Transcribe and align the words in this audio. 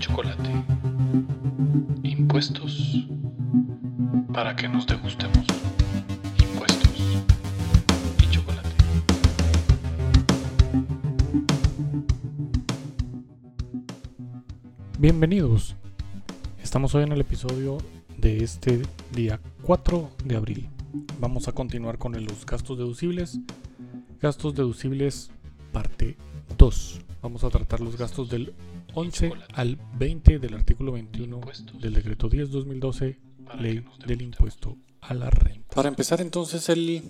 chocolate. 0.00 0.50
Impuestos 2.02 3.06
para 4.32 4.56
que 4.56 4.66
nos 4.66 4.86
degustemos. 4.86 5.44
Impuestos 6.38 7.22
y 8.22 8.30
chocolate. 8.30 8.70
Bienvenidos. 14.98 15.76
Estamos 16.62 16.94
hoy 16.94 17.02
en 17.02 17.12
el 17.12 17.20
episodio 17.20 17.76
de 18.16 18.42
este 18.42 18.80
día 19.12 19.38
4 19.62 20.10
de 20.24 20.36
abril. 20.36 20.68
Vamos 21.20 21.46
a 21.46 21.52
continuar 21.52 21.98
con 21.98 22.12
los 22.24 22.46
gastos 22.46 22.78
deducibles. 22.78 23.38
Gastos 24.22 24.54
deducibles 24.54 25.30
parte 25.72 26.16
2. 26.56 27.00
Vamos 27.22 27.44
a 27.44 27.50
tratar 27.50 27.80
los 27.80 27.96
gastos 27.96 28.30
del 28.30 28.54
11 28.94 29.32
al 29.52 29.78
20 29.98 30.38
del 30.38 30.54
artículo 30.54 30.92
21 30.92 31.40
del 31.78 31.92
decreto 31.92 32.30
10-2012, 32.30 33.16
ley 33.60 33.84
del 34.06 34.22
impuesto 34.22 34.78
a 35.02 35.12
la 35.12 35.28
renta. 35.28 35.74
Para 35.74 35.88
empezar 35.88 36.20
entonces 36.20 36.68
el 36.70 37.02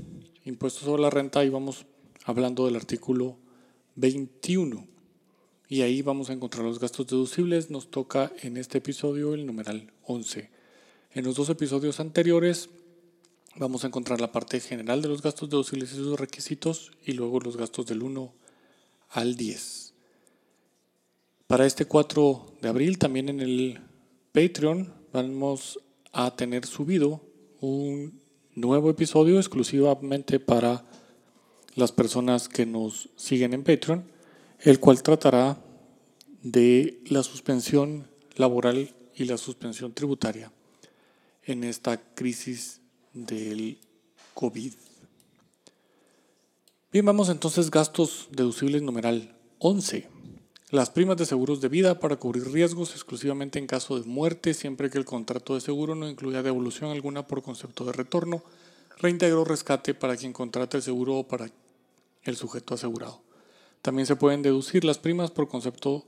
impuesto 0.44 0.84
sobre 0.84 1.02
la 1.02 1.10
renta, 1.10 1.40
ahí 1.40 1.48
vamos 1.48 1.86
hablando 2.24 2.66
del 2.66 2.76
artículo 2.76 3.38
21. 3.94 4.86
Y 5.68 5.82
ahí 5.82 6.02
vamos 6.02 6.30
a 6.30 6.32
encontrar 6.32 6.64
los 6.64 6.80
gastos 6.80 7.06
deducibles. 7.06 7.70
Nos 7.70 7.90
toca 7.92 8.32
en 8.42 8.56
este 8.56 8.78
episodio 8.78 9.34
el 9.34 9.46
numeral 9.46 9.92
11. 10.02 10.50
En 11.12 11.24
los 11.24 11.36
dos 11.36 11.48
episodios 11.50 12.00
anteriores 12.00 12.70
vamos 13.56 13.84
a 13.84 13.86
encontrar 13.86 14.20
la 14.20 14.32
parte 14.32 14.58
general 14.58 15.02
de 15.02 15.08
los 15.08 15.22
gastos 15.22 15.48
deducibles 15.48 15.92
y 15.92 15.96
sus 15.96 16.18
requisitos 16.18 16.90
y 17.04 17.12
luego 17.12 17.38
los 17.38 17.56
gastos 17.56 17.86
del 17.86 18.02
1 18.02 18.32
al 19.10 19.36
10. 19.36 19.79
Para 21.50 21.66
este 21.66 21.84
4 21.84 22.58
de 22.62 22.68
abril 22.68 22.96
también 22.96 23.28
en 23.28 23.40
el 23.40 23.80
Patreon 24.30 24.94
vamos 25.12 25.80
a 26.12 26.36
tener 26.36 26.64
subido 26.64 27.22
un 27.60 28.20
nuevo 28.54 28.88
episodio 28.88 29.36
exclusivamente 29.36 30.38
para 30.38 30.84
las 31.74 31.90
personas 31.90 32.48
que 32.48 32.66
nos 32.66 33.08
siguen 33.16 33.52
en 33.52 33.64
Patreon, 33.64 34.04
el 34.60 34.78
cual 34.78 35.02
tratará 35.02 35.60
de 36.40 37.02
la 37.06 37.24
suspensión 37.24 38.06
laboral 38.36 38.94
y 39.16 39.24
la 39.24 39.36
suspensión 39.36 39.92
tributaria 39.92 40.52
en 41.42 41.64
esta 41.64 42.00
crisis 42.14 42.80
del 43.12 43.76
COVID. 44.34 44.72
Bien, 46.92 47.04
vamos 47.04 47.28
entonces 47.28 47.72
gastos 47.72 48.28
deducibles 48.30 48.82
numeral 48.82 49.36
11. 49.58 50.19
Las 50.70 50.88
primas 50.88 51.16
de 51.16 51.26
seguros 51.26 51.60
de 51.60 51.68
vida 51.68 51.98
para 51.98 52.14
cubrir 52.14 52.52
riesgos 52.52 52.92
exclusivamente 52.92 53.58
en 53.58 53.66
caso 53.66 53.98
de 53.98 54.06
muerte, 54.06 54.54
siempre 54.54 54.88
que 54.88 54.98
el 54.98 55.04
contrato 55.04 55.56
de 55.56 55.60
seguro 55.60 55.96
no 55.96 56.08
incluya 56.08 56.44
devolución 56.44 56.92
alguna 56.92 57.26
por 57.26 57.42
concepto 57.42 57.84
de 57.84 57.92
retorno, 57.92 58.44
reintegro 58.96 59.44
rescate 59.44 59.94
para 59.94 60.16
quien 60.16 60.32
contrate 60.32 60.76
el 60.76 60.84
seguro 60.84 61.16
o 61.16 61.26
para 61.26 61.50
el 62.22 62.36
sujeto 62.36 62.74
asegurado. 62.74 63.20
También 63.82 64.06
se 64.06 64.14
pueden 64.14 64.42
deducir 64.42 64.84
las 64.84 64.98
primas 64.98 65.32
por 65.32 65.48
concepto 65.48 66.04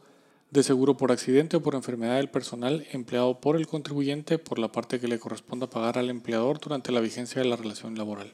de 0.53 0.63
seguro 0.63 0.97
por 0.97 1.11
accidente 1.11 1.57
o 1.57 1.61
por 1.61 1.75
enfermedad 1.75 2.19
del 2.19 2.31
personal 2.31 2.87
empleado 2.93 3.41
por 3.41 3.57
el 3.57 3.67
contribuyente 3.67 4.39
por 4.39 4.61
la 4.61 4.71
parte 4.71 5.01
que 5.01 5.09
le 5.09 5.19
corresponda 5.19 5.69
pagar 5.69 5.99
al 5.99 6.09
empleador 6.09 6.61
durante 6.61 6.93
la 6.93 7.01
vigencia 7.01 7.43
de 7.43 7.49
la 7.49 7.57
relación 7.57 7.99
laboral. 7.99 8.33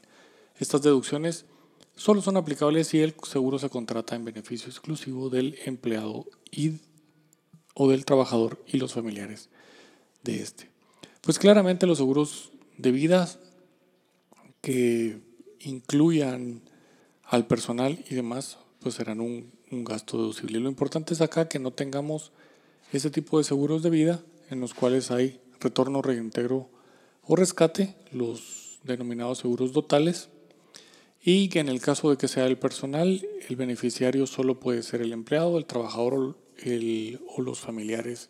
Estas 0.59 0.83
deducciones 0.83 1.45
solo 1.99 2.21
son 2.21 2.37
aplicables 2.37 2.87
si 2.87 3.01
el 3.01 3.13
seguro 3.23 3.59
se 3.59 3.69
contrata 3.69 4.15
en 4.15 4.23
beneficio 4.23 4.69
exclusivo 4.69 5.29
del 5.29 5.59
empleado 5.65 6.25
y, 6.49 6.79
o 7.73 7.89
del 7.89 8.05
trabajador 8.05 8.63
y 8.65 8.77
los 8.77 8.93
familiares 8.93 9.49
de 10.23 10.41
este. 10.41 10.69
Pues 11.19 11.37
claramente 11.39 11.85
los 11.85 11.97
seguros 11.97 12.53
de 12.77 12.91
vida 12.91 13.29
que 14.61 15.19
incluyan 15.59 16.61
al 17.25 17.47
personal 17.47 18.03
y 18.09 18.15
demás, 18.15 18.57
pues 18.79 18.95
serán 18.95 19.19
un, 19.19 19.51
gasto 19.71 20.17
deducible. 20.17 20.59
Lo 20.59 20.69
importante 20.69 21.13
es 21.13 21.21
acá 21.21 21.49
que 21.49 21.59
no 21.59 21.71
tengamos 21.71 22.31
ese 22.93 23.11
tipo 23.11 23.37
de 23.37 23.43
seguros 23.43 23.83
de 23.83 23.89
vida 23.89 24.23
en 24.49 24.61
los 24.61 24.73
cuales 24.73 25.11
hay 25.11 25.41
retorno, 25.59 26.01
reintegro 26.01 26.69
o 27.23 27.35
rescate, 27.35 27.95
los 28.11 28.79
denominados 28.83 29.39
seguros 29.39 29.73
totales, 29.73 30.29
y 31.21 31.49
que 31.49 31.59
en 31.59 31.69
el 31.69 31.81
caso 31.81 32.09
de 32.09 32.17
que 32.17 32.27
sea 32.27 32.45
el 32.45 32.57
personal, 32.57 33.27
el 33.47 33.55
beneficiario 33.55 34.25
solo 34.27 34.59
puede 34.59 34.83
ser 34.83 35.01
el 35.01 35.13
empleado, 35.13 35.57
el 35.57 35.65
trabajador 35.65 36.37
o 37.35 37.41
los 37.41 37.59
familiares 37.59 38.29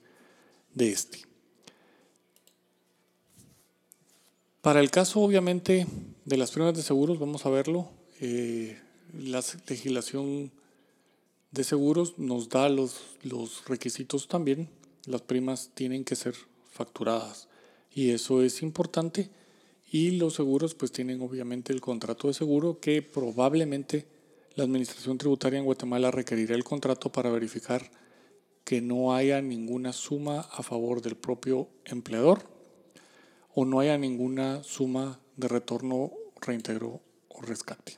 de 0.73 0.91
este. 0.91 1.19
Para 4.61 4.81
el 4.81 4.91
caso, 4.91 5.21
obviamente, 5.21 5.87
de 6.25 6.37
las 6.37 6.51
primas 6.51 6.75
de 6.75 6.83
seguros, 6.83 7.17
vamos 7.17 7.45
a 7.45 7.49
verlo. 7.49 7.89
Eh, 8.19 8.77
la 9.17 9.43
legislación 9.67 10.51
de 11.51 11.63
seguros 11.63 12.19
nos 12.19 12.49
da 12.49 12.69
los, 12.69 13.01
los 13.23 13.65
requisitos 13.65 14.27
también. 14.27 14.69
Las 15.05 15.21
primas 15.21 15.71
tienen 15.73 16.03
que 16.03 16.15
ser 16.15 16.35
facturadas 16.71 17.47
y 17.93 18.11
eso 18.11 18.43
es 18.43 18.61
importante 18.61 19.29
y 19.91 20.11
los 20.11 20.35
seguros 20.35 20.75
pues 20.75 20.91
tienen 20.91 21.21
obviamente 21.21 21.73
el 21.73 21.81
contrato 21.81 22.27
de 22.27 22.33
seguro 22.33 22.79
que 22.79 23.01
probablemente 23.01 24.05
la 24.55 24.63
Administración 24.63 25.17
Tributaria 25.17 25.59
en 25.59 25.65
Guatemala 25.65 26.11
requerirá 26.11 26.55
el 26.55 26.63
contrato 26.63 27.11
para 27.11 27.29
verificar 27.29 27.89
que 28.63 28.81
no 28.81 29.15
haya 29.15 29.41
ninguna 29.41 29.93
suma 29.93 30.41
a 30.41 30.63
favor 30.63 31.01
del 31.01 31.15
propio 31.15 31.69
empleador 31.85 32.43
o 33.53 33.65
no 33.65 33.79
haya 33.79 33.97
ninguna 33.97 34.63
suma 34.63 35.19
de 35.37 35.47
retorno, 35.47 36.11
reintegro 36.39 37.01
o 37.29 37.41
rescate. 37.41 37.97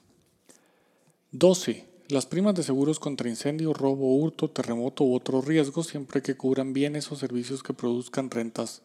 12. 1.31 1.87
Las 2.07 2.25
primas 2.25 2.55
de 2.55 2.63
seguros 2.63 2.99
contra 2.99 3.29
incendio, 3.29 3.73
robo, 3.73 4.15
hurto, 4.15 4.49
terremoto 4.49 5.03
u 5.03 5.15
otros 5.15 5.45
riesgos 5.45 5.87
siempre 5.87 6.21
que 6.21 6.35
cubran 6.35 6.73
bienes 6.73 7.11
o 7.11 7.15
servicios 7.15 7.63
que 7.63 7.73
produzcan 7.73 8.29
rentas 8.29 8.81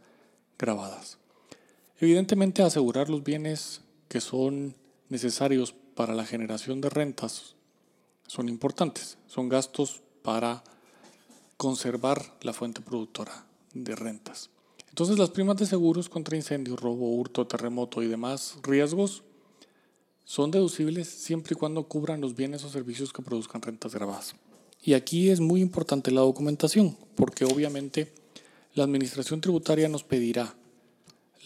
grabadas. 0.58 1.18
Evidentemente, 1.98 2.62
asegurar 2.62 3.08
los 3.08 3.24
bienes 3.24 3.80
que 4.08 4.20
son 4.20 4.74
necesarios 5.08 5.74
para 5.94 6.14
la 6.14 6.26
generación 6.26 6.80
de 6.80 6.90
rentas 6.90 7.56
son 8.26 8.48
importantes. 8.48 9.18
Son 9.26 9.48
gastos 9.48 10.02
para 10.22 10.62
conservar 11.56 12.36
la 12.42 12.52
fuente 12.52 12.80
productora 12.80 13.46
de 13.72 13.94
rentas. 13.94 14.50
Entonces, 14.88 15.18
las 15.18 15.30
primas 15.30 15.56
de 15.56 15.66
seguros 15.66 16.08
contra 16.08 16.36
incendio, 16.36 16.76
robo, 16.76 17.14
hurto, 17.14 17.46
terremoto 17.46 18.02
y 18.02 18.08
demás 18.08 18.56
riesgos 18.62 19.22
son 20.24 20.50
deducibles 20.50 21.08
siempre 21.08 21.54
y 21.54 21.58
cuando 21.58 21.84
cubran 21.84 22.20
los 22.20 22.34
bienes 22.34 22.64
o 22.64 22.68
servicios 22.68 23.12
que 23.12 23.22
produzcan 23.22 23.62
rentas 23.62 23.94
grabadas. 23.94 24.34
Y 24.82 24.94
aquí 24.94 25.30
es 25.30 25.40
muy 25.40 25.60
importante 25.60 26.10
la 26.10 26.20
documentación, 26.20 26.96
porque 27.14 27.44
obviamente 27.44 28.12
la 28.74 28.84
Administración 28.84 29.40
Tributaria 29.40 29.88
nos 29.88 30.04
pedirá 30.04 30.54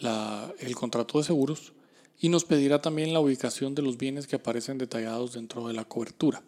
el 0.01 0.75
contrato 0.75 1.19
de 1.19 1.25
seguros 1.25 1.73
y 2.21 2.29
nos 2.29 2.45
pedirá 2.45 2.81
también 2.81 3.13
la 3.13 3.21
ubicación 3.21 3.75
de 3.75 3.83
los 3.83 3.97
bienes 3.97 4.27
que 4.27 4.37
aparecen 4.37 4.79
detallados 4.79 5.33
dentro 5.33 5.67
de 5.69 5.75
la 5.75 5.85
cobertura. 5.85 6.43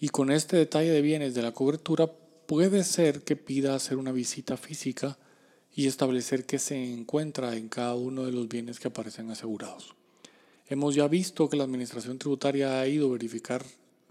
Y 0.00 0.08
con 0.08 0.30
este 0.30 0.56
detalle 0.56 0.90
de 0.90 1.02
bienes 1.02 1.34
de 1.34 1.42
la 1.42 1.52
cobertura 1.52 2.10
puede 2.46 2.82
ser 2.84 3.22
que 3.22 3.36
pida 3.36 3.74
hacer 3.74 3.98
una 3.98 4.12
visita 4.12 4.56
física 4.56 5.18
y 5.74 5.86
establecer 5.86 6.46
qué 6.46 6.58
se 6.58 6.92
encuentra 6.92 7.56
en 7.56 7.68
cada 7.68 7.94
uno 7.94 8.24
de 8.24 8.32
los 8.32 8.48
bienes 8.48 8.80
que 8.80 8.88
aparecen 8.88 9.30
asegurados. 9.30 9.94
Hemos 10.66 10.94
ya 10.94 11.06
visto 11.06 11.48
que 11.48 11.56
la 11.56 11.64
Administración 11.64 12.18
Tributaria 12.18 12.80
ha 12.80 12.86
ido 12.88 13.08
a 13.08 13.12
verificar 13.12 13.64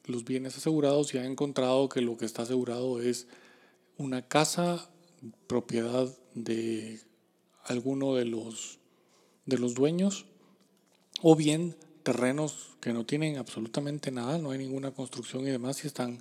los 0.05 0.25
bienes 0.25 0.57
asegurados 0.57 1.13
y 1.13 1.17
ha 1.17 1.25
encontrado 1.25 1.89
que 1.89 2.01
lo 2.01 2.17
que 2.17 2.25
está 2.25 2.43
asegurado 2.43 3.01
es 3.01 3.27
una 3.97 4.21
casa 4.21 4.89
propiedad 5.47 6.07
de 6.33 6.99
alguno 7.69 8.15
de 8.15 8.25
los, 8.25 8.79
de 9.45 9.57
los 9.57 9.75
dueños 9.75 10.25
o 11.21 11.35
bien 11.35 11.75
terrenos 12.03 12.75
que 12.81 12.93
no 12.93 13.05
tienen 13.05 13.37
absolutamente 13.37 14.11
nada, 14.11 14.37
no 14.37 14.51
hay 14.51 14.57
ninguna 14.57 14.91
construcción 14.91 15.43
y 15.43 15.51
demás 15.51 15.83
y 15.83 15.87
están 15.87 16.19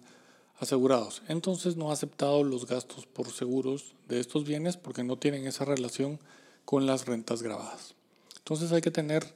asegurados. 0.58 1.22
Entonces 1.28 1.76
no 1.76 1.90
ha 1.90 1.94
aceptado 1.94 2.44
los 2.44 2.66
gastos 2.66 3.06
por 3.06 3.30
seguros 3.32 3.94
de 4.08 4.20
estos 4.20 4.44
bienes 4.44 4.76
porque 4.76 5.04
no 5.04 5.16
tienen 5.16 5.46
esa 5.46 5.64
relación 5.64 6.18
con 6.64 6.86
las 6.86 7.06
rentas 7.06 7.42
grabadas. 7.42 7.94
Entonces 8.36 8.72
hay 8.72 8.82
que 8.82 8.90
tener 8.90 9.34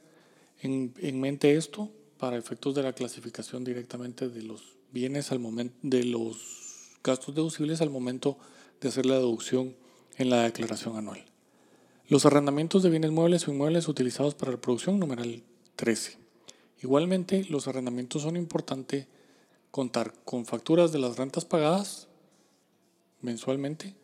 en, 0.61 0.93
en 0.99 1.19
mente 1.19 1.55
esto 1.55 1.89
para 2.17 2.37
efectos 2.37 2.75
de 2.75 2.83
la 2.83 2.93
clasificación 2.93 3.63
directamente 3.63 4.29
de 4.29 4.43
los 4.43 4.61
bienes 4.91 5.31
al 5.31 5.39
momento 5.39 5.75
de 5.81 6.03
los 6.03 6.61
gastos 7.03 7.33
deducibles 7.35 7.81
al 7.81 7.89
momento 7.89 8.37
de 8.79 8.89
hacer 8.89 9.05
la 9.05 9.15
deducción 9.15 9.75
en 10.17 10.29
la 10.29 10.43
declaración 10.43 10.95
anual. 10.95 11.32
Los 12.09 12.25
arrendamientos 12.25 12.83
de 12.83 12.89
bienes 12.89 13.11
muebles 13.11 13.47
o 13.47 13.51
inmuebles 13.51 13.87
utilizados 13.87 14.35
para 14.35 14.51
la 14.51 14.59
producción, 14.59 14.99
numeral 14.99 15.41
13. 15.77 16.17
Igualmente, 16.81 17.45
los 17.49 17.67
arrendamientos 17.67 18.23
son 18.23 18.35
importantes 18.35 19.07
contar 19.71 20.13
con 20.25 20.45
facturas 20.45 20.91
de 20.91 20.99
las 20.99 21.17
rentas 21.17 21.45
pagadas 21.45 22.07
mensualmente 23.21 23.95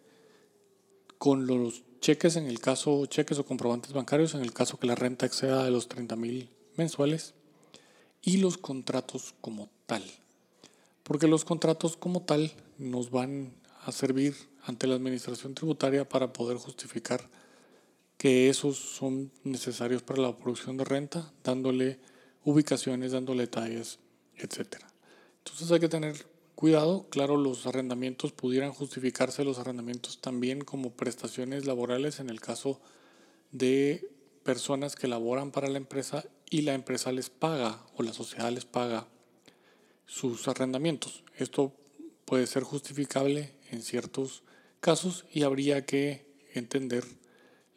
con 1.18 1.46
los 1.46 1.84
cheques 2.00 2.38
en 2.38 2.48
el 2.48 2.60
caso, 2.62 3.06
cheques 3.06 3.38
o 3.38 3.46
comprobantes 3.46 3.92
bancarios 3.92 4.34
en 4.34 4.42
el 4.42 4.54
caso 4.54 4.80
que 4.80 4.88
la 4.88 4.96
renta 4.96 5.26
exceda 5.26 5.66
de 5.66 5.72
los 5.72 5.90
30 5.90 6.16
mil 6.16 6.50
mensuales 6.78 7.34
y 8.22 8.38
los 8.38 8.58
contratos 8.58 9.36
como 9.42 9.70
tal. 9.86 10.04
Porque 11.04 11.28
los 11.28 11.44
contratos 11.44 11.98
como 11.98 12.22
tal 12.22 12.54
nos 12.78 13.12
van 13.12 13.54
a 13.84 13.92
servir 13.92 14.36
ante 14.64 14.88
la 14.88 14.96
administración 14.96 15.54
tributaria 15.54 16.08
para 16.08 16.32
poder 16.32 16.58
justificar 16.58 17.30
que 18.20 18.50
esos 18.50 18.78
son 18.78 19.32
necesarios 19.46 20.04
para 20.04 20.22
la 20.22 20.36
producción 20.36 20.76
de 20.76 20.84
renta, 20.84 21.32
dándole 21.42 22.00
ubicaciones, 22.44 23.14
dándole 23.14 23.44
detalles, 23.44 24.00
etc. 24.36 24.76
Entonces 25.38 25.72
hay 25.72 25.80
que 25.80 25.88
tener 25.88 26.28
cuidado, 26.54 27.08
claro, 27.10 27.38
los 27.38 27.66
arrendamientos 27.66 28.34
pudieran 28.34 28.74
justificarse 28.74 29.46
los 29.46 29.58
arrendamientos 29.58 30.20
también 30.20 30.60
como 30.66 30.92
prestaciones 30.92 31.66
laborales 31.66 32.20
en 32.20 32.30
el 32.30 32.42
caso 32.42 32.82
de 33.54 34.12
personas 34.44 34.98
que 34.98 35.08
laboran 35.08 35.52
para 35.52 35.70
la 35.70 35.78
empresa 35.78 36.26
y 36.50 36.64
la 36.64 36.74
empresa 36.74 37.14
les 37.14 37.30
paga 37.30 37.86
o 37.96 38.04
la 38.04 38.12
sociedad 38.12 38.52
les 38.52 38.66
paga 38.66 39.08
sus 40.08 40.46
arrendamientos. 40.50 41.24
Esto 41.38 41.72
puede 42.26 42.48
ser 42.48 42.64
justificable 42.64 43.54
en 43.72 43.82
ciertos 43.82 44.44
casos 44.82 45.24
y 45.32 45.44
habría 45.44 45.86
que 45.86 46.26
entender 46.54 47.06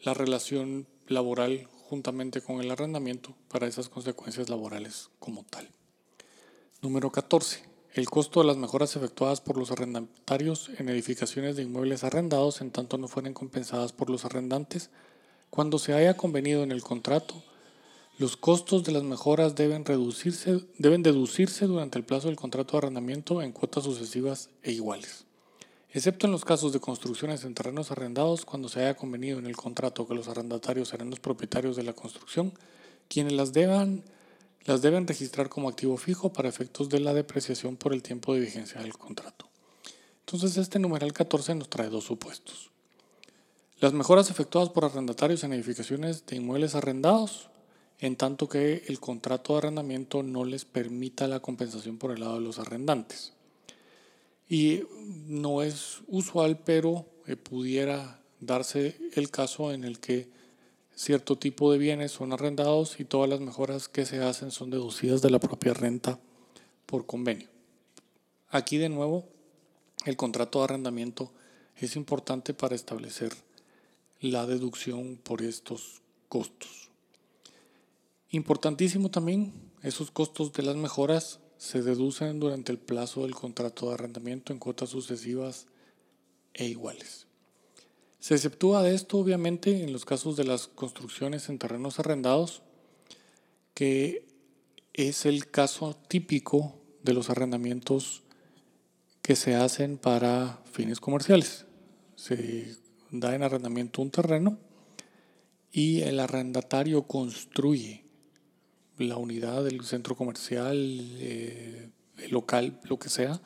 la 0.02 0.14
relación 0.14 0.88
laboral 1.06 1.68
juntamente 1.88 2.40
con 2.40 2.60
el 2.60 2.70
arrendamiento 2.70 3.36
para 3.48 3.68
esas 3.68 3.88
consecuencias 3.88 4.48
laborales 4.48 5.10
como 5.20 5.44
tal. 5.44 5.68
Número 6.80 7.12
14. 7.12 7.62
El 7.94 8.10
costo 8.10 8.40
de 8.40 8.46
las 8.46 8.56
mejoras 8.56 8.96
efectuadas 8.96 9.40
por 9.40 9.56
los 9.56 9.70
arrendatarios 9.70 10.70
en 10.78 10.88
edificaciones 10.88 11.54
de 11.54 11.62
inmuebles 11.62 12.02
arrendados 12.02 12.62
en 12.62 12.70
tanto 12.70 12.98
no 12.98 13.06
fueren 13.06 13.34
compensadas 13.34 13.92
por 13.92 14.10
los 14.10 14.24
arrendantes. 14.24 14.90
Cuando 15.50 15.78
se 15.78 15.92
haya 15.92 16.16
convenido 16.16 16.62
en 16.64 16.72
el 16.72 16.82
contrato, 16.82 17.44
los 18.18 18.36
costos 18.36 18.82
de 18.84 18.92
las 18.92 19.04
mejoras 19.04 19.54
deben, 19.54 19.84
reducirse, 19.84 20.64
deben 20.78 21.02
deducirse 21.02 21.66
durante 21.66 21.98
el 21.98 22.04
plazo 22.04 22.28
del 22.28 22.36
contrato 22.36 22.72
de 22.72 22.78
arrendamiento 22.78 23.42
en 23.42 23.52
cuotas 23.52 23.84
sucesivas 23.84 24.48
e 24.62 24.72
iguales 24.72 25.26
excepto 25.92 26.26
en 26.26 26.32
los 26.32 26.44
casos 26.44 26.72
de 26.72 26.80
construcciones 26.80 27.44
en 27.44 27.54
terrenos 27.54 27.90
arrendados 27.90 28.44
cuando 28.44 28.68
se 28.68 28.80
haya 28.80 28.96
convenido 28.96 29.38
en 29.38 29.46
el 29.46 29.56
contrato 29.56 30.06
que 30.06 30.14
los 30.14 30.28
arrendatarios 30.28 30.88
serán 30.88 31.10
los 31.10 31.20
propietarios 31.20 31.76
de 31.76 31.82
la 31.82 31.92
construcción, 31.92 32.52
quienes 33.08 33.34
las 33.34 33.52
deban, 33.52 34.02
las 34.64 34.80
deben 34.80 35.06
registrar 35.06 35.48
como 35.48 35.68
activo 35.68 35.96
fijo 35.98 36.32
para 36.32 36.48
efectos 36.48 36.88
de 36.88 37.00
la 37.00 37.12
depreciación 37.12 37.76
por 37.76 37.92
el 37.92 38.02
tiempo 38.02 38.32
de 38.32 38.40
vigencia 38.40 38.80
del 38.80 38.96
contrato. 38.96 39.48
Entonces 40.20 40.56
este 40.56 40.78
numeral 40.78 41.12
14 41.12 41.54
nos 41.56 41.68
trae 41.68 41.90
dos 41.90 42.04
supuestos. 42.04 42.70
Las 43.80 43.92
mejoras 43.92 44.30
efectuadas 44.30 44.70
por 44.70 44.84
arrendatarios 44.84 45.44
en 45.44 45.52
edificaciones 45.52 46.24
de 46.24 46.36
inmuebles 46.36 46.74
arrendados, 46.74 47.48
en 47.98 48.16
tanto 48.16 48.48
que 48.48 48.84
el 48.86 48.98
contrato 48.98 49.52
de 49.52 49.58
arrendamiento 49.58 50.22
no 50.22 50.44
les 50.44 50.64
permita 50.64 51.28
la 51.28 51.40
compensación 51.40 51.98
por 51.98 52.12
el 52.12 52.20
lado 52.20 52.34
de 52.34 52.40
los 52.40 52.58
arrendantes. 52.58 53.32
Y 54.52 54.82
no 55.28 55.62
es 55.62 56.02
usual, 56.08 56.58
pero 56.58 57.06
eh, 57.26 57.36
pudiera 57.36 58.20
darse 58.38 58.98
el 59.14 59.30
caso 59.30 59.72
en 59.72 59.82
el 59.82 59.98
que 59.98 60.28
cierto 60.94 61.38
tipo 61.38 61.72
de 61.72 61.78
bienes 61.78 62.12
son 62.12 62.34
arrendados 62.34 63.00
y 63.00 63.06
todas 63.06 63.30
las 63.30 63.40
mejoras 63.40 63.88
que 63.88 64.04
se 64.04 64.22
hacen 64.22 64.50
son 64.50 64.68
deducidas 64.68 65.22
de 65.22 65.30
la 65.30 65.38
propia 65.38 65.72
renta 65.72 66.20
por 66.84 67.06
convenio. 67.06 67.48
Aquí 68.50 68.76
de 68.76 68.90
nuevo, 68.90 69.24
el 70.04 70.18
contrato 70.18 70.58
de 70.58 70.64
arrendamiento 70.64 71.32
es 71.76 71.96
importante 71.96 72.52
para 72.52 72.74
establecer 72.74 73.32
la 74.20 74.44
deducción 74.44 75.16
por 75.16 75.40
estos 75.40 76.02
costos. 76.28 76.90
Importantísimo 78.28 79.10
también, 79.10 79.54
esos 79.82 80.10
costos 80.10 80.52
de 80.52 80.62
las 80.62 80.76
mejoras 80.76 81.40
se 81.62 81.80
deducen 81.80 82.40
durante 82.40 82.72
el 82.72 82.78
plazo 82.78 83.22
del 83.22 83.36
contrato 83.36 83.86
de 83.86 83.94
arrendamiento 83.94 84.52
en 84.52 84.58
cuotas 84.58 84.88
sucesivas 84.88 85.68
e 86.54 86.66
iguales. 86.66 87.28
Se 88.18 88.34
exceptúa 88.34 88.82
de 88.82 88.96
esto, 88.96 89.18
obviamente, 89.18 89.84
en 89.84 89.92
los 89.92 90.04
casos 90.04 90.36
de 90.36 90.42
las 90.42 90.66
construcciones 90.66 91.48
en 91.48 91.60
terrenos 91.60 92.00
arrendados, 92.00 92.62
que 93.74 94.26
es 94.92 95.24
el 95.24 95.52
caso 95.52 95.96
típico 96.08 96.74
de 97.04 97.12
los 97.12 97.30
arrendamientos 97.30 98.24
que 99.22 99.36
se 99.36 99.54
hacen 99.54 99.98
para 99.98 100.60
fines 100.72 100.98
comerciales. 100.98 101.66
Se 102.16 102.76
da 103.12 103.36
en 103.36 103.44
arrendamiento 103.44 104.02
un 104.02 104.10
terreno 104.10 104.58
y 105.70 106.00
el 106.00 106.18
arrendatario 106.18 107.04
construye 107.04 108.01
la 108.98 109.16
unidad 109.16 109.64
del 109.64 109.84
centro 109.84 110.16
comercial, 110.16 110.76
eh, 111.18 111.90
local, 112.30 112.80
lo 112.84 112.98
que 112.98 113.08
sea, 113.08 113.40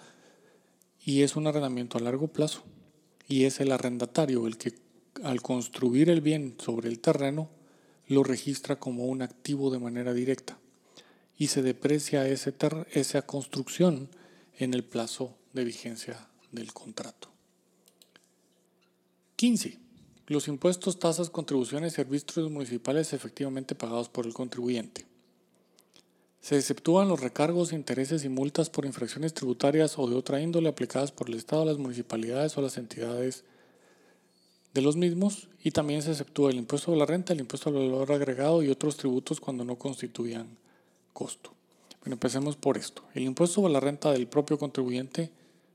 y 1.04 1.22
es 1.22 1.36
un 1.36 1.46
arrendamiento 1.46 1.98
a 1.98 2.00
largo 2.00 2.28
plazo. 2.28 2.64
Y 3.28 3.44
es 3.44 3.60
el 3.60 3.72
arrendatario 3.72 4.46
el 4.46 4.56
que 4.56 4.74
al 5.22 5.42
construir 5.42 6.10
el 6.10 6.20
bien 6.20 6.56
sobre 6.58 6.88
el 6.88 7.00
terreno 7.00 7.48
lo 8.06 8.22
registra 8.22 8.78
como 8.78 9.06
un 9.06 9.22
activo 9.22 9.70
de 9.70 9.78
manera 9.78 10.12
directa 10.12 10.58
y 11.38 11.48
se 11.48 11.62
deprecia 11.62 12.26
esa 12.28 13.22
construcción 13.22 14.08
en 14.58 14.74
el 14.74 14.84
plazo 14.84 15.36
de 15.52 15.64
vigencia 15.64 16.28
del 16.52 16.72
contrato. 16.72 17.30
15. 19.36 19.78
Los 20.28 20.48
impuestos, 20.48 20.98
tasas, 20.98 21.30
contribuciones 21.30 21.92
y 21.92 21.96
servicios 21.96 22.50
municipales 22.50 23.12
efectivamente 23.12 23.74
pagados 23.74 24.08
por 24.08 24.26
el 24.26 24.34
contribuyente. 24.34 25.05
Se 26.46 26.56
exceptúan 26.56 27.08
los 27.08 27.18
recargos, 27.18 27.72
intereses 27.72 28.24
y 28.24 28.28
multas 28.28 28.70
por 28.70 28.86
infracciones 28.86 29.34
tributarias 29.34 29.98
o 29.98 30.06
de 30.06 30.14
otra 30.14 30.40
índole 30.40 30.68
aplicadas 30.68 31.10
por 31.10 31.28
el 31.28 31.34
Estado, 31.34 31.64
las 31.64 31.76
municipalidades 31.76 32.56
o 32.56 32.62
las 32.62 32.78
entidades 32.78 33.42
de 34.72 34.80
los 34.80 34.94
mismos 34.94 35.48
y 35.64 35.72
también 35.72 36.02
se 36.02 36.12
exceptúa 36.12 36.52
el 36.52 36.58
impuesto 36.58 36.92
de 36.92 36.98
la 36.98 37.04
renta, 37.04 37.32
el 37.32 37.40
impuesto 37.40 37.70
al 37.70 37.74
valor 37.74 38.12
agregado 38.12 38.62
y 38.62 38.70
otros 38.70 38.96
tributos 38.96 39.40
cuando 39.40 39.64
no 39.64 39.74
constituyan 39.74 40.56
costo. 41.12 41.50
Bueno, 42.02 42.12
empecemos 42.12 42.54
por 42.54 42.78
esto. 42.78 43.02
El 43.12 43.24
impuesto 43.24 43.54
sobre 43.62 43.72
la 43.72 43.80
renta 43.80 44.12
del 44.12 44.28
propio 44.28 44.56
contribuyente 44.56 45.32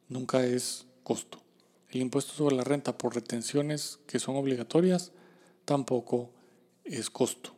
nunca 0.08 0.46
es 0.46 0.86
costo. 1.04 1.42
El 1.90 2.00
impuesto 2.00 2.32
sobre 2.32 2.56
la 2.56 2.64
renta 2.64 2.98
por 2.98 3.14
retenciones 3.14 4.00
que 4.08 4.20
son 4.20 4.38
obligatorias 4.38 5.12
tampoco 5.66 6.30
es 6.86 7.10
costo. 7.10 7.52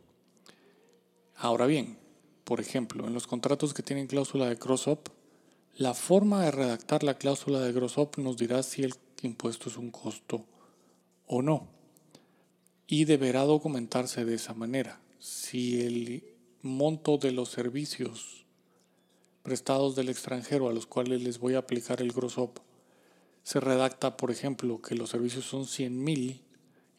Ahora 1.35 1.67
bien, 1.67 2.01
por 2.43 2.59
ejemplo, 2.59 3.07
en 3.07 3.13
los 3.13 3.27
contratos 3.27 3.73
que 3.73 3.83
tienen 3.83 4.07
cláusula 4.07 4.47
de 4.47 4.57
cross-up, 4.57 5.09
la 5.75 5.93
forma 5.93 6.43
de 6.43 6.51
redactar 6.51 7.03
la 7.03 7.17
cláusula 7.17 7.59
de 7.61 7.73
cross-up 7.73 8.11
nos 8.17 8.37
dirá 8.37 8.61
si 8.63 8.83
el 8.83 8.93
impuesto 9.21 9.69
es 9.69 9.77
un 9.77 9.91
costo 9.91 10.45
o 11.25 11.41
no. 11.41 11.67
Y 12.85 13.05
deberá 13.05 13.43
documentarse 13.43 14.25
de 14.25 14.35
esa 14.35 14.53
manera. 14.53 14.99
Si 15.19 15.81
el 15.81 16.23
monto 16.61 17.17
de 17.17 17.31
los 17.31 17.49
servicios 17.49 18.45
prestados 19.41 19.95
del 19.95 20.09
extranjero 20.09 20.69
a 20.69 20.73
los 20.73 20.85
cuales 20.85 21.21
les 21.21 21.39
voy 21.39 21.55
a 21.55 21.59
aplicar 21.59 22.01
el 22.01 22.11
gross-up 22.11 22.61
se 23.43 23.59
redacta, 23.59 24.15
por 24.15 24.31
ejemplo, 24.31 24.81
que 24.81 24.95
los 24.95 25.09
servicios 25.09 25.45
son 25.45 25.65
100 25.65 26.03
mil, 26.03 26.41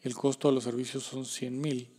el 0.03 0.13
costo 0.13 0.47
de 0.47 0.53
los 0.53 0.63
servicios 0.63 1.03
son 1.03 1.25
100 1.25 1.59
mil, 1.59 1.89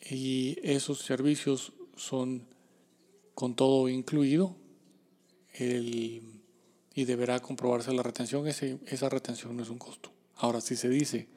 y 0.00 0.58
esos 0.62 0.98
servicios 0.98 1.72
son 1.98 2.46
con 3.34 3.54
todo 3.54 3.88
incluido 3.88 4.56
y 5.58 7.04
deberá 7.04 7.40
comprobarse 7.40 7.92
la 7.92 8.02
retención. 8.02 8.46
esa 8.46 9.08
retención 9.08 9.56
no 9.56 9.62
es 9.62 9.68
un 9.68 9.78
costo. 9.78 10.10
Ahora, 10.36 10.60
si 10.60 10.76
se 10.76 10.88
dice 10.88 11.28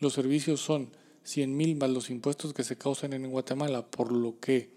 los 0.00 0.12
servicios 0.12 0.60
son 0.60 0.90
100 1.22 1.56
mil 1.56 1.76
más 1.76 1.90
los 1.90 2.10
impuestos 2.10 2.52
que 2.52 2.64
se 2.64 2.76
causen 2.76 3.12
en 3.12 3.30
Guatemala, 3.30 3.86
por 3.86 4.12
lo 4.12 4.38
que 4.40 4.70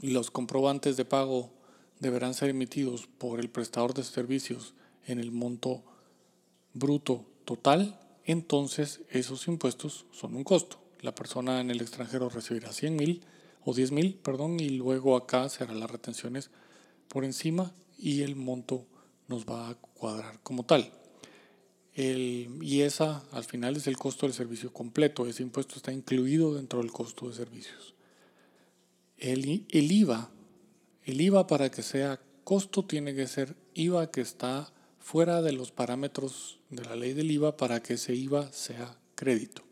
los 0.00 0.30
comprobantes 0.30 0.96
de 0.96 1.04
pago 1.04 1.50
deberán 1.98 2.34
ser 2.34 2.50
emitidos 2.50 3.08
por 3.18 3.40
el 3.40 3.48
prestador 3.50 3.94
de 3.94 4.04
servicios 4.04 4.74
en 5.06 5.18
el 5.18 5.32
monto 5.32 5.82
bruto 6.74 7.24
total, 7.44 7.98
entonces 8.24 9.00
esos 9.10 9.48
impuestos 9.48 10.06
son 10.12 10.36
un 10.36 10.44
costo. 10.44 10.78
La 11.00 11.14
persona 11.14 11.60
en 11.60 11.70
el 11.70 11.80
extranjero 11.80 12.28
recibirá 12.28 12.72
100 12.72 12.96
mil 12.96 13.22
o 13.64 13.74
10 13.74 13.92
mil, 13.92 14.14
perdón, 14.14 14.60
y 14.60 14.70
luego 14.70 15.16
acá 15.16 15.48
se 15.48 15.64
harán 15.64 15.80
las 15.80 15.90
retenciones 15.90 16.50
por 17.08 17.24
encima 17.24 17.72
y 17.98 18.22
el 18.22 18.36
monto 18.36 18.86
nos 19.28 19.46
va 19.46 19.70
a 19.70 19.74
cuadrar 19.74 20.40
como 20.42 20.64
tal. 20.64 20.92
y 21.94 22.80
esa 22.80 23.22
al 23.32 23.44
final 23.44 23.76
es 23.76 23.86
el 23.86 23.98
costo 23.98 24.26
del 24.26 24.34
servicio 24.34 24.72
completo. 24.72 25.26
Ese 25.26 25.42
impuesto 25.42 25.76
está 25.76 25.92
incluido 25.92 26.54
dentro 26.54 26.80
del 26.80 26.90
costo 26.90 27.28
de 27.28 27.34
servicios. 27.34 27.94
El, 29.18 29.66
el 29.68 29.92
IVA, 29.92 30.30
el 31.04 31.20
IVA 31.20 31.46
para 31.46 31.70
que 31.70 31.82
sea 31.82 32.20
costo 32.44 32.84
tiene 32.84 33.14
que 33.14 33.26
ser 33.26 33.56
IVA 33.74 34.10
que 34.10 34.20
está 34.20 34.72
fuera 34.98 35.42
de 35.42 35.52
los 35.52 35.70
parámetros 35.70 36.58
de 36.70 36.84
la 36.84 36.96
ley 36.96 37.12
del 37.12 37.30
IVA 37.30 37.56
para 37.56 37.82
que 37.82 37.94
ese 37.94 38.14
IVA 38.14 38.50
sea 38.52 38.98
crédito. 39.14 39.62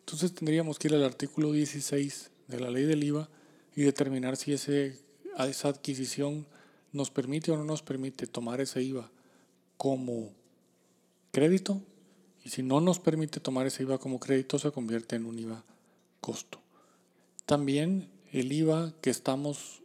Entonces 0.00 0.34
tendríamos 0.34 0.78
que 0.78 0.88
ir 0.88 0.94
al 0.94 1.04
artículo 1.04 1.52
16 1.52 2.30
de 2.48 2.60
la 2.60 2.70
ley 2.70 2.84
del 2.84 3.04
IVA 3.04 3.28
y 3.74 3.82
determinar 3.82 4.36
si 4.36 4.52
ese, 4.52 4.98
esa 5.38 5.68
adquisición 5.68 6.46
nos 6.92 7.10
permite 7.10 7.52
o 7.52 7.56
no 7.56 7.64
nos 7.64 7.82
permite 7.82 8.26
tomar 8.26 8.60
ese 8.60 8.82
IVA 8.82 9.10
como 9.76 10.32
crédito 11.32 11.82
y 12.44 12.50
si 12.50 12.62
no 12.62 12.80
nos 12.80 12.98
permite 12.98 13.40
tomar 13.40 13.66
ese 13.66 13.82
IVA 13.82 13.98
como 13.98 14.20
crédito 14.20 14.58
se 14.58 14.70
convierte 14.70 15.16
en 15.16 15.26
un 15.26 15.38
IVA 15.38 15.64
costo. 16.20 16.60
También 17.44 18.08
el 18.32 18.52
IVA 18.52 18.94
que 19.00 19.10
estamos 19.10 19.82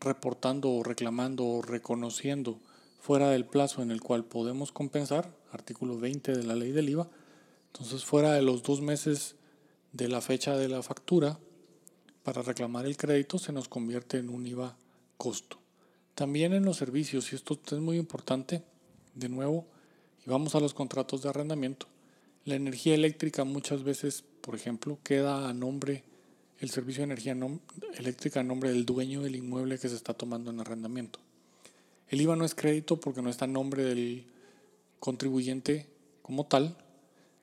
reportando 0.00 0.70
o 0.70 0.82
reclamando 0.82 1.46
o 1.46 1.62
reconociendo 1.62 2.58
fuera 3.00 3.30
del 3.30 3.44
plazo 3.44 3.82
en 3.82 3.90
el 3.90 4.00
cual 4.00 4.24
podemos 4.24 4.72
compensar, 4.72 5.32
artículo 5.52 5.98
20 5.98 6.36
de 6.36 6.44
la 6.44 6.56
ley 6.56 6.72
del 6.72 6.88
IVA, 6.88 7.08
entonces 7.72 8.04
fuera 8.04 8.32
de 8.32 8.42
los 8.42 8.62
dos 8.62 8.80
meses 8.80 9.36
de 9.92 10.08
la 10.08 10.20
fecha 10.20 10.56
de 10.56 10.68
la 10.68 10.82
factura, 10.82 11.38
para 12.28 12.42
reclamar 12.42 12.84
el 12.84 12.98
crédito 12.98 13.38
se 13.38 13.54
nos 13.54 13.68
convierte 13.68 14.18
en 14.18 14.28
un 14.28 14.46
IVA 14.46 14.76
costo. 15.16 15.58
También 16.14 16.52
en 16.52 16.62
los 16.62 16.76
servicios, 16.76 17.32
y 17.32 17.36
esto 17.36 17.58
es 17.64 17.78
muy 17.78 17.96
importante, 17.96 18.62
de 19.14 19.30
nuevo, 19.30 19.66
y 20.26 20.28
vamos 20.28 20.54
a 20.54 20.60
los 20.60 20.74
contratos 20.74 21.22
de 21.22 21.30
arrendamiento, 21.30 21.86
la 22.44 22.56
energía 22.56 22.94
eléctrica 22.94 23.44
muchas 23.44 23.82
veces, 23.82 24.24
por 24.42 24.54
ejemplo, 24.54 24.98
queda 25.02 25.48
a 25.48 25.54
nombre, 25.54 26.04
el 26.58 26.68
servicio 26.68 27.00
de 27.00 27.12
energía 27.12 27.34
eléctrica 27.96 28.40
a 28.40 28.42
nombre 28.42 28.68
del 28.68 28.84
dueño 28.84 29.22
del 29.22 29.36
inmueble 29.36 29.78
que 29.78 29.88
se 29.88 29.96
está 29.96 30.12
tomando 30.12 30.50
en 30.50 30.60
arrendamiento. 30.60 31.20
El 32.08 32.20
IVA 32.20 32.36
no 32.36 32.44
es 32.44 32.54
crédito 32.54 33.00
porque 33.00 33.22
no 33.22 33.30
está 33.30 33.46
a 33.46 33.48
nombre 33.48 33.84
del 33.84 34.26
contribuyente 35.00 35.86
como 36.20 36.44
tal. 36.44 36.76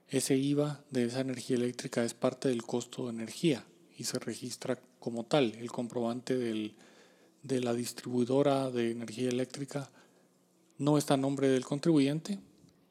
Ese 0.10 0.38
IVA 0.38 0.84
de 0.92 1.06
esa 1.06 1.22
energía 1.22 1.58
eléctrica 1.58 2.06
es 2.06 2.14
parte 2.14 2.50
del 2.50 2.62
costo 2.62 3.06
de 3.06 3.14
energía 3.14 3.66
y 3.98 4.04
se 4.04 4.20
registra 4.20 4.80
como 5.00 5.26
tal. 5.26 5.54
El 5.56 5.72
comprobante 5.72 6.36
de 6.38 7.62
la 7.62 7.74
distribuidora 7.74 8.72
de 8.72 8.92
energía 8.92 9.30
eléctrica 9.30 9.90
no 10.78 10.98
está 10.98 11.14
a 11.14 11.18
nombre 11.18 11.48
del 11.48 11.66
contribuyente 11.66 12.40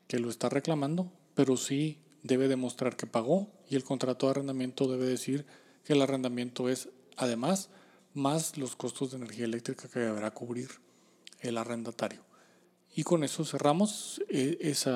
que 0.06 0.18
lo 0.18 0.30
está 0.30 0.48
reclamando, 0.48 1.12
pero 1.34 1.56
sí 1.56 1.98
debe 2.22 2.48
demostrar 2.48 2.96
que 2.96 3.06
pagó 3.06 3.48
y 3.68 3.76
el 3.76 3.84
contrato 3.84 4.26
de 4.26 4.30
arrendamiento 4.30 4.90
debe 4.90 5.06
decir 5.06 5.44
que 5.84 5.92
el 5.92 6.02
arrendamiento 6.02 6.68
es 6.68 6.88
además 7.16 7.68
más 8.14 8.56
los 8.56 8.76
costos 8.76 9.10
de 9.10 9.18
energía 9.18 9.44
eléctrica 9.44 9.88
que 9.88 9.98
deberá 9.98 10.30
cubrir 10.30 10.70
el 11.40 11.58
arrendatario. 11.58 12.22
Y 12.96 13.02
con 13.02 13.24
eso 13.24 13.44
cerramos 13.44 14.22
eh, 14.28 14.56
ese 14.60 14.92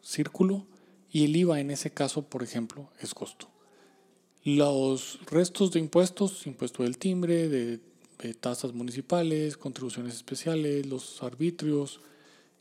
círculo 0.00 0.66
y 1.10 1.24
el 1.24 1.36
IVA 1.36 1.60
en 1.60 1.70
ese 1.70 1.90
caso, 1.90 2.22
por 2.22 2.42
ejemplo, 2.42 2.90
es 3.00 3.14
costo. 3.14 3.48
Los 4.44 5.18
restos 5.26 5.72
de 5.72 5.80
impuestos, 5.80 6.46
impuesto 6.46 6.82
del 6.82 6.98
timbre, 6.98 7.48
de, 7.48 7.80
tasas 8.40 8.72
municipales, 8.72 9.56
contribuciones 9.56 10.14
especiales, 10.14 10.86
los 10.86 11.22
arbitrios, 11.22 12.00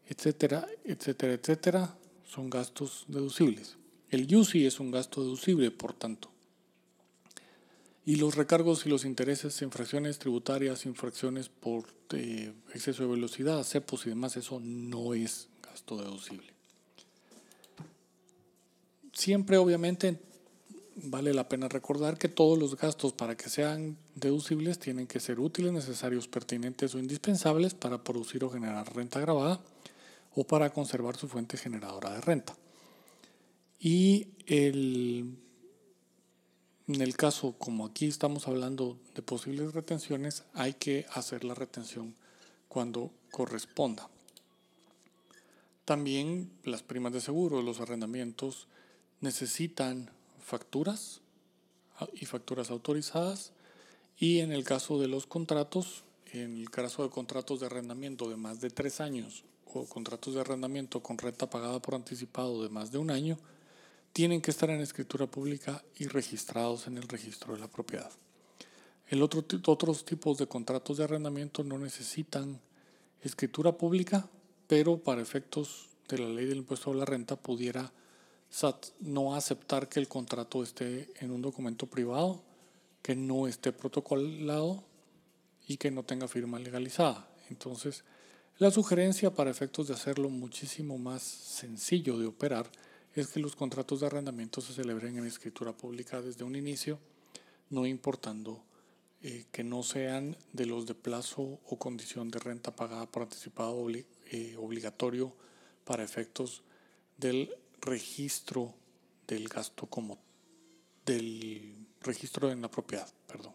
etcétera, 0.08 0.68
etcétera, 0.84 1.34
etcétera, 1.34 1.98
son 2.28 2.50
gastos 2.50 3.06
deducibles. 3.08 3.78
El 4.10 4.34
UCI 4.34 4.66
es 4.66 4.80
un 4.80 4.92
gasto 4.92 5.22
deducible, 5.24 5.72
por 5.72 5.94
tanto. 5.94 6.30
Y 8.06 8.16
los 8.16 8.36
recargos 8.36 8.86
y 8.86 8.90
los 8.90 9.04
intereses, 9.04 9.62
infracciones 9.62 10.18
tributarias, 10.20 10.86
infracciones 10.86 11.50
por 11.50 11.86
eh, 12.14 12.54
exceso 12.74 13.04
de 13.04 13.10
velocidad, 13.10 13.64
cepos 13.64 14.06
y 14.06 14.10
demás, 14.10 14.38
eso 14.38 14.62
no 14.64 15.14
es 15.14 15.50
gasto 15.62 15.98
deducible. 15.98 16.54
Siempre, 19.12 19.58
obviamente, 19.58 20.20
vale 21.04 21.34
la 21.34 21.48
pena 21.48 21.68
recordar 21.68 22.18
que 22.18 22.28
todos 22.28 22.58
los 22.58 22.76
gastos 22.76 23.14
para 23.14 23.38
que 23.38 23.50
sean 23.50 23.98
deducibles 24.16 24.80
tienen 24.80 25.08
que 25.08 25.20
ser 25.20 25.40
útiles, 25.40 25.72
necesarios, 25.72 26.28
pertinentes 26.28 26.96
o 26.96 27.00
indispensables 27.00 27.74
para 27.74 28.04
producir 28.04 28.44
o 28.44 28.50
generar 28.50 28.94
renta 28.96 29.20
grabada 29.20 29.62
o 30.36 30.44
para 30.46 30.72
conservar 30.72 31.16
su 31.18 31.28
fuente 31.28 31.58
generadora 31.58 32.14
de 32.14 32.22
renta. 32.22 32.56
Y 33.80 34.28
el 34.48 35.38
en 36.88 37.02
el 37.02 37.18
caso, 37.18 37.54
como 37.58 37.86
aquí 37.86 38.08
estamos 38.08 38.48
hablando 38.48 38.98
de 39.14 39.22
posibles 39.22 39.74
retenciones, 39.74 40.46
hay 40.54 40.74
que 40.74 41.06
hacer 41.12 41.44
la 41.44 41.54
retención 41.54 42.16
cuando 42.70 43.12
corresponda. 43.30 44.10
También 45.84 46.50
las 46.64 46.84
primas 46.84 47.12
de 47.12 47.20
seguro, 47.20 47.62
los 47.62 47.82
arrendamientos 47.82 48.68
necesitan 49.20 50.10
facturas 50.48 51.20
y 52.14 52.26
facturas 52.26 52.72
autorizadas 52.72 53.52
y 54.18 54.40
en 54.40 54.54
el 54.54 54.64
caso 54.64 54.98
de 54.98 55.10
los 55.10 55.28
contratos, 55.28 56.06
en 56.32 56.62
el 56.62 56.70
caso 56.70 57.04
de 57.04 57.10
contratos 57.10 57.60
de 57.60 57.66
arrendamiento 57.66 58.30
de 58.30 58.38
más 58.38 58.62
de 58.62 58.70
tres 58.70 59.02
años 59.02 59.44
o 59.66 59.86
contratos 59.86 60.36
de 60.36 60.40
arrendamiento 60.40 61.04
con 61.04 61.18
renta 61.18 61.50
pagada 61.50 61.82
por 61.82 61.96
anticipado 61.96 62.64
de 62.64 62.70
más 62.70 62.94
de 62.94 62.98
un 62.98 63.12
año, 63.12 63.38
tienen 64.14 64.42
que 64.42 64.52
estar 64.52 64.70
en 64.70 64.80
escritura 64.80 65.28
pública 65.28 65.84
y 65.98 66.08
registrados 66.08 66.88
en 66.88 66.98
el 66.98 67.10
registro 67.10 67.54
de 67.54 67.60
la 67.60 67.68
propiedad. 67.68 68.10
El 69.10 69.24
otro, 69.24 69.44
otros 69.66 70.06
tipos 70.06 70.38
de 70.38 70.48
contratos 70.48 70.96
de 70.96 71.04
arrendamiento 71.04 71.66
no 71.66 71.78
necesitan 71.78 72.62
escritura 73.22 73.74
pública, 73.74 74.30
pero 74.68 74.98
para 74.98 75.22
efectos 75.22 75.90
de 76.08 76.20
la 76.20 76.30
ley 76.30 76.46
del 76.46 76.60
impuesto 76.60 76.92
a 76.92 76.96
la 76.96 77.04
renta 77.04 77.36
pudiera 77.36 77.92
No 79.00 79.36
aceptar 79.36 79.90
que 79.90 80.00
el 80.00 80.08
contrato 80.08 80.64
esté 80.64 81.12
en 81.20 81.32
un 81.32 81.42
documento 81.42 81.86
privado, 81.86 82.42
que 83.02 83.16
no 83.16 83.48
esté 83.48 83.72
protocolado 83.72 84.84
y 85.68 85.78
que 85.78 85.92
no 85.92 86.04
tenga 86.04 86.28
firma 86.28 86.60
legalizada. 86.60 87.28
Entonces, 87.50 88.04
la 88.58 88.72
sugerencia 88.72 89.34
para 89.34 89.52
efectos 89.52 89.88
de 89.88 89.94
hacerlo 89.94 90.30
muchísimo 90.30 90.98
más 90.98 91.22
sencillo 91.22 92.18
de 92.18 92.26
operar 92.26 92.70
es 93.14 93.28
que 93.28 93.40
los 93.40 93.56
contratos 93.56 94.00
de 94.00 94.08
arrendamiento 94.08 94.62
se 94.62 94.74
celebren 94.74 95.18
en 95.18 95.26
escritura 95.26 95.74
pública 95.74 96.22
desde 96.22 96.44
un 96.44 96.56
inicio, 96.56 97.00
no 97.70 97.86
importando 97.86 98.64
eh, 99.24 99.46
que 99.52 99.64
no 99.64 99.84
sean 99.84 100.38
de 100.54 100.66
los 100.66 100.86
de 100.86 100.94
plazo 100.94 101.60
o 101.66 101.78
condición 101.78 102.30
de 102.30 102.40
renta 102.40 102.76
pagada 102.76 103.06
por 103.06 103.24
anticipado 103.24 103.88
eh, 103.90 104.56
obligatorio 104.58 105.34
para 105.84 106.04
efectos 106.04 106.62
del 107.18 107.50
registro 107.82 108.74
del 109.28 109.48
gasto 109.48 109.86
como 109.86 110.18
del 111.06 111.88
registro 112.02 112.52
en 112.52 112.62
la 112.62 112.70
propiedad, 112.70 113.08
perdón. 113.28 113.54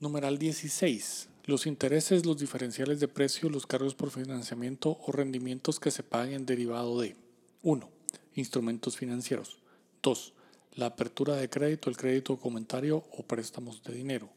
Numeral 0.00 0.38
16. 0.38 1.28
Los 1.44 1.66
intereses, 1.66 2.24
los 2.24 2.38
diferenciales 2.38 3.00
de 3.00 3.08
precio, 3.08 3.50
los 3.50 3.66
cargos 3.66 3.94
por 3.94 4.10
financiamiento 4.10 4.98
o 5.06 5.12
rendimientos 5.12 5.80
que 5.80 5.90
se 5.90 6.02
paguen 6.02 6.46
derivado 6.46 7.00
de 7.00 7.16
1. 7.62 7.88
Instrumentos 8.34 8.96
financieros. 8.96 9.58
2. 10.02 10.32
La 10.74 10.86
apertura 10.86 11.36
de 11.36 11.50
crédito, 11.50 11.90
el 11.90 11.96
crédito 11.96 12.36
comentario 12.36 13.04
o 13.12 13.22
préstamos 13.24 13.82
de 13.82 13.94
dinero. 13.94 14.28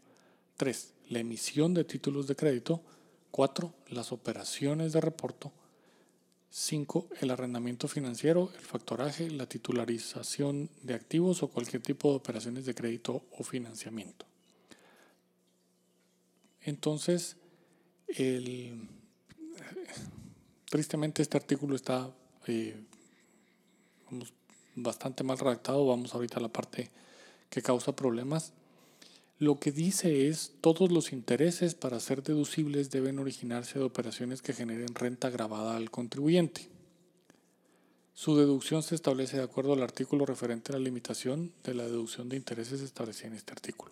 3. 0.57 0.93
La 1.10 1.19
emisión 1.19 1.74
de 1.74 1.84
títulos 1.84 2.27
de 2.27 2.36
crédito. 2.36 2.81
4. 3.31 3.74
Las 3.89 4.12
operaciones 4.12 4.93
de 4.93 5.01
reporto. 5.01 5.51
5. 6.57 7.09
El 7.19 7.31
arrendamiento 7.31 7.89
financiero, 7.89 8.50
el 8.55 8.62
factoraje, 8.62 9.29
la 9.29 9.45
titularización 9.45 10.69
de 10.83 10.93
activos 10.93 11.43
o 11.43 11.50
cualquier 11.50 11.81
tipo 11.81 12.09
de 12.09 12.15
operaciones 12.15 12.65
de 12.65 12.74
crédito 12.74 13.25
o 13.38 13.43
financiamiento. 13.43 14.25
Entonces, 16.62 17.35
tristemente 20.69 21.21
este 21.21 21.35
artículo 21.35 21.75
está 21.75 22.09
eh, 22.47 22.81
bastante 24.75 25.25
mal 25.25 25.38
redactado, 25.38 25.85
vamos 25.85 26.15
ahorita 26.15 26.39
a 26.39 26.41
la 26.41 26.47
parte 26.47 26.89
que 27.50 27.62
causa 27.62 27.93
problemas. 27.97 28.53
Lo 29.38 29.60
que 29.60 29.72
dice 29.72 30.30
es, 30.30 30.54
todos 30.62 30.92
los 30.92 31.12
intereses 31.12 31.75
para 31.75 32.00
ser 32.00 32.24
deducibles 32.24 32.89
deben 32.89 33.20
originarse 33.20 33.80
de 33.80 33.86
operaciones 33.86 34.42
que 34.42 34.54
generen 34.54 34.96
renta 34.96 35.30
grabada 35.30 35.75
al 35.75 35.92
contribuyente. 35.92 36.70
Su 38.13 38.38
deducción 38.38 38.82
se 38.82 38.96
establece 38.96 39.36
de 39.36 39.44
acuerdo 39.44 39.74
al 39.74 39.84
artículo 39.84 40.25
referente 40.25 40.72
a 40.72 40.77
la 40.77 40.84
limitación 40.84 41.51
de 41.65 41.74
la 41.74 41.84
deducción 41.84 42.30
de 42.30 42.38
intereses 42.38 42.80
establecida 42.80 43.27
en 43.27 43.34
este 43.34 43.51
artículo. 43.51 43.92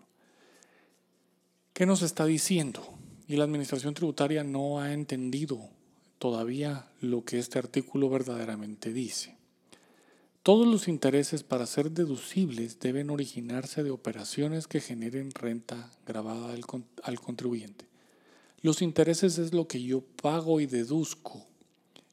¿Qué 1.74 1.86
nos 1.86 2.04
está 2.04 2.26
diciendo? 2.26 2.82
Y 3.28 3.36
la 3.36 3.44
Administración 3.44 3.94
Tributaria 3.94 4.46
no 4.46 4.80
ha 4.80 4.94
entendido 4.94 5.70
todavía 6.20 6.88
lo 7.02 7.26
que 7.26 7.38
este 7.38 7.60
artículo 7.60 8.10
verdaderamente 8.10 8.94
dice. 8.94 9.43
Todos 10.44 10.68
los 10.68 10.90
intereses 10.90 11.42
para 11.42 11.66
ser 11.66 11.92
deducibles 11.92 12.78
deben 12.78 13.10
originarse 13.10 13.82
de 13.82 13.92
operaciones 13.92 14.68
que 14.68 14.82
generen 14.82 15.32
renta 15.32 15.90
grabada 16.06 16.54
al, 17.04 17.20
contribuyente. 17.22 17.86
Los 18.62 18.82
intereses 18.82 19.38
es 19.38 19.54
lo 19.54 19.70
que 19.70 19.82
yo 19.82 20.02
pago 20.02 20.60
y 20.60 20.66
deduzco. 20.66 21.48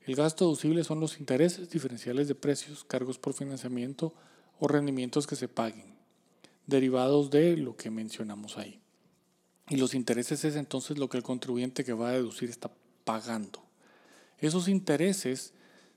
El 0.07 0.15
gasto 0.15 0.45
deducible 0.45 0.85
son 0.85 1.01
los 1.01 1.19
intereses 1.19 1.71
diferenciales 1.71 2.29
de 2.29 2.37
precios, 2.37 2.85
cargos 2.85 3.19
por 3.19 3.35
financiamiento 3.35 4.15
o 4.61 4.69
rendimientos 4.69 5.27
que 5.27 5.35
se 5.35 5.49
paguen, 5.49 5.97
derivados 6.69 7.31
de 7.31 7.57
lo 7.57 7.77
que 7.77 7.91
mencionamos 7.91 8.59
ahí. 8.59 8.81
Y 9.69 9.77
los 9.77 9.93
intereses 9.93 10.45
es 10.45 10.55
entonces 10.55 10.99
lo 10.99 11.09
que 11.09 11.17
el 11.17 11.25
contribuyente 11.25 11.83
que 11.83 11.95
va 11.95 12.11
a 12.11 12.13
deducir 12.13 12.49
está 12.49 12.71
pagando. 13.03 13.61
Esos 14.39 14.69
intereses 14.69 15.53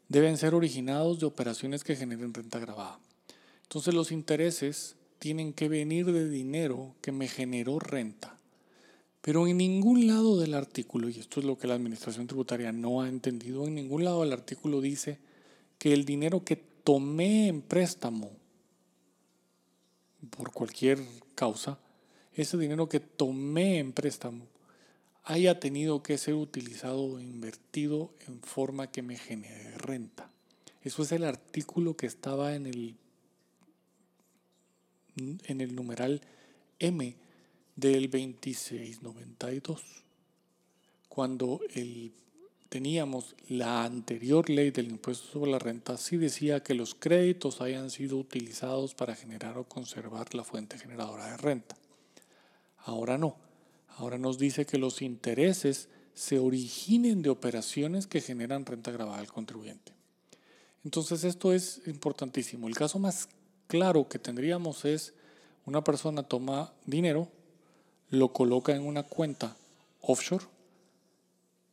deben 0.09 0.37
ser 0.37 0.53
originados 0.55 1.19
de 1.19 1.25
operaciones 1.25 1.83
que 1.83 1.95
generen 1.95 2.33
renta 2.33 2.59
grabada. 2.59 2.99
Entonces 3.63 3.93
los 3.93 4.11
intereses 4.11 4.95
tienen 5.19 5.53
que 5.53 5.69
venir 5.69 6.11
de 6.11 6.29
dinero 6.29 6.95
que 7.01 7.11
me 7.11 7.27
generó 7.27 7.79
renta. 7.79 8.37
Pero 9.21 9.47
en 9.47 9.57
ningún 9.57 10.05
lado 10.05 10.37
del 10.37 10.53
artículo, 10.53 11.09
y 11.09 11.17
esto 11.17 11.39
es 11.39 11.45
lo 11.45 11.57
que 11.57 11.67
la 11.67 11.75
Administración 11.75 12.27
Tributaria 12.27 12.73
no 12.73 13.01
ha 13.01 13.07
entendido, 13.07 13.65
en 13.65 13.75
ningún 13.75 14.03
lado 14.03 14.21
del 14.21 14.33
artículo 14.33 14.81
dice 14.81 15.17
que 15.77 15.93
el 15.93 16.03
dinero 16.03 16.43
que 16.43 16.57
tomé 16.57 17.47
en 17.47 17.61
préstamo 17.61 18.31
por 20.29 20.51
cualquier 20.51 20.99
causa, 21.35 21.79
ese 22.33 22.57
dinero 22.57 22.89
que 22.89 22.99
tomé 22.99 23.79
en 23.79 23.93
préstamo 23.93 24.45
haya 25.23 25.59
tenido 25.59 26.03
que 26.03 26.17
ser 26.17 26.33
utilizado 26.33 27.01
o 27.03 27.19
invertido 27.19 28.13
en 28.27 28.41
forma 28.41 28.91
que 28.91 29.01
me 29.01 29.17
genere 29.17 29.77
renta. 29.77 30.29
Eso 30.81 31.03
es 31.03 31.11
el 31.13 31.23
artículo 31.23 31.95
que 31.95 32.07
estaba 32.07 32.55
en 32.55 32.65
el, 32.65 32.95
en 35.15 35.61
el 35.61 35.75
numeral 35.75 36.21
M 36.79 37.15
del 37.75 38.11
2692. 38.11 39.81
Cuando 41.07 41.61
teníamos 42.67 43.35
la 43.47 43.85
anterior 43.85 44.49
ley 44.49 44.71
del 44.71 44.89
impuesto 44.89 45.31
sobre 45.31 45.51
la 45.51 45.59
renta, 45.59 45.95
sí 45.95 46.17
decía 46.17 46.63
que 46.63 46.73
los 46.73 46.95
créditos 46.95 47.61
hayan 47.61 47.91
sido 47.91 48.17
utilizados 48.17 48.93
para 48.93 49.15
generar 49.15 49.57
o 49.57 49.69
conservar 49.69 50.35
la 50.35 50.43
fuente 50.43 50.77
generadora 50.77 51.27
de 51.27 51.37
renta. 51.37 51.77
Ahora 52.79 53.17
no 53.17 53.52
Ahora 53.97 54.17
nos 54.17 54.37
dice 54.37 54.65
que 54.65 54.77
los 54.77 55.01
intereses 55.01 55.89
se 56.13 56.39
originen 56.39 57.21
de 57.21 57.29
operaciones 57.29 58.07
que 58.07 58.21
generan 58.21 58.65
renta 58.65 58.91
grabada 58.91 59.19
al 59.19 59.31
contribuyente. 59.31 59.93
Entonces 60.83 61.23
esto 61.23 61.53
es 61.53 61.81
importantísimo. 61.85 62.67
El 62.67 62.75
caso 62.75 62.99
más 62.99 63.29
claro 63.67 64.07
que 64.07 64.19
tendríamos 64.19 64.85
es 64.85 65.13
una 65.65 65.83
persona 65.83 66.23
toma 66.23 66.73
dinero, 66.85 67.29
lo 68.09 68.33
coloca 68.33 68.75
en 68.75 68.85
una 68.85 69.03
cuenta 69.03 69.55
offshore 70.01 70.45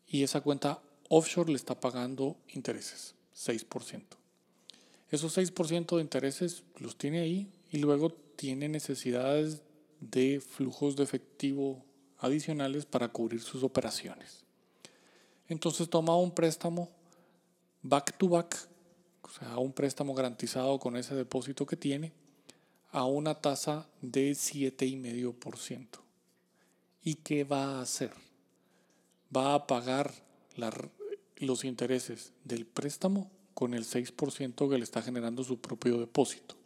y 0.06 0.22
esa 0.22 0.40
cuenta 0.40 0.80
offshore 1.08 1.50
le 1.50 1.56
está 1.56 1.78
pagando 1.78 2.36
intereses, 2.54 3.14
6%. 3.36 4.02
Esos 5.10 5.36
6% 5.36 5.96
de 5.96 6.02
intereses 6.02 6.62
los 6.78 6.96
tiene 6.96 7.20
ahí 7.20 7.50
y 7.70 7.78
luego 7.78 8.12
tiene 8.36 8.68
necesidades 8.68 9.62
de 10.00 10.40
flujos 10.40 10.96
de 10.96 11.02
efectivo 11.02 11.84
adicionales 12.20 12.86
para 12.86 13.08
cubrir 13.08 13.42
sus 13.42 13.62
operaciones. 13.62 14.44
Entonces 15.48 15.90
toma 15.90 16.16
un 16.16 16.30
préstamo 16.30 16.90
back 17.82 18.16
to 18.16 18.28
back, 18.28 18.68
o 19.22 19.28
sea, 19.28 19.58
un 19.58 19.72
préstamo 19.72 20.14
garantizado 20.14 20.78
con 20.78 20.96
ese 20.96 21.14
depósito 21.14 21.66
que 21.66 21.76
tiene, 21.76 22.12
a 22.92 23.04
una 23.04 23.34
tasa 23.34 23.88
de 24.00 24.32
7,5%. 24.32 25.86
¿Y 27.02 27.14
qué 27.16 27.44
va 27.44 27.78
a 27.78 27.82
hacer? 27.82 28.12
Va 29.34 29.54
a 29.54 29.66
pagar 29.66 30.12
los 31.36 31.64
intereses 31.64 32.32
del 32.44 32.66
préstamo 32.66 33.30
con 33.54 33.74
el 33.74 33.85
6% 33.85 34.68
que 34.68 34.78
le 34.78 34.85
está 34.85 35.02
generando 35.02 35.44
su 35.44 35.61
propio 35.61 35.98
depósito. 35.98 36.56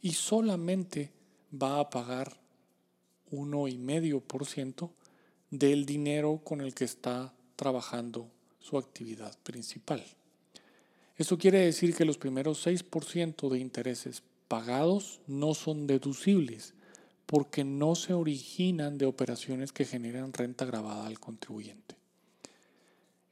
Y 0.00 0.12
solamente 0.12 1.12
va 1.52 1.80
a 1.80 1.90
pagar 1.90 2.40
1,5% 3.30 4.90
del 5.50 5.86
dinero 5.86 6.40
con 6.44 6.60
el 6.60 6.74
que 6.74 6.84
está 6.84 7.32
trabajando 7.56 8.28
su 8.60 8.78
actividad 8.78 9.36
principal. 9.42 10.04
Eso 11.16 11.36
quiere 11.36 11.58
decir 11.58 11.94
que 11.94 12.04
los 12.04 12.18
primeros 12.18 12.66
6% 12.66 13.50
de 13.50 13.58
intereses 13.58 14.22
pagados 14.48 15.20
no 15.26 15.54
son 15.54 15.86
deducibles 15.86 16.74
porque 17.26 17.62
no 17.62 17.94
se 17.94 18.12
originan 18.12 18.98
de 18.98 19.06
operaciones 19.06 19.72
que 19.72 19.84
generan 19.84 20.32
renta 20.32 20.64
grabada 20.64 21.06
al 21.06 21.20
contribuyente. 21.20 21.94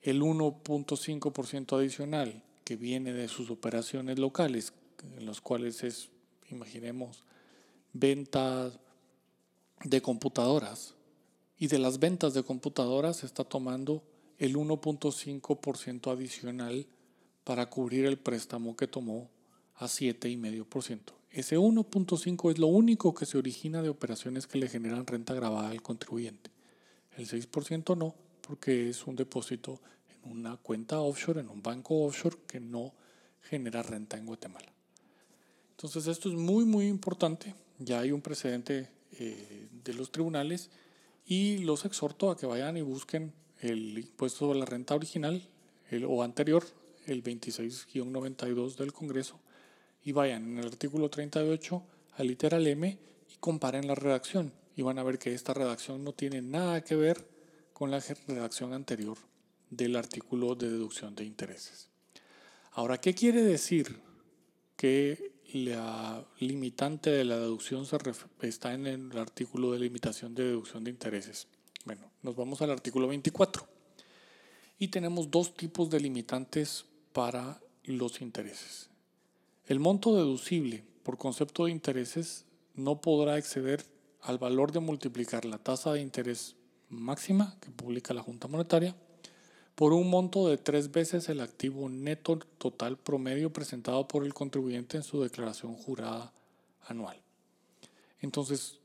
El 0.02 0.22
1.5% 0.22 1.76
adicional 1.76 2.44
que 2.64 2.76
viene 2.76 3.12
de 3.12 3.26
sus 3.26 3.50
operaciones 3.50 4.18
locales, 4.18 4.72
en 5.16 5.26
los 5.26 5.40
cuales 5.40 5.82
es, 5.82 6.10
imaginemos, 6.50 7.24
ventas, 7.92 8.78
de 9.84 10.02
computadoras 10.02 10.94
y 11.58 11.68
de 11.68 11.78
las 11.78 11.98
ventas 11.98 12.34
de 12.34 12.42
computadoras 12.42 13.24
está 13.24 13.44
tomando 13.44 14.02
el 14.38 14.56
1.5% 14.56 16.12
adicional 16.12 16.86
para 17.44 17.66
cubrir 17.66 18.04
el 18.04 18.18
préstamo 18.18 18.76
que 18.76 18.86
tomó 18.86 19.28
a 19.76 19.86
7,5%. 19.86 21.00
Ese 21.30 21.58
1.5 21.58 22.50
es 22.52 22.58
lo 22.58 22.68
único 22.68 23.14
que 23.14 23.26
se 23.26 23.38
origina 23.38 23.82
de 23.82 23.88
operaciones 23.88 24.46
que 24.46 24.58
le 24.58 24.68
generan 24.68 25.06
renta 25.06 25.34
grabada 25.34 25.70
al 25.70 25.82
contribuyente. 25.82 26.50
El 27.16 27.28
6% 27.28 27.96
no, 27.96 28.14
porque 28.40 28.88
es 28.88 29.06
un 29.06 29.16
depósito 29.16 29.80
en 30.08 30.32
una 30.32 30.56
cuenta 30.56 31.00
offshore, 31.00 31.40
en 31.40 31.48
un 31.48 31.62
banco 31.62 32.04
offshore 32.04 32.36
que 32.46 32.60
no 32.60 32.92
genera 33.42 33.82
renta 33.82 34.16
en 34.16 34.26
Guatemala. 34.26 34.72
Entonces 35.72 36.06
esto 36.06 36.28
es 36.28 36.34
muy, 36.34 36.64
muy 36.64 36.86
importante. 36.86 37.54
Ya 37.78 38.00
hay 38.00 38.12
un 38.12 38.20
precedente 38.20 38.88
eh, 39.18 39.68
de 39.84 39.94
los 39.94 40.10
tribunales 40.10 40.70
y 41.26 41.58
los 41.58 41.84
exhorto 41.84 42.30
a 42.30 42.36
que 42.36 42.46
vayan 42.46 42.76
y 42.76 42.82
busquen 42.82 43.32
el 43.60 43.98
impuesto 43.98 44.40
sobre 44.40 44.58
la 44.58 44.64
renta 44.64 44.94
original 44.94 45.42
el, 45.90 46.04
o 46.04 46.22
anterior, 46.22 46.64
el 47.06 47.22
26-92 47.22 48.76
del 48.76 48.92
Congreso, 48.92 49.40
y 50.04 50.12
vayan 50.12 50.44
en 50.44 50.58
el 50.58 50.66
artículo 50.66 51.08
38 51.08 51.82
al 52.16 52.26
literal 52.26 52.66
M 52.66 52.98
y 53.30 53.36
comparen 53.40 53.86
la 53.86 53.94
redacción. 53.94 54.52
Y 54.76 54.82
van 54.82 54.98
a 54.98 55.02
ver 55.02 55.18
que 55.18 55.34
esta 55.34 55.54
redacción 55.54 56.04
no 56.04 56.12
tiene 56.12 56.40
nada 56.40 56.82
que 56.84 56.94
ver 56.94 57.26
con 57.72 57.90
la 57.90 58.00
redacción 58.26 58.72
anterior 58.72 59.18
del 59.70 59.96
artículo 59.96 60.54
de 60.54 60.70
deducción 60.70 61.14
de 61.14 61.24
intereses. 61.24 61.88
Ahora, 62.72 62.98
¿qué 62.98 63.14
quiere 63.14 63.42
decir 63.42 64.00
que 64.76 65.27
la 65.52 66.26
limitante 66.40 67.10
de 67.10 67.24
la 67.24 67.38
deducción 67.38 67.86
está 68.42 68.74
en 68.74 68.86
el 68.86 69.18
artículo 69.18 69.72
de 69.72 69.78
limitación 69.78 70.34
de 70.34 70.44
deducción 70.44 70.84
de 70.84 70.90
intereses. 70.90 71.48
Bueno, 71.84 72.10
nos 72.22 72.36
vamos 72.36 72.60
al 72.60 72.70
artículo 72.70 73.08
24 73.08 73.66
y 74.78 74.88
tenemos 74.88 75.30
dos 75.30 75.54
tipos 75.54 75.88
de 75.88 76.00
limitantes 76.00 76.84
para 77.12 77.60
los 77.84 78.20
intereses. 78.20 78.90
El 79.66 79.80
monto 79.80 80.14
deducible 80.14 80.84
por 81.02 81.16
concepto 81.16 81.64
de 81.64 81.72
intereses 81.72 82.44
no 82.74 83.00
podrá 83.00 83.38
exceder 83.38 83.84
al 84.20 84.38
valor 84.38 84.72
de 84.72 84.80
multiplicar 84.80 85.44
la 85.44 85.58
tasa 85.58 85.92
de 85.92 86.00
interés 86.00 86.56
máxima 86.90 87.56
que 87.60 87.70
publica 87.70 88.12
la 88.12 88.22
Junta 88.22 88.48
Monetaria 88.48 88.94
por 89.78 89.92
un 89.92 90.10
monto 90.10 90.48
de 90.48 90.58
tres 90.58 90.90
veces 90.90 91.28
el 91.28 91.40
activo 91.40 91.88
neto 91.88 92.40
total 92.58 92.98
promedio 92.98 93.52
presentado 93.52 94.08
por 94.08 94.24
el 94.24 94.34
contribuyente 94.34 94.96
en 94.96 95.04
su 95.04 95.22
declaración 95.22 95.74
jurada 95.74 96.32
anual. 96.88 97.22
Entonces, 98.20 98.80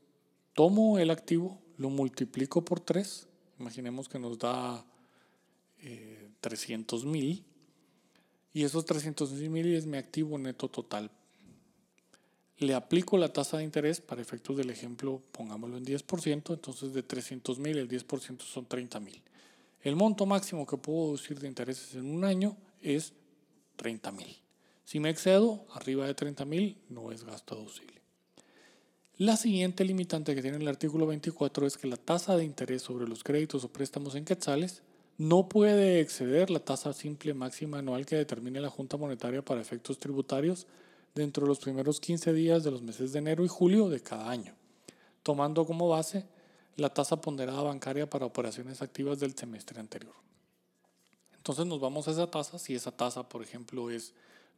tomo 0.52 1.00
el 1.00 1.10
activo, 1.10 1.60
lo 1.78 1.90
multiplico 1.90 2.64
por 2.64 2.78
tres, 2.78 3.26
imaginemos 3.58 4.08
que 4.08 4.20
nos 4.20 4.38
da 4.38 4.86
300 6.40 7.02
eh, 7.02 7.06
mil, 7.06 7.44
y 8.52 8.62
esos 8.62 8.84
300 8.84 9.32
mil 9.32 9.74
es 9.74 9.86
mi 9.86 9.96
activo 9.96 10.38
neto 10.38 10.68
total. 10.68 11.10
Le 12.58 12.72
aplico 12.72 13.18
la 13.18 13.32
tasa 13.32 13.56
de 13.56 13.64
interés 13.64 14.00
para 14.00 14.22
efectos 14.22 14.56
del 14.56 14.70
ejemplo, 14.70 15.20
pongámoslo 15.32 15.76
en 15.76 15.84
10%, 15.84 16.54
entonces 16.54 16.92
de 16.92 17.02
300 17.02 17.58
mil 17.58 17.78
el 17.78 17.88
10% 17.88 18.42
son 18.42 18.66
30 18.66 19.00
mil. 19.00 19.20
El 19.84 19.96
monto 19.96 20.24
máximo 20.24 20.66
que 20.66 20.78
puedo 20.78 21.04
deducir 21.04 21.38
de 21.38 21.46
intereses 21.46 21.94
en 21.94 22.06
un 22.06 22.24
año 22.24 22.56
es 22.80 23.12
30 23.76 24.12
mil. 24.12 24.38
Si 24.82 24.98
me 24.98 25.10
excedo 25.10 25.66
arriba 25.74 26.06
de 26.06 26.14
30 26.14 26.46
mil, 26.46 26.78
no 26.88 27.12
es 27.12 27.22
gasto 27.22 27.54
deducible. 27.54 28.00
La 29.18 29.36
siguiente 29.36 29.84
limitante 29.84 30.34
que 30.34 30.40
tiene 30.40 30.56
el 30.56 30.68
artículo 30.68 31.06
24 31.06 31.66
es 31.66 31.76
que 31.76 31.86
la 31.86 31.98
tasa 31.98 32.34
de 32.34 32.44
interés 32.44 32.80
sobre 32.80 33.06
los 33.06 33.22
créditos 33.22 33.62
o 33.62 33.68
préstamos 33.68 34.14
en 34.14 34.24
quetzales 34.24 34.82
no 35.18 35.50
puede 35.50 36.00
exceder 36.00 36.48
la 36.48 36.60
tasa 36.60 36.94
simple 36.94 37.34
máxima 37.34 37.78
anual 37.78 38.06
que 38.06 38.16
determine 38.16 38.60
la 38.60 38.70
Junta 38.70 38.96
Monetaria 38.96 39.44
para 39.44 39.60
efectos 39.60 39.98
tributarios 39.98 40.66
dentro 41.14 41.44
de 41.44 41.48
los 41.48 41.58
primeros 41.58 42.00
15 42.00 42.32
días 42.32 42.64
de 42.64 42.70
los 42.70 42.80
meses 42.80 43.12
de 43.12 43.18
enero 43.18 43.44
y 43.44 43.48
julio 43.48 43.90
de 43.90 44.00
cada 44.00 44.30
año, 44.30 44.54
tomando 45.22 45.66
como 45.66 45.90
base 45.90 46.24
la 46.76 46.92
tasa 46.92 47.20
ponderada 47.20 47.62
bancaria 47.62 48.08
para 48.08 48.26
operaciones 48.26 48.82
activas 48.82 49.20
del 49.20 49.36
semestre 49.36 49.78
anterior. 49.80 50.14
Entonces 51.36 51.66
nos 51.66 51.80
vamos 51.80 52.08
a 52.08 52.10
esa 52.10 52.30
tasa. 52.30 52.58
Si 52.58 52.74
esa 52.74 52.90
tasa, 52.90 53.28
por 53.28 53.42
ejemplo, 53.42 53.90
es 53.90 54.14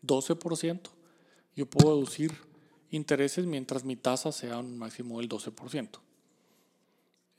12%, 0.06 0.80
yo 1.54 1.66
puedo 1.66 1.96
deducir 1.96 2.32
intereses 2.90 3.44
mientras 3.44 3.84
mi 3.84 3.96
tasa 3.96 4.32
sea 4.32 4.58
un 4.58 4.78
máximo 4.78 5.18
del 5.18 5.28
12%. 5.28 5.88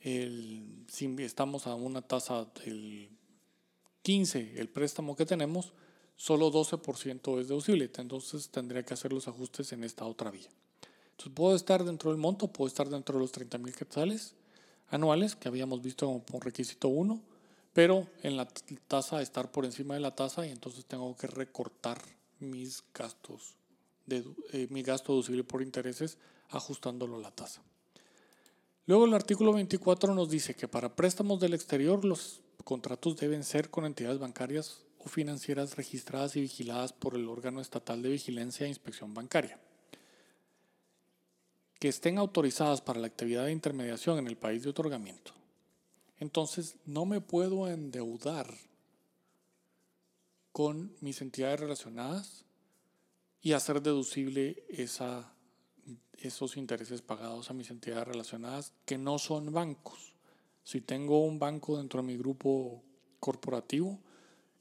El, 0.01 0.85
si 0.87 1.05
estamos 1.19 1.65
a 1.65 1.75
una 1.75 2.01
tasa 2.01 2.45
del 2.63 3.09
15, 4.03 4.59
el 4.59 4.69
préstamo 4.69 5.15
que 5.15 5.25
tenemos, 5.25 5.73
solo 6.15 6.51
12% 6.51 7.39
es 7.39 7.47
deducible. 7.47 7.89
Entonces 7.97 8.49
tendría 8.49 8.83
que 8.83 8.93
hacer 8.93 9.11
los 9.13 9.27
ajustes 9.27 9.71
en 9.71 9.83
esta 9.83 10.05
otra 10.05 10.29
vía. 10.29 10.49
Entonces 11.11 11.33
puedo 11.33 11.55
estar 11.55 11.83
dentro 11.83 12.11
del 12.11 12.19
monto, 12.19 12.47
puedo 12.49 12.67
estar 12.67 12.89
dentro 12.89 13.15
de 13.15 13.21
los 13.21 13.31
30 13.31 13.57
mil 13.57 13.73
quetzales 13.73 14.35
anuales 14.89 15.35
que 15.35 15.47
habíamos 15.47 15.81
visto 15.81 16.05
como 16.07 16.39
requisito 16.39 16.87
1 16.87 17.21
pero 17.77 18.07
en 18.23 18.37
la 18.37 18.47
tasa 18.87 19.21
estar 19.21 19.51
por 19.51 19.63
encima 19.63 19.93
de 19.93 19.99
la 19.99 20.15
tasa 20.15 20.47
y 20.47 20.49
entonces 20.49 20.83
tengo 20.85 21.15
que 21.15 21.27
recortar 21.27 22.01
mis 22.39 22.83
gastos, 22.91 23.55
de, 24.07 24.25
eh, 24.51 24.65
mi 24.71 24.81
gasto 24.81 25.13
deducible 25.13 25.43
por 25.43 25.61
intereses 25.61 26.17
ajustándolo 26.49 27.17
a 27.17 27.19
la 27.19 27.29
tasa. 27.29 27.61
Luego 28.87 29.05
el 29.05 29.13
artículo 29.13 29.53
24 29.53 30.15
nos 30.15 30.27
dice 30.31 30.55
que 30.55 30.67
para 30.67 30.95
préstamos 30.95 31.39
del 31.39 31.53
exterior 31.53 32.03
los 32.03 32.41
contratos 32.63 33.15
deben 33.15 33.43
ser 33.43 33.69
con 33.69 33.85
entidades 33.85 34.17
bancarias 34.17 34.81
o 34.97 35.07
financieras 35.07 35.75
registradas 35.75 36.35
y 36.35 36.41
vigiladas 36.41 36.93
por 36.93 37.13
el 37.13 37.29
órgano 37.29 37.61
estatal 37.61 38.01
de 38.01 38.09
vigilancia 38.09 38.65
e 38.65 38.69
inspección 38.69 39.13
bancaria, 39.13 39.59
que 41.79 41.89
estén 41.89 42.17
autorizadas 42.17 42.81
para 42.81 42.99
la 42.99 43.07
actividad 43.07 43.45
de 43.45 43.51
intermediación 43.51 44.19
en 44.19 44.27
el 44.27 44.37
país 44.37 44.63
de 44.63 44.69
otorgamiento 44.69 45.37
entonces 46.19 46.75
no 46.85 47.05
me 47.05 47.21
puedo 47.21 47.67
endeudar 47.67 48.51
con 50.51 50.95
mis 51.01 51.21
entidades 51.21 51.59
relacionadas 51.59 52.45
y 53.41 53.53
hacer 53.53 53.81
deducible 53.81 54.63
esos 56.17 56.57
intereses 56.57 57.01
pagados 57.01 57.49
a 57.49 57.53
mis 57.53 57.69
entidades 57.69 58.07
relacionadas 58.07 58.73
que 58.85 58.97
no 58.97 59.19
son 59.19 59.53
bancos. 59.53 60.15
Si 60.63 60.81
tengo 60.81 61.23
un 61.23 61.37
banco 61.37 61.77
dentro 61.77 62.01
de 62.01 62.07
mi 62.07 62.17
grupo 62.17 62.83
corporativo 63.19 63.99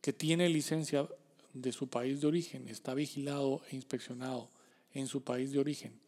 que 0.02 0.12
tiene 0.12 0.48
licencia 0.50 1.08
de 1.54 1.72
su 1.72 1.88
país 1.88 2.20
de 2.20 2.26
origen, 2.26 2.68
está 2.68 2.92
vigilado 2.92 3.62
e 3.70 3.76
inspeccionado 3.76 4.50
en 4.92 5.06
su 5.06 5.22
país 5.22 5.50
de 5.52 5.58
origen 5.58 6.05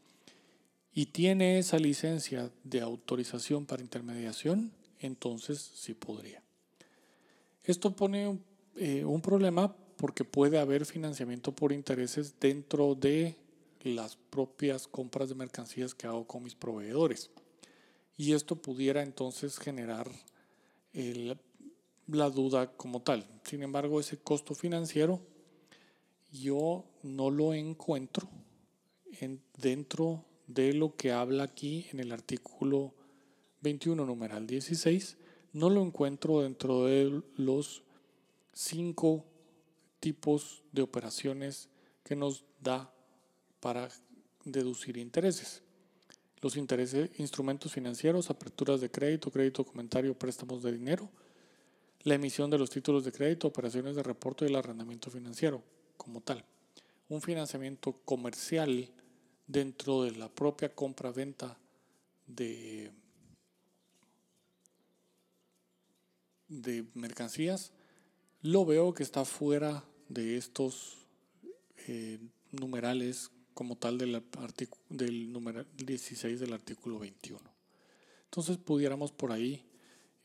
y 0.92 1.06
tiene 1.06 1.58
esa 1.58 1.78
licencia 1.78 2.50
de 2.64 2.80
autorización 2.80 3.66
para 3.66 3.82
intermediación, 3.82 4.72
entonces 5.00 5.58
sí 5.74 5.94
podría. 5.94 6.42
Esto 7.64 7.94
pone 7.94 8.38
eh, 8.76 9.04
un 9.04 9.20
problema 9.20 9.74
porque 9.96 10.24
puede 10.24 10.58
haber 10.58 10.86
financiamiento 10.86 11.52
por 11.52 11.72
intereses 11.72 12.34
dentro 12.40 12.94
de 12.94 13.36
las 13.82 14.16
propias 14.16 14.86
compras 14.86 15.28
de 15.28 15.34
mercancías 15.34 15.94
que 15.94 16.06
hago 16.06 16.26
con 16.26 16.42
mis 16.42 16.54
proveedores. 16.54 17.30
Y 18.16 18.32
esto 18.32 18.56
pudiera 18.56 19.02
entonces 19.02 19.58
generar 19.58 20.10
la 22.06 22.30
duda 22.30 22.72
como 22.72 23.02
tal. 23.02 23.26
Sin 23.44 23.62
embargo, 23.62 24.00
ese 24.00 24.18
costo 24.18 24.54
financiero 24.54 25.20
yo 26.30 26.84
no 27.02 27.30
lo 27.30 27.54
encuentro 27.54 28.28
dentro 29.56 30.24
de 30.48 30.72
lo 30.72 30.96
que 30.96 31.12
habla 31.12 31.44
aquí 31.44 31.86
en 31.92 32.00
el 32.00 32.10
artículo 32.10 32.94
21, 33.60 34.04
numeral 34.04 34.46
16, 34.46 35.16
no 35.52 35.70
lo 35.70 35.82
encuentro 35.82 36.42
dentro 36.42 36.86
de 36.86 37.22
los 37.36 37.82
cinco 38.52 39.24
tipos 40.00 40.62
de 40.72 40.82
operaciones 40.82 41.68
que 42.02 42.16
nos 42.16 42.44
da 42.60 42.92
para 43.60 43.88
deducir 44.44 44.96
intereses. 44.96 45.62
Los 46.40 46.56
intereses, 46.56 47.10
instrumentos 47.18 47.72
financieros, 47.72 48.30
aperturas 48.30 48.80
de 48.80 48.90
crédito, 48.90 49.30
crédito 49.30 49.64
comentario, 49.64 50.18
préstamos 50.18 50.62
de 50.62 50.72
dinero, 50.72 51.10
la 52.04 52.14
emisión 52.14 52.48
de 52.48 52.58
los 52.58 52.70
títulos 52.70 53.04
de 53.04 53.12
crédito, 53.12 53.48
operaciones 53.48 53.96
de 53.96 54.02
reporte 54.02 54.44
y 54.44 54.48
el 54.48 54.56
arrendamiento 54.56 55.10
financiero 55.10 55.62
como 55.96 56.20
tal. 56.20 56.44
Un 57.08 57.20
financiamiento 57.20 57.92
comercial 58.04 58.90
dentro 59.48 60.04
de 60.04 60.12
la 60.12 60.28
propia 60.28 60.72
compra-venta 60.72 61.58
de 62.28 62.92
de 66.48 66.86
mercancías, 66.94 67.72
lo 68.40 68.64
veo 68.64 68.94
que 68.94 69.02
está 69.02 69.24
fuera 69.24 69.84
de 70.08 70.36
estos 70.36 71.06
eh, 71.86 72.18
numerales 72.52 73.30
como 73.54 73.76
tal 73.76 73.98
del, 73.98 74.22
del 74.88 75.32
numeral 75.32 75.66
16 75.76 76.40
del 76.40 76.52
artículo 76.52 76.98
21. 76.98 77.40
Entonces 78.24 78.56
pudiéramos 78.56 79.12
por 79.12 79.32
ahí 79.32 79.64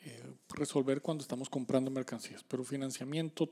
eh, 0.02 0.34
resolver 0.50 1.02
cuando 1.02 1.22
estamos 1.22 1.50
comprando 1.50 1.92
mercancías, 1.92 2.44
pero 2.44 2.64
financiamiento 2.64 3.50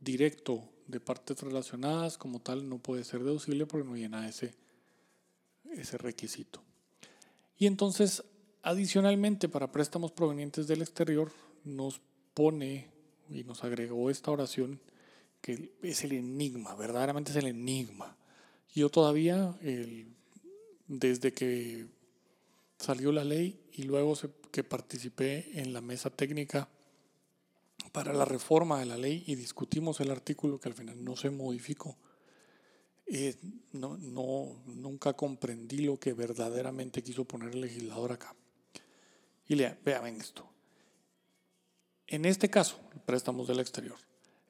directo 0.00 0.68
de 0.86 1.00
partes 1.00 1.40
relacionadas 1.42 2.16
como 2.16 2.40
tal 2.40 2.68
no 2.68 2.78
puede 2.78 3.04
ser 3.04 3.22
deducible 3.22 3.66
porque 3.66 3.86
no 3.86 3.96
llena 3.96 4.28
ese, 4.28 4.54
ese 5.72 5.98
requisito. 5.98 6.62
Y 7.58 7.66
entonces, 7.66 8.22
adicionalmente, 8.62 9.48
para 9.48 9.72
préstamos 9.72 10.12
provenientes 10.12 10.66
del 10.66 10.82
exterior, 10.82 11.32
nos 11.64 12.00
pone 12.34 12.88
y 13.30 13.44
nos 13.44 13.64
agregó 13.64 14.10
esta 14.10 14.30
oración 14.30 14.80
que 15.40 15.72
es 15.82 16.04
el 16.04 16.12
enigma, 16.12 16.74
verdaderamente 16.74 17.30
es 17.30 17.36
el 17.36 17.46
enigma. 17.46 18.16
Yo 18.74 18.90
todavía, 18.90 19.56
desde 20.86 21.32
que 21.32 21.86
salió 22.78 23.12
la 23.12 23.24
ley 23.24 23.60
y 23.72 23.82
luego 23.82 24.14
que 24.50 24.64
participé 24.64 25.60
en 25.60 25.72
la 25.72 25.80
mesa 25.80 26.10
técnica 26.10 26.68
para 27.92 28.12
la 28.12 28.24
reforma 28.24 28.80
de 28.80 28.86
la 28.86 28.96
ley 28.96 29.24
y 29.26 29.34
discutimos 29.34 30.00
el 30.00 30.10
artículo 30.10 30.60
que 30.60 30.68
al 30.68 30.74
final 30.74 31.02
no 31.02 31.16
se 31.16 31.30
modificó, 31.30 31.96
eh, 33.10 33.36
no, 33.72 33.96
nunca 34.66 35.14
comprendí 35.14 35.78
lo 35.78 35.98
que 35.98 36.12
verdaderamente 36.12 37.02
quiso 37.02 37.24
poner 37.24 37.54
el 37.54 37.62
legislador 37.62 38.12
acá. 38.12 38.34
Y 39.46 39.54
vean 39.54 40.16
esto. 40.16 40.46
En 42.06 42.24
este 42.24 42.50
caso, 42.50 42.78
préstamos 43.06 43.48
del 43.48 43.60
exterior, 43.60 43.96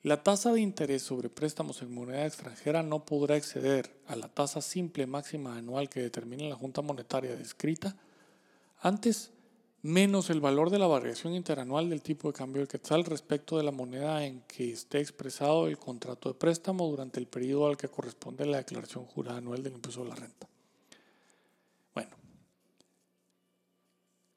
la 0.02 0.22
tasa 0.22 0.52
de 0.52 0.60
interés 0.60 1.02
sobre 1.02 1.28
préstamos 1.28 1.82
en 1.82 1.92
moneda 1.92 2.26
extranjera 2.26 2.82
no 2.82 3.04
podrá 3.04 3.36
exceder 3.36 3.90
a 4.06 4.14
la 4.14 4.28
tasa 4.28 4.60
simple 4.60 5.06
máxima 5.06 5.56
anual 5.56 5.88
que 5.88 6.00
determina 6.00 6.44
la 6.44 6.54
Junta 6.54 6.82
Monetaria 6.82 7.34
descrita 7.34 7.96
antes 8.80 9.32
menos 9.82 10.30
el 10.30 10.40
valor 10.40 10.70
de 10.70 10.78
la 10.78 10.86
variación 10.86 11.34
interanual 11.34 11.88
del 11.88 12.02
tipo 12.02 12.28
de 12.28 12.34
cambio 12.34 12.60
del 12.60 12.68
quetzal 12.68 13.04
respecto 13.04 13.56
de 13.56 13.62
la 13.62 13.70
moneda 13.70 14.24
en 14.24 14.40
que 14.42 14.72
esté 14.72 15.00
expresado 15.00 15.68
el 15.68 15.78
contrato 15.78 16.28
de 16.28 16.34
préstamo 16.34 16.86
durante 16.88 17.20
el 17.20 17.26
periodo 17.26 17.68
al 17.68 17.76
que 17.76 17.88
corresponde 17.88 18.46
la 18.46 18.58
declaración 18.58 19.04
jurada 19.04 19.38
anual 19.38 19.62
del 19.62 19.74
impuesto 19.74 20.02
de 20.02 20.08
la 20.08 20.14
renta. 20.16 20.48
Bueno, 21.94 22.16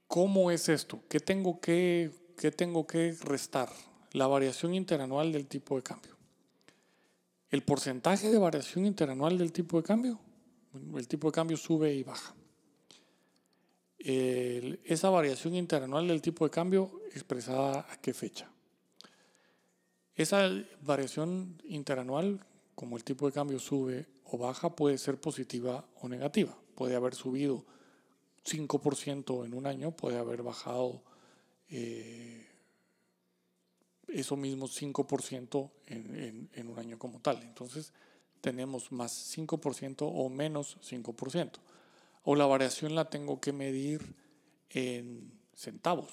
¿cómo 0.08 0.52
es 0.52 0.70
esto? 0.70 1.00
¿Qué 1.10 1.20
tengo 1.20 1.60
que 1.60 2.12
¿qué 2.42 2.52
tengo 2.52 2.88
que 2.88 3.16
restar? 3.22 3.70
La 4.14 4.26
variación 4.26 4.74
interanual 4.74 5.32
del 5.32 5.46
tipo 5.46 5.76
de 5.76 5.84
cambio. 5.84 6.18
El 7.52 7.62
porcentaje 7.62 8.32
de 8.32 8.38
variación 8.40 8.88
interanual 8.88 9.38
del 9.38 9.52
tipo 9.52 9.78
de 9.78 9.84
cambio, 9.84 10.20
el 10.96 11.08
tipo 11.08 11.28
de 11.28 11.34
cambio 11.34 11.56
sube 11.56 11.94
y 11.94 12.02
baja. 12.02 12.34
Esa 14.04 15.10
variación 15.10 15.56
interanual 15.56 16.08
del 16.08 16.22
tipo 16.22 16.46
de 16.46 16.52
cambio 16.52 17.02
expresada 17.14 17.86
a 17.90 17.98
qué 18.02 18.14
fecha. 18.14 18.50
Esa 20.16 20.50
variación 20.82 21.62
interanual, 21.66 22.46
como 22.76 22.98
el 22.98 23.04
tipo 23.04 23.26
de 23.28 23.34
cambio 23.34 23.60
sube 23.60 24.08
o 24.26 24.38
baja, 24.38 24.76
puede 24.76 24.98
ser 24.98 25.20
positiva 25.20 25.86
o 26.02 26.10
negativa. 26.10 26.58
Puede 26.76 26.96
haber 26.96 27.16
subido 27.16 27.66
5% 28.46 29.46
en 29.46 29.54
un 29.54 29.68
año, 29.68 29.92
puede 29.92 30.18
haber 30.18 30.42
bajado 30.42 31.04
eh, 31.70 32.48
eso 34.08 34.36
mismo 34.36 34.68
5% 34.68 35.72
en, 35.88 36.50
en, 36.54 36.68
un 36.68 36.80
año 36.80 37.00
como 37.00 37.20
tal. 37.20 37.42
Entonces 37.44 37.94
tenemos 38.42 38.92
más 38.92 39.36
5% 39.38 39.98
o 40.02 40.30
menos 40.30 40.78
5%. 40.82 41.52
O 42.24 42.36
la 42.36 42.46
variación 42.46 42.96
la 42.96 43.10
tengo 43.10 43.40
que 43.40 43.54
medir 43.54 44.16
en 44.70 45.32
centavos. 45.56 46.12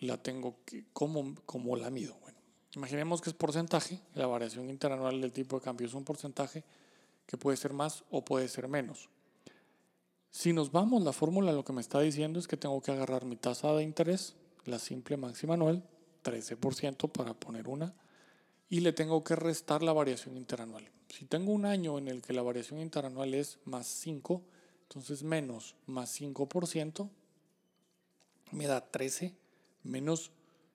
La 0.00 0.22
tengo 0.22 0.56
que, 0.64 0.84
¿cómo, 0.92 1.34
cómo 1.46 1.76
la 1.76 1.90
mido? 1.90 2.16
Bueno, 2.20 2.38
imaginemos 2.74 3.20
que 3.20 3.30
es 3.30 3.36
porcentaje. 3.36 4.00
La 4.14 4.26
variación 4.26 4.68
interanual 4.70 5.20
del 5.20 5.32
tipo 5.32 5.58
de 5.58 5.64
cambio 5.64 5.86
es 5.86 5.94
un 5.94 6.04
porcentaje 6.04 6.64
que 7.26 7.36
puede 7.36 7.56
ser 7.56 7.72
más 7.72 8.04
o 8.10 8.24
puede 8.24 8.48
ser 8.48 8.68
menos. 8.68 9.08
Si 10.30 10.52
nos 10.52 10.70
vamos, 10.70 11.02
la 11.02 11.12
fórmula 11.12 11.52
lo 11.52 11.64
que 11.64 11.72
me 11.72 11.80
está 11.80 12.00
diciendo 12.00 12.38
es 12.38 12.46
que 12.46 12.56
tengo 12.56 12.80
que 12.82 12.92
agarrar 12.92 13.24
mi 13.24 13.36
tasa 13.36 13.72
de 13.72 13.82
interés, 13.82 14.34
la 14.66 14.78
simple 14.78 15.16
máxima 15.16 15.54
anual, 15.54 15.82
13% 16.24 17.10
para 17.10 17.32
poner 17.32 17.68
una, 17.68 17.94
y 18.68 18.80
le 18.80 18.92
tengo 18.92 19.24
que 19.24 19.34
restar 19.34 19.82
la 19.82 19.92
variación 19.92 20.36
interanual. 20.36 20.90
Si 21.08 21.24
tengo 21.24 21.52
un 21.52 21.64
año 21.64 21.98
en 21.98 22.08
el 22.08 22.20
que 22.20 22.32
la 22.32 22.42
variación 22.42 22.80
interanual 22.80 23.32
es 23.32 23.58
más 23.64 23.86
5, 23.86 24.42
entonces 24.88 25.22
menos 25.22 25.74
más 25.86 26.20
5% 26.20 27.08
me 28.52 28.66
da 28.66 28.90
13 28.90 29.34
menos 29.82 30.30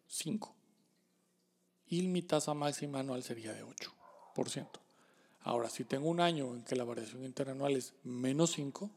5. 0.07 0.53
Y 1.87 2.03
mi 2.03 2.21
tasa 2.21 2.53
máxima 2.53 2.99
anual 2.99 3.23
sería 3.23 3.53
de 3.53 3.63
8%. 3.65 4.67
Ahora, 5.43 5.69
si 5.69 5.83
tengo 5.83 6.09
un 6.09 6.19
año 6.19 6.53
en 6.53 6.63
que 6.63 6.75
la 6.75 6.83
variación 6.83 7.23
interanual 7.23 7.75
es 7.75 7.93
menos 8.03 8.51
5, 8.51 8.89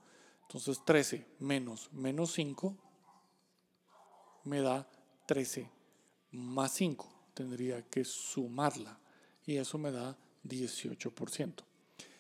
entonces 0.42 0.85
13 0.85 1.27
menos 1.38 1.90
menos 1.92 2.33
5 2.33 2.77
me 4.44 4.61
da 4.61 4.88
13 5.27 5.70
más 6.33 6.72
5. 6.72 7.09
Tendría 7.35 7.83
que 7.83 8.05
sumarla 8.05 8.98
y 9.46 9.57
eso 9.57 9.79
me 9.79 9.90
da 9.90 10.16
18%. 10.44 11.64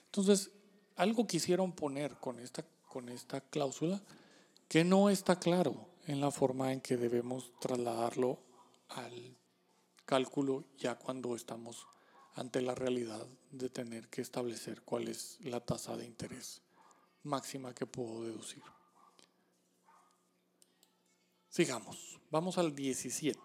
Entonces, 0.06 0.50
algo 0.96 1.26
quisieron 1.26 1.72
poner 1.72 2.16
con 2.16 2.38
esta, 2.38 2.64
con 2.94 3.08
esta 3.08 3.40
cláusula 3.40 4.00
que 4.68 4.84
no 4.84 5.10
está 5.10 5.40
claro 5.40 5.74
en 6.06 6.20
la 6.20 6.30
forma 6.30 6.72
en 6.72 6.80
que 6.80 6.96
debemos 6.96 7.50
trasladarlo 7.58 8.38
al 8.90 9.36
cálculo 10.04 10.62
ya 10.78 10.94
cuando 10.94 11.34
estamos 11.34 11.88
ante 12.36 12.62
la 12.62 12.72
realidad 12.76 13.26
de 13.50 13.68
tener 13.68 14.06
que 14.06 14.22
establecer 14.22 14.82
cuál 14.82 15.08
es 15.08 15.38
la 15.40 15.58
tasa 15.58 15.96
de 15.96 16.04
interés 16.04 16.62
máxima 17.24 17.74
que 17.74 17.84
puedo 17.84 18.22
deducir. 18.22 18.62
Sigamos, 21.48 22.20
vamos 22.30 22.58
al 22.58 22.76
17. 22.76 23.40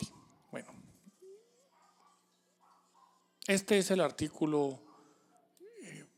Bueno, 0.52 0.72
este 3.48 3.80
es 3.80 3.90
el 3.90 4.02
artículo 4.02 4.89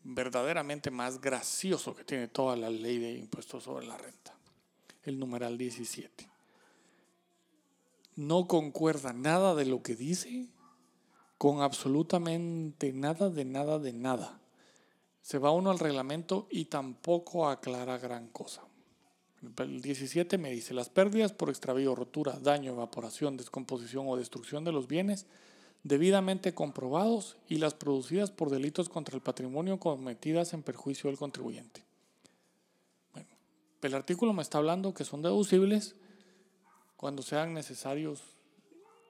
verdaderamente 0.03 0.91
más 0.91 1.21
gracioso 1.21 1.95
que 1.95 2.03
tiene 2.03 2.27
toda 2.27 2.55
la 2.55 2.69
ley 2.69 2.97
de 2.97 3.13
impuestos 3.13 3.63
sobre 3.63 3.85
la 3.85 3.97
renta, 3.97 4.33
el 5.03 5.19
numeral 5.19 5.57
17. 5.57 6.29
No 8.15 8.47
concuerda 8.47 9.13
nada 9.13 9.55
de 9.55 9.65
lo 9.65 9.81
que 9.81 9.95
dice 9.95 10.47
con 11.37 11.61
absolutamente 11.61 12.93
nada 12.93 13.29
de 13.29 13.45
nada 13.45 13.79
de 13.79 13.93
nada. 13.93 14.39
Se 15.21 15.37
va 15.37 15.51
uno 15.51 15.71
al 15.71 15.79
reglamento 15.79 16.47
y 16.51 16.65
tampoco 16.65 17.47
aclara 17.47 17.97
gran 17.97 18.27
cosa. 18.27 18.61
El 19.57 19.81
17 19.81 20.37
me 20.37 20.51
dice, 20.51 20.75
las 20.75 20.89
pérdidas 20.89 21.33
por 21.33 21.49
extravío, 21.49 21.95
rotura, 21.95 22.37
daño, 22.39 22.73
evaporación, 22.73 23.37
descomposición 23.37 24.05
o 24.07 24.17
destrucción 24.17 24.63
de 24.63 24.71
los 24.71 24.87
bienes 24.87 25.25
debidamente 25.83 26.53
comprobados 26.53 27.37
y 27.47 27.57
las 27.57 27.73
producidas 27.73 28.31
por 28.31 28.49
delitos 28.49 28.89
contra 28.89 29.15
el 29.15 29.21
patrimonio 29.21 29.79
cometidas 29.79 30.53
en 30.53 30.63
perjuicio 30.63 31.09
del 31.09 31.17
contribuyente. 31.17 31.83
Bueno, 33.13 33.29
el 33.81 33.93
artículo 33.95 34.33
me 34.33 34.41
está 34.41 34.59
hablando 34.59 34.93
que 34.93 35.05
son 35.05 35.21
deducibles 35.21 35.95
cuando 36.95 37.23
sean 37.23 37.53
necesarios 37.53 38.21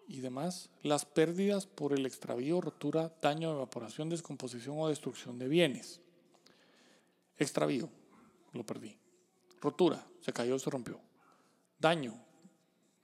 y 0.07 0.19
demás 0.21 0.69
las 0.83 1.05
pérdidas 1.05 1.65
por 1.65 1.93
el 1.93 2.05
extravío, 2.05 2.61
rotura, 2.61 3.13
daño, 3.21 3.51
evaporación, 3.51 4.09
descomposición 4.09 4.77
o 4.79 4.87
destrucción 4.87 5.39
de 5.39 5.47
bienes. 5.47 6.01
Extravío, 7.37 7.89
lo 8.53 8.65
perdí. 8.65 8.97
Rotura, 9.61 10.05
se 10.21 10.33
cayó, 10.33 10.57
se 10.57 10.69
rompió. 10.69 10.99
Daño, 11.79 12.13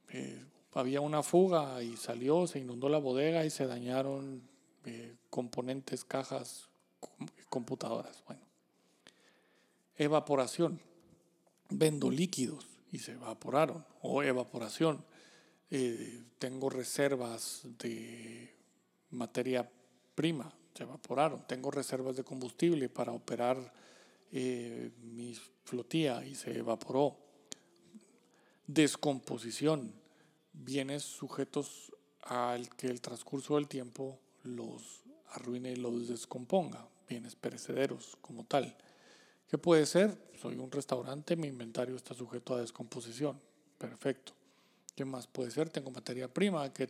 eh, 0.09 0.43
había 0.77 1.01
una 1.01 1.23
fuga 1.23 1.81
y 1.81 1.97
salió, 1.97 2.45
se 2.45 2.59
inundó 2.59 2.87
la 2.87 2.99
bodega 2.99 3.43
y 3.43 3.49
se 3.49 3.65
dañaron 3.65 4.47
eh, 4.85 5.15
componentes, 5.31 6.05
cajas, 6.05 6.69
computadoras. 7.49 8.23
Bueno. 8.27 8.41
Evaporación, 9.95 10.79
vendo 11.69 12.11
líquidos 12.11 12.67
y 12.91 12.99
se 12.99 13.13
evaporaron. 13.13 13.83
O 14.03 14.21
evaporación, 14.21 15.03
eh, 15.71 16.21
tengo 16.37 16.69
reservas 16.69 17.61
de 17.79 18.55
materia 19.09 19.67
prima, 20.13 20.53
se 20.75 20.83
evaporaron. 20.83 21.43
Tengo 21.47 21.71
reservas 21.71 22.15
de 22.15 22.23
combustible 22.23 22.87
para 22.87 23.13
operar 23.13 23.73
mi 24.31 25.33
flotilla 25.63 26.23
y 26.23 26.35
se 26.35 26.59
evaporó. 26.59 27.17
Descomposición, 28.67 29.91
bienes 30.63 31.03
sujetos 31.03 31.93
al 32.21 32.69
que 32.75 32.87
el 32.87 33.01
transcurso 33.01 33.55
del 33.55 33.67
tiempo 33.67 34.19
los 34.43 35.03
arruine 35.31 35.71
y 35.71 35.75
los 35.75 36.07
descomponga, 36.07 36.87
bienes 37.07 37.35
perecederos 37.35 38.17
como 38.21 38.45
tal. 38.45 38.75
¿Qué 39.49 39.57
puede 39.57 39.85
ser? 39.85 40.17
Soy 40.41 40.55
un 40.55 40.71
restaurante, 40.71 41.35
mi 41.35 41.47
inventario 41.47 41.95
está 41.95 42.13
sujeto 42.13 42.55
a 42.55 42.61
descomposición. 42.61 43.39
Perfecto. 43.77 44.33
¿Qué 44.95 45.05
más 45.05 45.27
puede 45.27 45.51
ser? 45.51 45.69
Tengo 45.69 45.91
materia 45.91 46.27
prima 46.33 46.71
que 46.73 46.89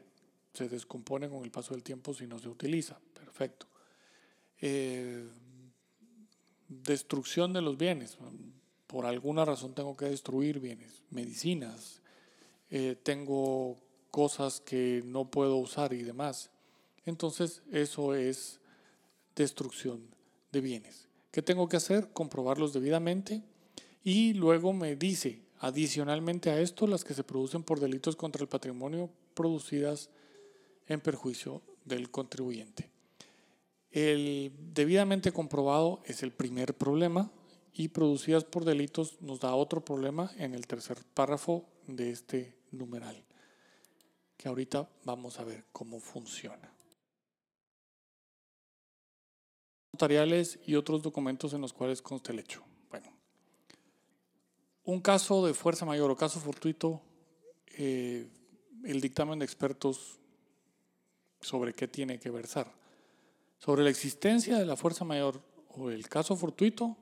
se 0.54 0.70
descompone 0.70 1.30
con 1.30 1.44
el 1.44 1.52
paso 1.52 1.74
del 1.74 1.84
tiempo 1.84 2.14
si 2.14 2.26
no 2.26 2.40
se 2.40 2.50
utiliza. 2.50 3.00
Perfecto. 3.14 3.68
Eh, 4.60 5.28
destrucción 6.68 7.54
de 7.54 7.62
los 7.62 7.78
bienes. 7.78 8.18
Por 8.88 9.06
alguna 9.06 9.46
razón 9.46 9.74
tengo 9.76 9.96
que 9.96 10.06
destruir 10.06 10.60
bienes, 10.60 11.04
medicinas, 11.12 12.02
eh, 12.70 12.96
tengo 13.02 13.78
cosas 14.12 14.62
que 14.62 15.02
no 15.06 15.30
puedo 15.30 15.58
usar 15.58 15.94
y 15.94 16.04
demás. 16.04 16.50
Entonces 17.06 17.62
eso 17.72 18.16
es 18.16 18.60
destrucción 19.36 20.02
de 20.52 20.62
bienes. 20.62 21.08
¿Qué 21.32 21.42
tengo 21.42 21.70
que 21.70 21.78
hacer? 21.78 22.12
Comprobarlos 22.14 22.74
debidamente 22.74 23.44
y 24.04 24.34
luego 24.34 24.74
me 24.74 24.96
dice, 24.96 25.42
adicionalmente 25.60 26.50
a 26.50 26.60
esto, 26.60 26.88
las 26.88 27.04
que 27.04 27.14
se 27.14 27.24
producen 27.24 27.64
por 27.64 27.80
delitos 27.80 28.16
contra 28.16 28.42
el 28.42 28.50
patrimonio 28.50 29.10
producidas 29.34 30.10
en 30.88 31.02
perjuicio 31.02 31.62
del 31.86 32.10
contribuyente. 32.10 32.90
El 33.92 34.52
debidamente 34.74 35.32
comprobado 35.32 36.02
es 36.06 36.24
el 36.24 36.32
primer 36.32 36.74
problema 36.74 37.32
y 37.74 37.90
producidas 37.90 38.44
por 38.44 38.66
delitos 38.66 39.22
nos 39.22 39.40
da 39.40 39.54
otro 39.54 39.86
problema 39.86 40.32
en 40.38 40.54
el 40.54 40.68
tercer 40.68 40.98
párrafo 41.14 41.66
de 41.88 42.12
este 42.12 42.57
numeral, 42.72 43.24
que 44.38 44.48
ahorita 44.48 44.90
vamos 45.04 45.40
a 45.40 45.44
ver 45.44 45.66
cómo 45.72 46.00
funciona. 46.00 46.72
Notariales 49.94 50.60
y 50.66 50.76
otros 50.76 51.02
documentos 51.02 51.54
en 51.54 51.62
los 51.62 51.74
cuales 51.74 52.02
conste 52.02 52.32
el 52.32 52.40
hecho. 52.40 52.64
Bueno, 52.90 53.12
un 54.84 55.02
caso 55.02 55.46
de 55.46 55.54
fuerza 55.54 55.86
mayor 55.86 56.12
o 56.12 56.16
caso 56.16 56.40
fortuito, 56.40 57.02
eh, 57.78 58.30
el 58.84 59.02
dictamen 59.02 59.40
de 59.40 59.46
expertos 59.46 60.20
sobre 61.42 61.74
qué 61.74 61.88
tiene 61.88 62.20
que 62.20 62.30
versar. 62.30 62.72
Sobre 63.58 63.84
la 63.84 63.90
existencia 63.90 64.58
de 64.58 64.66
la 64.66 64.76
fuerza 64.76 65.04
mayor 65.04 65.42
o 65.70 65.90
el 65.90 66.08
caso 66.08 66.36
fortuito 66.36 66.96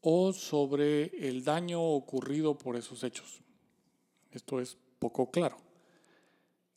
o 0.00 0.32
sobre 0.32 1.28
el 1.28 1.44
daño 1.44 1.82
ocurrido 1.82 2.56
por 2.56 2.76
esos 2.76 3.04
hechos. 3.04 3.43
Esto 4.34 4.60
es 4.60 4.76
poco 4.98 5.30
claro. 5.30 5.56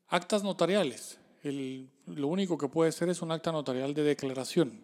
Actas 0.08 0.43
notariales. 0.43 1.20
lo 1.43 2.28
único 2.28 2.58
que 2.58 2.67
puede 2.67 2.91
ser 2.91 3.10
es 3.10 3.22
un 3.22 3.32
acta 3.32 3.52
notarial 3.52 3.93
de 3.93 4.04
declaración. 4.04 4.80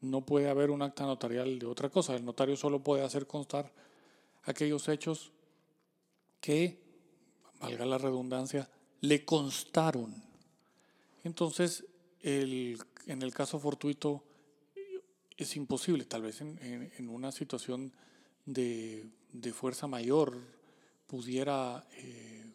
No 0.00 0.22
puede 0.22 0.48
haber 0.48 0.70
un 0.70 0.82
acta 0.82 1.04
notarial 1.04 1.58
de 1.58 1.66
otra 1.66 1.90
cosa. 1.90 2.16
El 2.16 2.24
notario 2.24 2.56
solo 2.56 2.82
puede 2.82 3.04
hacer 3.04 3.26
constar 3.26 3.70
aquellos 4.44 4.88
hechos 4.88 5.30
que, 6.40 6.80
valga 7.60 7.84
la 7.84 7.98
redundancia, 7.98 8.68
le 9.02 9.24
constaron. 9.26 10.14
Entonces, 11.22 11.84
en 12.22 13.22
el 13.22 13.34
caso 13.34 13.58
fortuito 13.58 14.24
es 15.36 15.54
imposible, 15.56 16.06
tal 16.06 16.22
vez 16.22 16.40
en, 16.40 17.08
una 17.10 17.30
situación 17.30 17.92
de 18.46 19.52
fuerza 19.52 19.86
mayor, 19.86 20.59
pudiera 21.10 21.84
eh, 21.94 22.46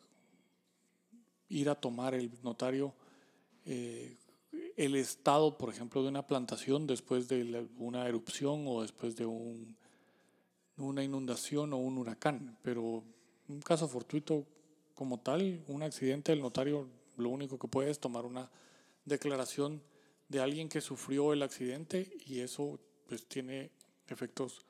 ir 1.50 1.70
a 1.70 1.76
tomar 1.76 2.13
el 2.13 2.32
notario 2.41 2.94
eh, 3.65 4.15
el 4.78 4.96
estado, 4.96 5.58
por 5.58 5.70
ejemplo, 5.70 6.02
de 6.02 6.08
una 6.08 6.26
plantación 6.26 6.88
después 6.88 7.28
de 7.28 7.68
una 7.78 8.08
erupción 8.08 8.63
o 8.65 8.82
después 8.82 9.18
de 9.18 9.26
un, 9.26 9.76
una 10.78 11.04
inundación 11.04 11.74
o 11.74 11.78
un 11.78 11.98
huracán. 11.98 12.58
Pero 12.62 13.04
un 13.50 13.62
caso 13.62 13.89
fortuito 13.89 14.46
como 14.94 15.20
tal, 15.20 15.62
un 15.68 15.84
accidente, 15.84 16.32
el 16.32 16.41
notario 16.41 16.88
lo 17.18 17.30
único 17.30 17.60
que 17.60 17.68
puede 17.68 17.91
es 17.91 18.00
tomar 18.00 18.26
una 18.26 18.50
declaración 19.04 19.82
de 20.30 20.39
alguien 20.39 20.70
que 20.70 20.80
sufrió 20.80 21.34
el 21.34 21.44
accidente 21.44 22.10
y 22.26 22.39
eso 22.39 22.80
pues 23.08 23.26
tiene 23.26 23.72
efectos 24.08 24.65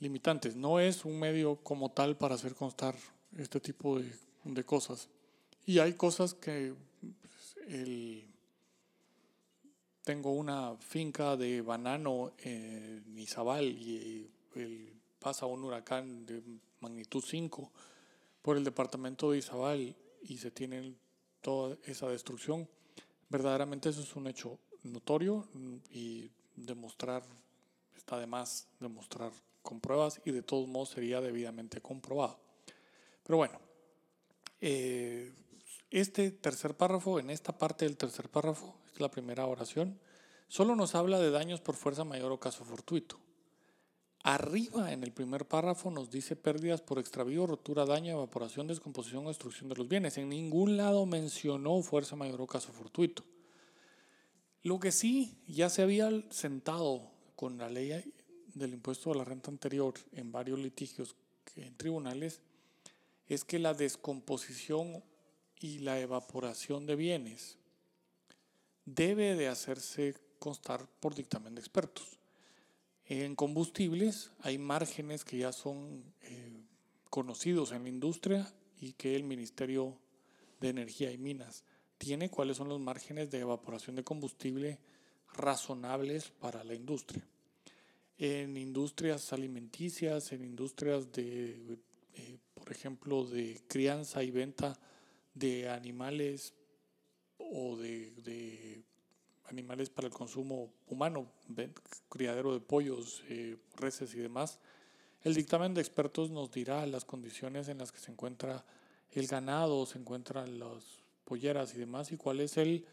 limitantes. 0.00 0.56
No 0.56 0.80
es 0.80 1.04
un 1.04 1.18
medio 1.18 1.56
como 1.56 1.90
tal 1.90 2.16
para 2.16 2.34
hacer 2.34 2.54
constar 2.54 2.96
este 3.36 3.60
tipo 3.60 3.98
de, 3.98 4.64
cosas. 4.64 5.08
Y 5.66 5.78
hay 5.78 5.92
cosas 5.94 6.34
que 6.34 6.74
pues, 7.00 7.56
el, 7.68 8.24
tengo 10.04 10.32
una 10.32 10.74
finca 10.76 11.36
de 11.36 11.60
banano 11.60 12.32
en 12.38 13.18
Izabal 13.18 13.66
y 13.66 14.30
el, 14.54 14.92
pasa 15.18 15.46
un 15.46 15.64
huracán 15.64 16.24
de 16.24 16.42
magnitud 16.80 17.22
5 17.24 17.70
por 18.40 18.56
el 18.56 18.64
departamento 18.64 19.30
de 19.30 19.38
Izabal 19.38 19.94
y 20.22 20.38
se 20.38 20.50
tiene 20.50 20.94
toda 21.42 21.76
esa 21.84 22.08
destrucción. 22.08 22.68
Verdaderamente 23.28 23.90
eso 23.90 24.00
es 24.00 24.16
un 24.16 24.26
hecho 24.26 24.58
notorio 24.82 25.46
y 25.90 26.30
demostrar, 26.56 27.22
está 27.96 28.18
de 28.18 28.26
más 28.26 28.66
demostrar 28.80 29.32
con 29.68 29.80
pruebas 29.80 30.22
y 30.24 30.30
de 30.30 30.40
todos 30.40 30.66
modos 30.66 30.88
sería 30.88 31.20
debidamente 31.20 31.82
comprobado. 31.82 32.38
Pero 33.22 33.36
bueno, 33.36 33.60
eh, 34.62 35.30
este 35.90 36.30
tercer 36.30 36.74
párrafo, 36.74 37.20
en 37.20 37.28
esta 37.28 37.52
parte 37.52 37.84
del 37.84 37.98
tercer 37.98 38.30
párrafo, 38.30 38.74
es 38.90 38.98
la 38.98 39.10
primera 39.10 39.44
oración, 39.44 40.00
solo 40.48 40.74
nos 40.74 40.94
habla 40.94 41.18
de 41.18 41.30
daños 41.30 41.60
por 41.60 41.74
fuerza 41.74 42.04
mayor 42.04 42.32
o 42.32 42.40
caso 42.40 42.64
fortuito. 42.64 43.20
Arriba 44.22 44.90
en 44.90 45.02
el 45.04 45.12
primer 45.12 45.46
párrafo 45.46 45.90
nos 45.90 46.08
dice 46.08 46.34
pérdidas 46.34 46.80
por 46.80 46.98
extravío, 46.98 47.46
rotura, 47.46 47.84
daño, 47.84 48.14
evaporación, 48.14 48.68
descomposición 48.68 49.26
o 49.26 49.28
destrucción 49.28 49.68
de 49.68 49.76
los 49.76 49.86
bienes. 49.86 50.16
En 50.16 50.30
ningún 50.30 50.78
lado 50.78 51.04
mencionó 51.04 51.82
fuerza 51.82 52.16
mayor 52.16 52.40
o 52.40 52.46
caso 52.46 52.72
fortuito. 52.72 53.22
Lo 54.62 54.80
que 54.80 54.92
sí 54.92 55.44
ya 55.46 55.68
se 55.68 55.82
había 55.82 56.08
sentado 56.30 57.10
con 57.36 57.58
la 57.58 57.68
ley 57.68 57.92
del 58.58 58.74
impuesto 58.74 59.12
a 59.12 59.14
la 59.14 59.24
renta 59.24 59.50
anterior 59.50 59.94
en 60.12 60.32
varios 60.32 60.58
litigios 60.58 61.14
en 61.56 61.76
tribunales 61.76 62.40
es 63.28 63.44
que 63.44 63.58
la 63.58 63.74
descomposición 63.74 65.02
y 65.60 65.80
la 65.80 66.00
evaporación 66.00 66.86
de 66.86 66.96
bienes 66.96 67.58
debe 68.84 69.34
de 69.34 69.48
hacerse 69.48 70.14
constar 70.38 70.88
por 71.00 71.14
dictamen 71.14 71.54
de 71.54 71.60
expertos. 71.60 72.18
En 73.06 73.34
combustibles 73.34 74.30
hay 74.40 74.58
márgenes 74.58 75.24
que 75.24 75.38
ya 75.38 75.52
son 75.52 76.04
eh, 76.22 76.62
conocidos 77.10 77.72
en 77.72 77.84
la 77.84 77.88
industria 77.88 78.52
y 78.80 78.92
que 78.92 79.16
el 79.16 79.24
Ministerio 79.24 79.98
de 80.60 80.68
Energía 80.68 81.10
y 81.10 81.18
Minas 81.18 81.64
tiene 81.98 82.30
cuáles 82.30 82.56
son 82.56 82.68
los 82.68 82.80
márgenes 82.80 83.30
de 83.30 83.40
evaporación 83.40 83.96
de 83.96 84.04
combustible 84.04 84.78
razonables 85.34 86.30
para 86.30 86.64
la 86.64 86.74
industria. 86.74 87.26
En 88.18 88.56
industrias 88.56 89.32
alimenticias, 89.32 90.32
en 90.32 90.44
industrias 90.44 91.12
de, 91.12 91.78
eh, 92.14 92.38
por 92.54 92.70
ejemplo, 92.72 93.24
de 93.24 93.60
crianza 93.68 94.24
y 94.24 94.32
venta 94.32 94.78
de 95.34 95.68
animales 95.68 96.52
o 97.38 97.76
de, 97.76 98.82
animales 99.46 99.88
para 99.88 100.08
el 100.08 100.12
consumo 100.12 100.72
humano, 100.88 101.30
criadero 102.08 102.52
de 102.52 102.60
pollos, 102.60 103.22
eh, 103.28 103.56
reses 103.76 104.14
y 104.14 104.18
demás, 104.18 104.58
el 105.22 105.34
dictamen 105.34 105.74
de 105.74 105.80
expertos 105.80 106.30
nos 106.30 106.50
dirá 106.50 106.86
las 106.86 107.04
condiciones 107.04 107.68
en 107.68 107.78
las 107.78 107.92
que 107.92 107.98
se 107.98 108.10
encuentra 108.10 108.64
el 109.12 109.26
ganado, 109.26 109.86
se 109.86 109.98
encuentran 109.98 110.58
las 110.58 111.02
polleras 111.24 111.74
y 111.74 111.78
demás, 111.78 112.12
y 112.12 112.16
cuál 112.16 112.40
es 112.40 112.56
el 112.56 112.84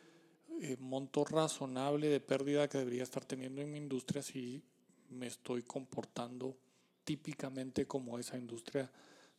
eh, 0.62 0.78
monto 0.80 1.26
razonable 1.26 2.08
de 2.08 2.20
pérdida 2.20 2.68
que 2.70 2.78
debería 2.78 3.04
estar 3.04 3.26
teniendo 3.26 3.62
en 3.62 3.72
mi 3.72 3.78
industria 3.78 4.22
si 4.22 4.64
me 5.10 5.28
estoy 5.28 5.64
comportando 5.64 6.58
típicamente 7.04 7.86
como 7.86 8.20
esa 8.20 8.38
industria 8.38 8.92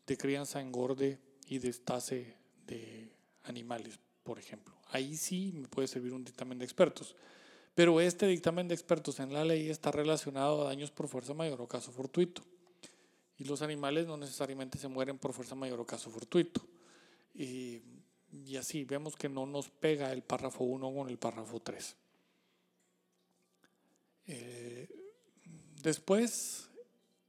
de 0.07 0.17
crianza, 0.17 0.61
engorde 0.61 1.19
y 1.49 1.59
destace 1.59 2.37
de 2.67 3.11
animales, 3.45 3.99
por 4.23 4.39
ejemplo. 4.39 4.75
Ahí 4.91 5.17
sí 5.17 5.53
me 5.55 5.69
puede 5.69 5.89
servir 5.89 6.13
un 6.13 6.25
dictamen 6.25 6.59
de 6.59 6.65
expertos. 6.65 7.17
Pero 7.75 8.01
este 8.01 8.27
dictamen 8.27 8.69
de 8.69 8.75
expertos 8.75 9.21
en 9.21 9.33
la 9.33 9.45
ley 9.45 9.69
está 9.69 9.91
relacionado 9.91 10.63
a 10.63 10.65
daños 10.65 10.91
por 10.91 11.09
fuerza 11.09 11.35
mayor 11.35 11.61
o 11.61 11.69
caso 11.69 11.93
fortuito. 11.93 12.43
Y 13.37 13.45
los 13.45 13.61
animales 13.61 14.07
no 14.07 14.17
necesariamente 14.17 14.79
se 14.79 14.89
mueren 14.89 15.19
por 15.19 15.35
fuerza 15.35 15.55
mayor 15.55 15.81
o 15.81 15.87
caso 15.87 16.11
fortuito. 16.11 16.67
Y, 17.35 17.83
así 18.59 18.85
vemos 18.85 19.15
que 19.15 19.29
no 19.29 19.45
nos 19.45 19.69
pega 19.69 20.11
el 20.13 20.23
párrafo 20.23 20.65
1 20.65 20.95
con 20.95 21.11
el 21.11 21.19
párrafo 21.19 21.61
3. 21.61 21.97
Eh, 24.29 24.86
después, 25.87 26.69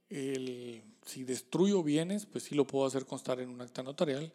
si 0.08 1.24
destruyo 1.24 1.82
bienes, 1.82 2.26
pues 2.26 2.44
sí 2.44 2.54
lo 2.54 2.66
puedo 2.66 2.86
hacer 2.86 3.06
constar 3.06 3.40
en 3.40 3.48
un 3.48 3.60
acta 3.60 3.82
notarial. 3.82 4.32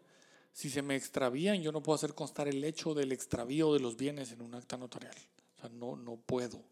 Si 0.53 0.69
se 0.69 0.81
me 0.81 0.95
extravían, 0.95 1.61
yo 1.61 1.71
no 1.71 1.83
puedo 1.83 1.95
hacer 1.95 2.13
constar 2.13 2.47
el 2.47 2.63
hecho 2.63 2.93
del 2.93 3.11
extravío 3.11 3.73
de 3.73 3.79
los 3.79 3.97
bienes 3.97 4.31
en 4.31 4.41
un 4.41 4.55
acta 4.55 4.77
notarial. 4.77 5.15
O 5.57 5.61
sea, 5.61 5.69
no, 5.69 5.95
no 5.95 6.15
puedo. 6.15 6.63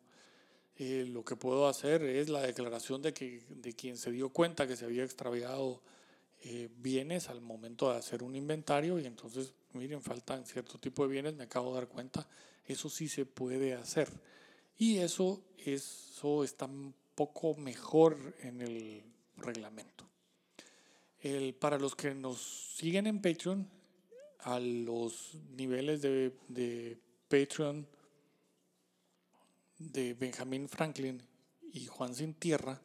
Eh, 0.78 1.06
lo 1.08 1.26
que 1.26 1.36
puedo 1.36 1.68
hacer 1.68 2.04
es 2.04 2.30
la 2.30 2.42
declaración 2.42 3.02
de, 3.02 3.14
que, 3.14 3.44
de 3.50 3.74
quien 3.74 3.98
se 3.98 4.12
dio 4.12 4.30
cuenta 4.30 4.68
que 4.68 4.78
se 4.78 4.86
había 4.86 5.04
extraviado 5.04 5.82
eh, 6.44 6.70
bienes 6.78 7.30
al 7.30 7.42
momento 7.42 7.92
de 7.92 7.98
hacer 7.98 8.24
un 8.24 8.36
inventario 8.36 8.98
y 8.98 9.06
entonces, 9.06 9.54
miren, 9.74 10.02
faltan 10.02 10.46
cierto 10.46 10.80
tipo 10.80 11.04
de 11.04 11.12
bienes, 11.12 11.36
me 11.36 11.44
acabo 11.44 11.70
de 11.70 11.82
dar 11.82 11.88
cuenta, 11.90 12.28
eso 12.66 12.90
sí 12.90 13.10
se 13.10 13.26
puede 13.26 13.74
hacer. 13.74 14.10
Y 14.78 14.98
eso, 14.98 15.44
eso 15.58 16.44
está 16.44 16.68
poco 17.16 17.56
mejor 17.56 18.36
en 18.40 18.62
el 18.62 19.04
reglamento. 19.38 20.06
El, 21.20 21.54
para 21.54 21.78
los 21.78 21.96
que 21.96 22.16
nos 22.16 22.42
siguen 22.76 23.08
en 23.08 23.22
Patreon, 23.22 23.68
a 24.40 24.60
los 24.60 25.36
niveles 25.56 26.02
de, 26.02 26.36
de 26.48 27.00
Patreon 27.28 27.88
de 29.78 30.14
Benjamin 30.14 30.68
Franklin 30.68 31.22
y 31.74 31.86
Juan 31.86 32.16
Sin 32.16 32.34
Tierra, 32.34 32.82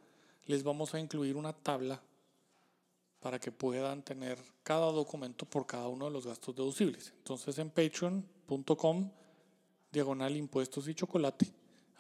les 0.47 0.63
vamos 0.63 0.95
a 0.95 1.01
incluir 1.01 1.37
una 1.37 1.53
tabla 1.53 2.01
para 3.21 3.39
que 3.41 3.51
puedan 3.51 4.03
tener 4.03 4.39
cada 4.63 4.93
documento 4.93 5.47
por 5.47 5.67
cada 5.67 5.89
uno 5.89 6.07
de 6.07 6.11
los 6.11 6.27
gastos 6.27 6.55
deducibles. 6.55 7.13
Entonces 7.19 7.59
en 7.59 7.71
patreon.com, 7.71 9.11
diagonal 9.91 10.37
impuestos 10.37 10.89
y 10.89 10.95
chocolate, 10.95 11.53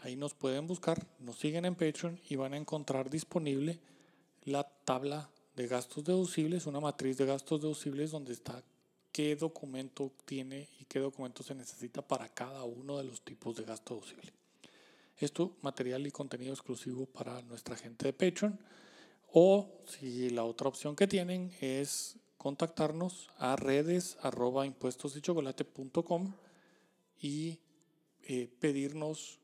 ahí 0.07 0.17
nos 0.17 0.35
pueden 0.35 0.67
buscar, 0.67 1.05
nos 1.19 1.37
siguen 1.37 1.65
en 1.65 1.75
Patreon 1.75 2.21
y 2.29 2.37
van 2.37 2.55
a 2.55 2.57
encontrar 2.57 3.11
disponible 3.11 3.81
la 4.45 4.63
tabla 4.63 5.29
de 5.57 5.67
gastos 5.67 6.05
deducibles, 6.05 6.67
una 6.67 6.81
matriz 6.81 7.17
de 7.17 7.27
gastos 7.27 7.61
deducibles 7.61 8.13
donde 8.13 8.33
está 8.33 8.63
qué 9.11 9.35
documento 9.35 10.13
tiene 10.25 10.69
y 10.79 10.85
qué 10.85 11.01
documento 11.01 11.43
se 11.43 11.55
necesita 11.55 12.03
para 12.03 12.29
cada 12.29 12.63
uno 12.63 12.99
de 12.99 13.05
los 13.05 13.23
tipos 13.23 13.57
de 13.57 13.65
gasto 13.65 13.95
deducible. 13.95 14.33
Esto 15.19 15.57
material 15.63 16.07
y 16.07 16.13
contenido 16.13 16.53
exclusivo 16.53 17.07
para 17.07 17.43
nuestra 17.43 17.75
gente 17.77 18.07
de 18.07 18.13
Patreon. 18.13 18.59
O 19.33 19.69
si 19.87 20.31
la 20.31 20.45
otra 20.45 20.69
opción 20.69 20.95
que 20.95 21.09
tienen 21.09 21.53
es 21.61 22.17
contactarnos 22.37 23.29
a 23.39 23.57
redes 23.57 24.19
arroba 24.21 24.67
impuestos 24.67 25.17
y 25.17 25.21
chocolate.com 25.21 26.33
y 27.21 27.59
eh, 28.23 28.49
pedirnos 28.61 29.41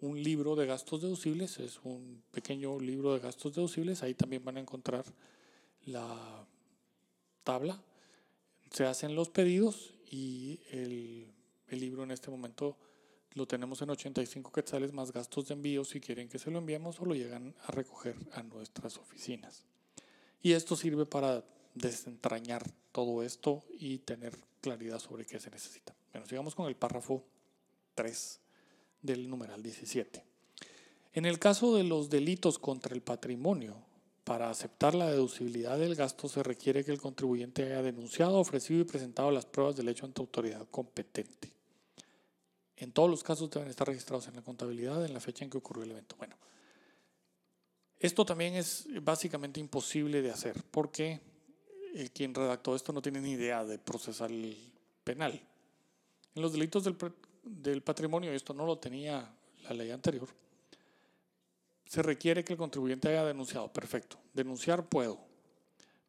un 0.00 0.22
libro 0.22 0.56
de 0.56 0.66
gastos 0.66 1.00
deducibles, 1.02 1.58
es 1.58 1.80
un 1.84 2.22
pequeño 2.30 2.78
libro 2.78 3.14
de 3.14 3.20
gastos 3.20 3.54
deducibles, 3.54 4.02
ahí 4.02 4.14
también 4.14 4.44
van 4.44 4.58
a 4.58 4.60
encontrar 4.60 5.04
la 5.86 6.46
tabla, 7.44 7.82
se 8.70 8.84
hacen 8.84 9.14
los 9.14 9.30
pedidos 9.30 9.94
y 10.10 10.60
el, 10.70 11.32
el 11.68 11.80
libro 11.80 12.04
en 12.04 12.10
este 12.10 12.30
momento 12.30 12.76
lo 13.34 13.46
tenemos 13.46 13.80
en 13.80 13.90
85 13.90 14.52
quetzales 14.52 14.92
más 14.92 15.12
gastos 15.12 15.48
de 15.48 15.54
envío 15.54 15.84
si 15.84 16.00
quieren 16.00 16.28
que 16.28 16.38
se 16.38 16.50
lo 16.50 16.58
enviemos 16.58 17.00
o 17.00 17.06
lo 17.06 17.14
llegan 17.14 17.54
a 17.62 17.72
recoger 17.72 18.16
a 18.32 18.42
nuestras 18.42 18.98
oficinas. 18.98 19.64
Y 20.42 20.52
esto 20.52 20.76
sirve 20.76 21.06
para 21.06 21.44
desentrañar 21.74 22.62
todo 22.92 23.22
esto 23.22 23.64
y 23.78 23.98
tener 23.98 24.36
claridad 24.60 24.98
sobre 24.98 25.24
qué 25.24 25.40
se 25.40 25.50
necesita. 25.50 25.94
Bueno, 26.12 26.26
sigamos 26.26 26.54
con 26.54 26.68
el 26.68 26.76
párrafo 26.76 27.24
3 27.94 28.41
del 29.02 29.28
numeral 29.28 29.62
17. 29.62 30.24
En 31.14 31.26
el 31.26 31.38
caso 31.38 31.76
de 31.76 31.84
los 31.84 32.08
delitos 32.08 32.58
contra 32.58 32.94
el 32.94 33.02
patrimonio, 33.02 33.76
para 34.24 34.50
aceptar 34.50 34.94
la 34.94 35.10
deducibilidad 35.10 35.78
del 35.78 35.94
gasto 35.94 36.28
se 36.28 36.42
requiere 36.42 36.84
que 36.84 36.92
el 36.92 37.00
contribuyente 37.00 37.64
haya 37.64 37.82
denunciado, 37.82 38.38
ofrecido 38.38 38.80
y 38.80 38.84
presentado 38.84 39.30
las 39.30 39.46
pruebas 39.46 39.76
del 39.76 39.88
hecho 39.88 40.06
ante 40.06 40.20
autoridad 40.20 40.66
competente. 40.70 41.50
En 42.76 42.92
todos 42.92 43.10
los 43.10 43.22
casos 43.22 43.50
deben 43.50 43.68
estar 43.68 43.86
registrados 43.86 44.28
en 44.28 44.36
la 44.36 44.42
contabilidad 44.42 45.04
en 45.04 45.12
la 45.12 45.20
fecha 45.20 45.44
en 45.44 45.50
que 45.50 45.58
ocurrió 45.58 45.84
el 45.84 45.90
evento. 45.90 46.16
Bueno, 46.16 46.36
esto 47.98 48.24
también 48.24 48.54
es 48.54 48.86
básicamente 49.02 49.60
imposible 49.60 50.22
de 50.22 50.30
hacer 50.30 50.56
porque 50.70 51.20
el 51.94 52.10
quien 52.10 52.34
redactó 52.34 52.74
esto 52.74 52.92
no 52.92 53.02
tiene 53.02 53.20
ni 53.20 53.32
idea 53.32 53.64
de 53.64 53.78
procesar 53.78 54.30
el 54.30 54.56
penal. 55.04 55.40
En 56.34 56.42
los 56.42 56.52
delitos 56.52 56.84
del 56.84 56.96
del 57.42 57.82
patrimonio, 57.82 58.32
esto 58.32 58.54
no 58.54 58.64
lo 58.66 58.78
tenía 58.78 59.28
la 59.64 59.74
ley 59.74 59.90
anterior, 59.90 60.28
se 61.92 62.02
requiere 62.02 62.42
que 62.42 62.54
el 62.54 62.58
contribuyente 62.58 63.08
haya 63.08 63.22
denunciado. 63.22 63.70
Perfecto. 63.70 64.16
Denunciar 64.32 64.88
puedo. 64.88 65.18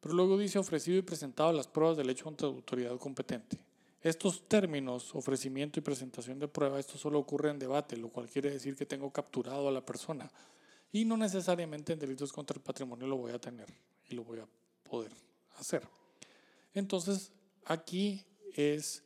Pero 0.00 0.14
luego 0.14 0.38
dice 0.38 0.58
ofrecido 0.58 0.96
y 0.96 1.02
presentado 1.02 1.52
las 1.52 1.66
pruebas 1.66 1.98
del 1.98 2.08
hecho 2.08 2.26
ante 2.26 2.46
autoridad 2.46 2.96
competente. 2.96 3.58
Estos 4.00 4.48
términos, 4.48 5.14
ofrecimiento 5.14 5.78
y 5.78 5.82
presentación 5.82 6.38
de 6.38 6.48
prueba, 6.48 6.80
esto 6.80 6.96
solo 6.96 7.18
ocurre 7.18 7.50
en 7.50 7.58
debate, 7.58 7.98
lo 7.98 8.08
cual 8.08 8.30
quiere 8.30 8.50
decir 8.50 8.76
que 8.76 8.86
tengo 8.86 9.10
capturado 9.10 9.68
a 9.68 9.72
la 9.72 9.84
persona. 9.84 10.30
Y 10.90 11.04
no 11.04 11.18
necesariamente 11.18 11.92
en 11.92 11.98
delitos 11.98 12.32
contra 12.32 12.56
el 12.56 12.62
patrimonio 12.62 13.06
lo 13.06 13.18
voy 13.18 13.32
a 13.32 13.38
tener 13.38 13.68
y 14.08 14.14
lo 14.14 14.24
voy 14.24 14.38
a 14.38 14.48
poder 14.88 15.12
hacer. 15.58 15.86
Entonces, 16.72 17.30
aquí 17.66 18.24
es 18.56 19.02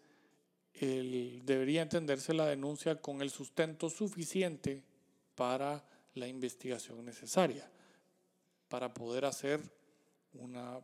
el, 0.75 1.43
debería 1.45 1.83
entenderse 1.83 2.35
la 2.35 2.47
denuncia 2.47 3.01
con 3.01 3.23
el 3.23 3.31
sustento 3.31 3.91
suficiente 3.91 4.83
para 5.35 5.85
la 6.15 6.27
investigación 6.27 7.05
necesaria, 7.05 7.71
para 8.69 8.93
poder 8.93 9.25
hacer 9.25 9.61
una, 10.35 10.81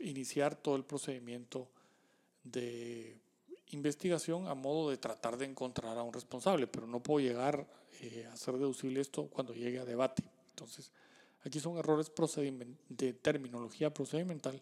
iniciar 0.00 0.54
todo 0.54 0.76
el 0.76 0.84
procedimiento 0.84 1.68
de 2.44 3.18
investigación 3.68 4.48
a 4.48 4.54
modo 4.54 4.90
de 4.90 4.96
tratar 4.96 5.36
de 5.36 5.46
encontrar 5.46 5.96
a 5.96 6.02
un 6.02 6.12
responsable, 6.12 6.66
pero 6.66 6.86
no 6.86 7.02
puedo 7.02 7.26
llegar 7.26 7.66
eh, 8.00 8.26
a 8.28 8.32
hacer 8.32 8.54
deducible 8.54 9.00
esto 9.00 9.28
cuando 9.28 9.54
llegue 9.54 9.78
a 9.78 9.84
debate. 9.84 10.22
Entonces, 10.50 10.90
aquí 11.44 11.60
son 11.60 11.78
errores 11.78 12.10
de 12.88 13.12
terminología 13.12 13.92
procedimental 13.92 14.60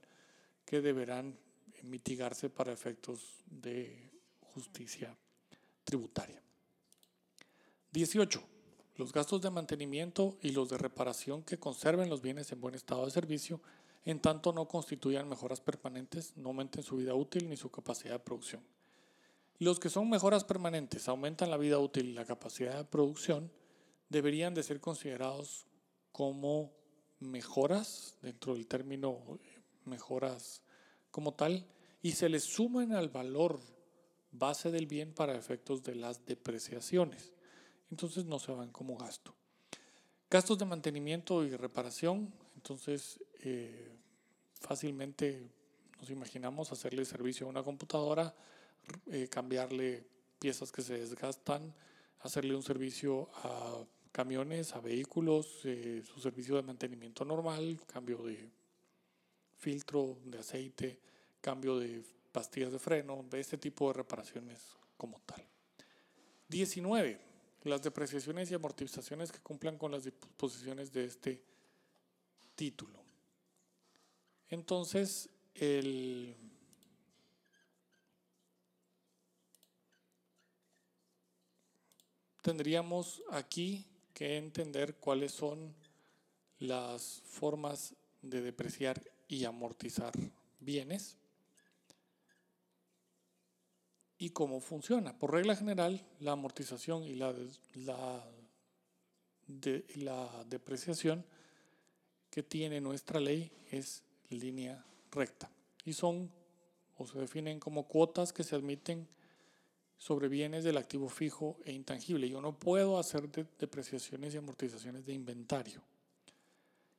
que 0.65 0.81
deberán 0.81 1.37
mitigarse 1.83 2.51
para 2.51 2.73
efectos 2.73 3.43
de 3.47 4.11
justicia 4.55 5.17
tributaria. 5.85 6.43
18. 7.93 8.43
Los 8.97 9.13
gastos 9.13 9.41
de 9.41 9.51
mantenimiento 9.51 10.37
y 10.43 10.51
los 10.51 10.69
de 10.69 10.79
reparación 10.79 11.43
que 11.43 11.59
conserven 11.59 12.11
los 12.11 12.21
bienes 12.21 12.51
en 12.53 12.61
buen 12.61 12.75
estado 12.75 13.05
de 13.05 13.11
servicio 13.11 13.61
en 14.05 14.21
tanto 14.21 14.53
no 14.53 14.67
constituyan 14.67 15.29
mejoras 15.29 15.61
permanentes, 15.61 16.37
no 16.37 16.49
aumenten 16.49 16.83
su 16.83 16.97
vida 16.97 17.15
útil 17.15 17.49
ni 17.49 17.57
su 17.57 17.71
capacidad 17.71 18.15
de 18.15 18.19
producción. 18.19 18.63
Los 19.59 19.81
que 19.81 19.91
son 19.91 20.09
mejoras 20.09 20.45
permanentes 20.45 21.09
aumentan 21.09 21.51
la 21.51 21.57
vida 21.57 21.79
útil 21.79 22.07
y 22.07 22.13
la 22.13 22.25
capacidad 22.25 22.77
de 22.77 22.85
producción, 22.85 23.51
deberían 24.09 24.55
de 24.55 24.63
ser 24.63 24.81
considerados 24.81 25.67
como 26.13 26.73
mejoras 27.21 28.17
dentro 28.23 28.55
del 28.55 28.67
término 28.67 29.19
eh, 29.43 29.61
mejoras 29.85 30.63
como 31.11 31.35
tal 31.35 31.67
y 32.03 32.13
se 32.13 32.29
les 32.29 32.45
suman 32.45 32.93
al 32.93 33.09
valor 33.09 33.61
base 34.33 34.71
del 34.71 34.87
bien 34.87 35.13
para 35.13 35.37
efectos 35.37 35.83
de 35.83 35.95
las 35.95 36.25
depreciaciones. 36.27 37.33
Entonces 37.91 38.25
no 38.25 38.39
se 38.39 38.53
van 38.53 38.71
como 38.71 38.97
gasto. 38.97 39.35
Gastos 40.31 40.59
de 40.59 40.67
mantenimiento 40.67 41.45
y 41.45 41.57
reparación, 41.57 42.33
entonces 42.55 43.19
eh, 43.41 43.97
fácilmente 44.61 45.51
nos 45.99 46.11
imaginamos 46.11 46.71
hacerle 46.71 47.05
servicio 47.05 47.47
a 47.47 47.51
una 47.51 47.63
computadora, 47.63 48.35
eh, 49.07 49.29
cambiarle 49.31 50.07
piezas 50.39 50.71
que 50.71 50.83
se 50.83 50.99
desgastan, 50.99 51.75
hacerle 52.21 52.55
un 52.55 52.63
servicio 52.63 53.31
a 53.43 53.85
camiones, 54.13 54.75
a 54.75 54.81
vehículos, 54.81 55.61
eh, 55.65 56.03
su 56.05 56.21
servicio 56.21 56.57
de 56.57 56.63
mantenimiento 56.63 57.25
normal, 57.25 57.81
cambio 57.87 58.19
de 58.19 58.51
filtro 59.59 60.19
de 60.25 60.39
aceite, 60.39 61.01
cambio 61.41 61.79
de 61.79 62.03
pastillas 62.33 62.73
de 62.73 62.79
freno, 62.79 63.25
de 63.29 63.41
este 63.41 63.59
tipo 63.59 63.89
de 63.89 63.95
reparaciones 63.95 64.61
como 64.97 65.21
tal. 65.27 65.45
19 66.49 67.29
las 67.65 67.83
depreciaciones 67.83 68.51
y 68.51 68.55
amortizaciones 68.55 69.33
que 69.33 69.41
cumplan 69.41 69.79
con 69.79 69.93
las 69.93 70.05
disposiciones 70.05 70.93
de 70.93 71.05
este 71.05 71.43
título. 72.55 72.99
Entonces, 74.49 75.29
el, 75.55 76.35
tendríamos 82.43 83.23
aquí 83.31 83.87
que 84.15 84.37
entender 84.39 84.97
cuáles 84.97 85.33
son 85.33 85.75
las 86.59 87.23
formas 87.27 87.95
de 88.23 88.41
depreciar 88.41 89.01
y 89.29 89.45
amortizar 89.45 90.13
bienes 90.59 91.17
y 94.19 94.31
cómo 94.31 94.61
funciona. 94.61 95.17
Por 95.17 95.33
regla 95.33 95.55
general, 95.55 96.05
la 96.19 96.33
amortización 96.33 97.05
y 97.05 97.15
la, 97.15 97.35
la, 97.75 98.25
de, 99.47 99.87
la 99.97 100.45
depreciación 100.49 101.25
que 102.31 102.43
tiene 102.43 102.81
nuestra 102.81 103.21
ley 103.21 103.53
es 103.71 104.03
línea 104.31 104.85
recta 105.11 105.51
y 105.85 105.93
son 105.93 106.31
o 106.99 107.07
se 107.07 107.19
definen 107.19 107.61
como 107.61 107.87
cuotas 107.87 108.33
que 108.33 108.43
se 108.43 108.57
admiten 108.57 109.07
sobre 109.97 110.29
bienes 110.29 110.65
del 110.65 110.77
activo 110.77 111.09
fijo 111.09 111.59
e 111.65 111.73
intangible. 111.73 112.29
Yo 112.29 112.41
no 112.41 112.59
puedo 112.59 112.99
hacer 112.99 113.29
depreciaciones 113.59 114.35
y 114.35 114.39
amortizaciones 114.39 115.07
de 115.07 115.13
inventario, 115.13 115.83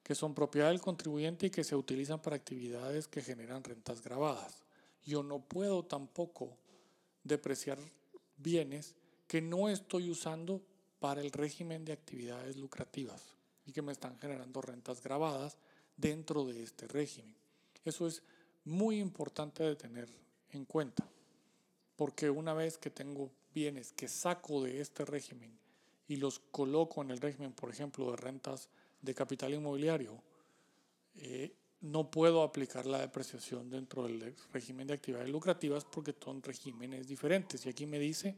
que 0.09 0.15
son 0.15 0.33
propiedad 0.33 0.69
del 0.69 0.81
contribuyente 0.81 1.45
y 1.45 1.49
que 1.51 1.63
se 1.63 1.75
utilizan 1.75 2.19
para 2.19 2.35
actividades 2.35 3.07
que 3.07 3.21
generan 3.21 3.63
rentas 3.63 4.01
grabadas. 4.01 4.63
Yo 5.05 5.21
no 5.21 5.39
puedo 5.39 5.85
tampoco 5.85 6.57
depreciar 7.23 7.77
bienes 8.35 8.95
que 9.27 9.39
no 9.39 9.69
estoy 9.69 10.09
usando 10.09 10.63
para 10.99 11.21
el 11.21 11.31
régimen 11.31 11.85
de 11.85 11.93
actividades 11.93 12.57
lucrativas 12.57 13.35
y 13.67 13.71
que 13.71 13.83
me 13.83 13.91
están 13.91 14.17
generando 14.17 14.63
rentas 14.63 15.03
grabadas 15.03 15.57
dentro 15.95 16.43
de 16.43 16.63
este 16.63 16.87
régimen. 16.87 17.35
Eso 17.85 18.07
es 18.07 18.23
muy 18.65 18.99
importante 18.99 19.61
de 19.61 19.75
tener 19.75 20.09
en 20.53 20.65
cuenta, 20.65 21.07
porque 21.95 22.31
una 22.31 22.55
vez 22.55 22.79
que 22.79 22.89
tengo 22.89 23.29
bienes 23.53 23.93
que 23.93 24.07
saco 24.07 24.63
de 24.63 24.81
este 24.81 25.05
régimen 25.05 25.55
y 26.07 26.15
los 26.15 26.39
coloco 26.39 27.03
en 27.03 27.11
el 27.11 27.21
régimen, 27.21 27.53
por 27.53 27.69
ejemplo, 27.69 28.09
de 28.09 28.17
rentas 28.17 28.69
de 29.01 29.13
capital 29.15 29.53
inmobiliario, 29.53 30.21
eh, 31.15 31.53
no 31.81 32.11
puedo 32.11 32.43
aplicar 32.43 32.85
la 32.85 32.99
depreciación 32.99 33.69
dentro 33.69 34.03
del 34.03 34.35
régimen 34.51 34.87
de 34.87 34.93
actividades 34.93 35.29
lucrativas 35.29 35.85
porque 35.85 36.13
son 36.21 36.43
regímenes 36.43 37.07
diferentes. 37.07 37.65
Y 37.65 37.69
aquí 37.69 37.85
me 37.85 37.99
dice 37.99 38.35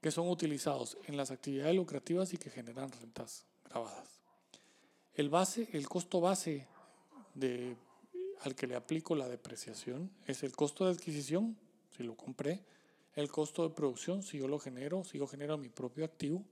que 0.00 0.10
son 0.10 0.28
utilizados 0.28 0.98
en 1.06 1.16
las 1.16 1.30
actividades 1.30 1.76
lucrativas 1.76 2.32
y 2.34 2.36
que 2.36 2.50
generan 2.50 2.90
rentas 2.90 3.44
grabadas. 3.64 4.20
El, 5.14 5.30
base, 5.30 5.68
el 5.72 5.88
costo 5.88 6.20
base 6.20 6.66
de, 7.34 7.76
al 8.40 8.56
que 8.56 8.66
le 8.66 8.74
aplico 8.74 9.14
la 9.14 9.28
depreciación 9.28 10.10
es 10.26 10.42
el 10.42 10.52
costo 10.56 10.84
de 10.84 10.92
adquisición, 10.92 11.56
si 11.96 12.02
lo 12.02 12.16
compré, 12.16 12.64
el 13.14 13.30
costo 13.30 13.68
de 13.68 13.74
producción, 13.74 14.22
si 14.22 14.38
yo 14.38 14.48
lo 14.48 14.58
genero, 14.58 15.04
si 15.04 15.18
yo 15.18 15.26
genero 15.26 15.56
mi 15.58 15.68
propio 15.68 16.04
activo, 16.04 16.42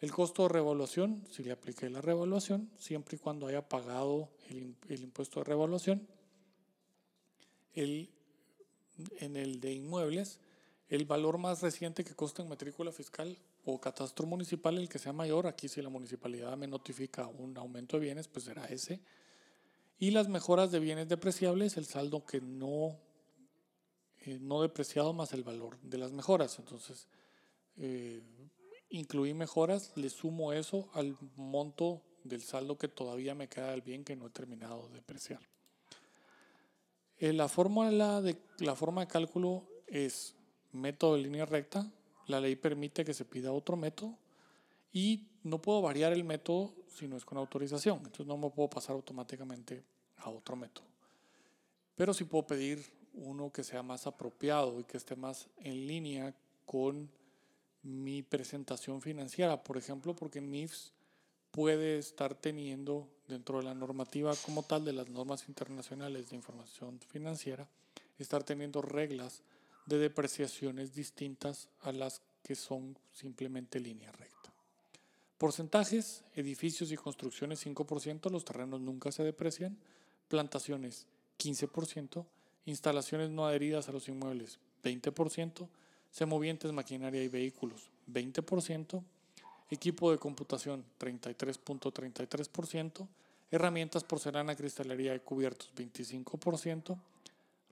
el 0.00 0.12
costo 0.12 0.42
de 0.42 0.50
revaluación, 0.50 1.26
si 1.30 1.42
le 1.42 1.52
apliqué 1.52 1.88
la 1.88 2.00
revaluación, 2.00 2.70
siempre 2.78 3.16
y 3.16 3.18
cuando 3.18 3.46
haya 3.46 3.66
pagado 3.66 4.28
el, 4.50 4.76
impuesto 4.88 5.40
de 5.40 5.44
revaluación. 5.44 6.06
El, 7.72 8.10
en 9.20 9.36
el 9.36 9.60
de 9.60 9.72
inmuebles, 9.72 10.38
el 10.88 11.04
valor 11.04 11.38
más 11.38 11.62
reciente 11.62 12.04
que 12.04 12.14
consta 12.14 12.42
en 12.42 12.48
matrícula 12.48 12.92
fiscal 12.92 13.38
o 13.64 13.80
catastro 13.80 14.26
municipal, 14.26 14.78
el 14.78 14.88
que 14.88 14.98
sea 14.98 15.12
mayor, 15.12 15.46
aquí 15.46 15.68
si 15.68 15.82
la 15.82 15.88
municipalidad 15.88 16.56
me 16.56 16.66
notifica 16.66 17.26
un 17.26 17.56
aumento 17.56 17.96
de 17.96 18.04
bienes, 18.04 18.28
pues 18.28 18.44
será 18.44 18.66
ese. 18.66 19.00
Y 19.98 20.10
las 20.10 20.28
mejoras 20.28 20.70
de 20.70 20.78
bienes 20.78 21.08
depreciables, 21.08 21.78
el 21.78 21.86
saldo 21.86 22.24
que 22.24 22.40
no, 22.42 22.98
eh, 24.20 24.38
no 24.40 24.60
depreciado 24.60 25.14
más 25.14 25.32
el 25.32 25.42
valor 25.42 25.78
de 25.80 25.96
las 25.98 26.12
mejoras. 26.12 26.58
Entonces, 26.58 27.08
eh, 27.78 28.22
incluí 28.90 29.34
mejoras, 29.34 29.92
le 29.96 30.10
sumo 30.10 30.52
eso 30.52 30.88
al 30.94 31.16
monto 31.36 32.02
del 32.24 32.42
saldo 32.42 32.78
que 32.78 32.88
todavía 32.88 33.34
me 33.34 33.48
queda 33.48 33.70
del 33.70 33.82
bien 33.82 34.04
que 34.04 34.16
no 34.16 34.26
he 34.26 34.30
terminado 34.30 34.88
de 34.88 34.94
depreciar. 34.96 35.40
Eh, 37.18 37.32
la, 37.32 37.48
fórmula 37.48 38.22
la 38.58 38.76
forma 38.76 39.02
de 39.02 39.06
cálculo 39.06 39.64
es 39.86 40.34
método 40.72 41.16
de 41.16 41.22
línea 41.22 41.46
recta. 41.46 41.90
La 42.26 42.40
ley 42.40 42.56
permite 42.56 43.04
que 43.04 43.14
se 43.14 43.24
pida 43.24 43.52
otro 43.52 43.76
método 43.76 44.16
y 44.92 45.28
no 45.42 45.62
puedo 45.62 45.80
variar 45.82 46.12
el 46.12 46.24
método 46.24 46.74
si 46.88 47.06
no 47.06 47.16
es 47.16 47.24
con 47.24 47.38
autorización. 47.38 47.98
Entonces 47.98 48.26
no 48.26 48.36
me 48.36 48.50
puedo 48.50 48.68
pasar 48.68 48.96
automáticamente 48.96 49.84
a 50.18 50.30
otro 50.30 50.56
método. 50.56 50.86
Pero 51.94 52.12
sí 52.12 52.24
puedo 52.24 52.46
pedir 52.46 52.84
uno 53.14 53.50
que 53.50 53.64
sea 53.64 53.82
más 53.82 54.06
apropiado 54.06 54.78
y 54.80 54.84
que 54.84 54.96
esté 54.96 55.16
más 55.16 55.48
en 55.58 55.86
línea 55.86 56.34
con 56.66 57.10
mi 57.86 58.22
presentación 58.22 59.00
financiera, 59.00 59.62
por 59.62 59.76
ejemplo, 59.76 60.14
porque 60.14 60.40
MIFS 60.40 60.92
puede 61.52 61.98
estar 61.98 62.34
teniendo 62.34 63.08
dentro 63.28 63.58
de 63.58 63.64
la 63.64 63.74
normativa 63.74 64.34
como 64.44 64.62
tal 64.64 64.84
de 64.84 64.92
las 64.92 65.08
normas 65.08 65.48
internacionales 65.48 66.28
de 66.28 66.36
información 66.36 67.00
financiera, 67.08 67.68
estar 68.18 68.42
teniendo 68.42 68.82
reglas 68.82 69.42
de 69.86 69.98
depreciaciones 69.98 70.94
distintas 70.94 71.68
a 71.80 71.92
las 71.92 72.22
que 72.42 72.56
son 72.56 72.98
simplemente 73.12 73.78
línea 73.78 74.10
recta. 74.12 74.52
Porcentajes, 75.38 76.24
edificios 76.34 76.90
y 76.90 76.96
construcciones 76.96 77.64
5%, 77.64 78.30
los 78.30 78.44
terrenos 78.44 78.80
nunca 78.80 79.12
se 79.12 79.22
deprecian, 79.22 79.78
plantaciones 80.28 81.06
15%, 81.38 82.24
instalaciones 82.64 83.30
no 83.30 83.46
adheridas 83.46 83.88
a 83.88 83.92
los 83.92 84.08
inmuebles 84.08 84.58
20%, 84.82 85.68
semovientes, 86.16 86.72
maquinaria 86.72 87.22
y 87.22 87.28
vehículos 87.28 87.90
20%, 88.10 89.02
equipo 89.68 90.10
de 90.10 90.16
computación 90.16 90.82
33.33%, 90.98 93.06
herramientas, 93.50 94.02
porcelana, 94.02 94.56
cristalería 94.56 95.14
y 95.14 95.20
cubiertos 95.20 95.70
25%, 95.76 96.98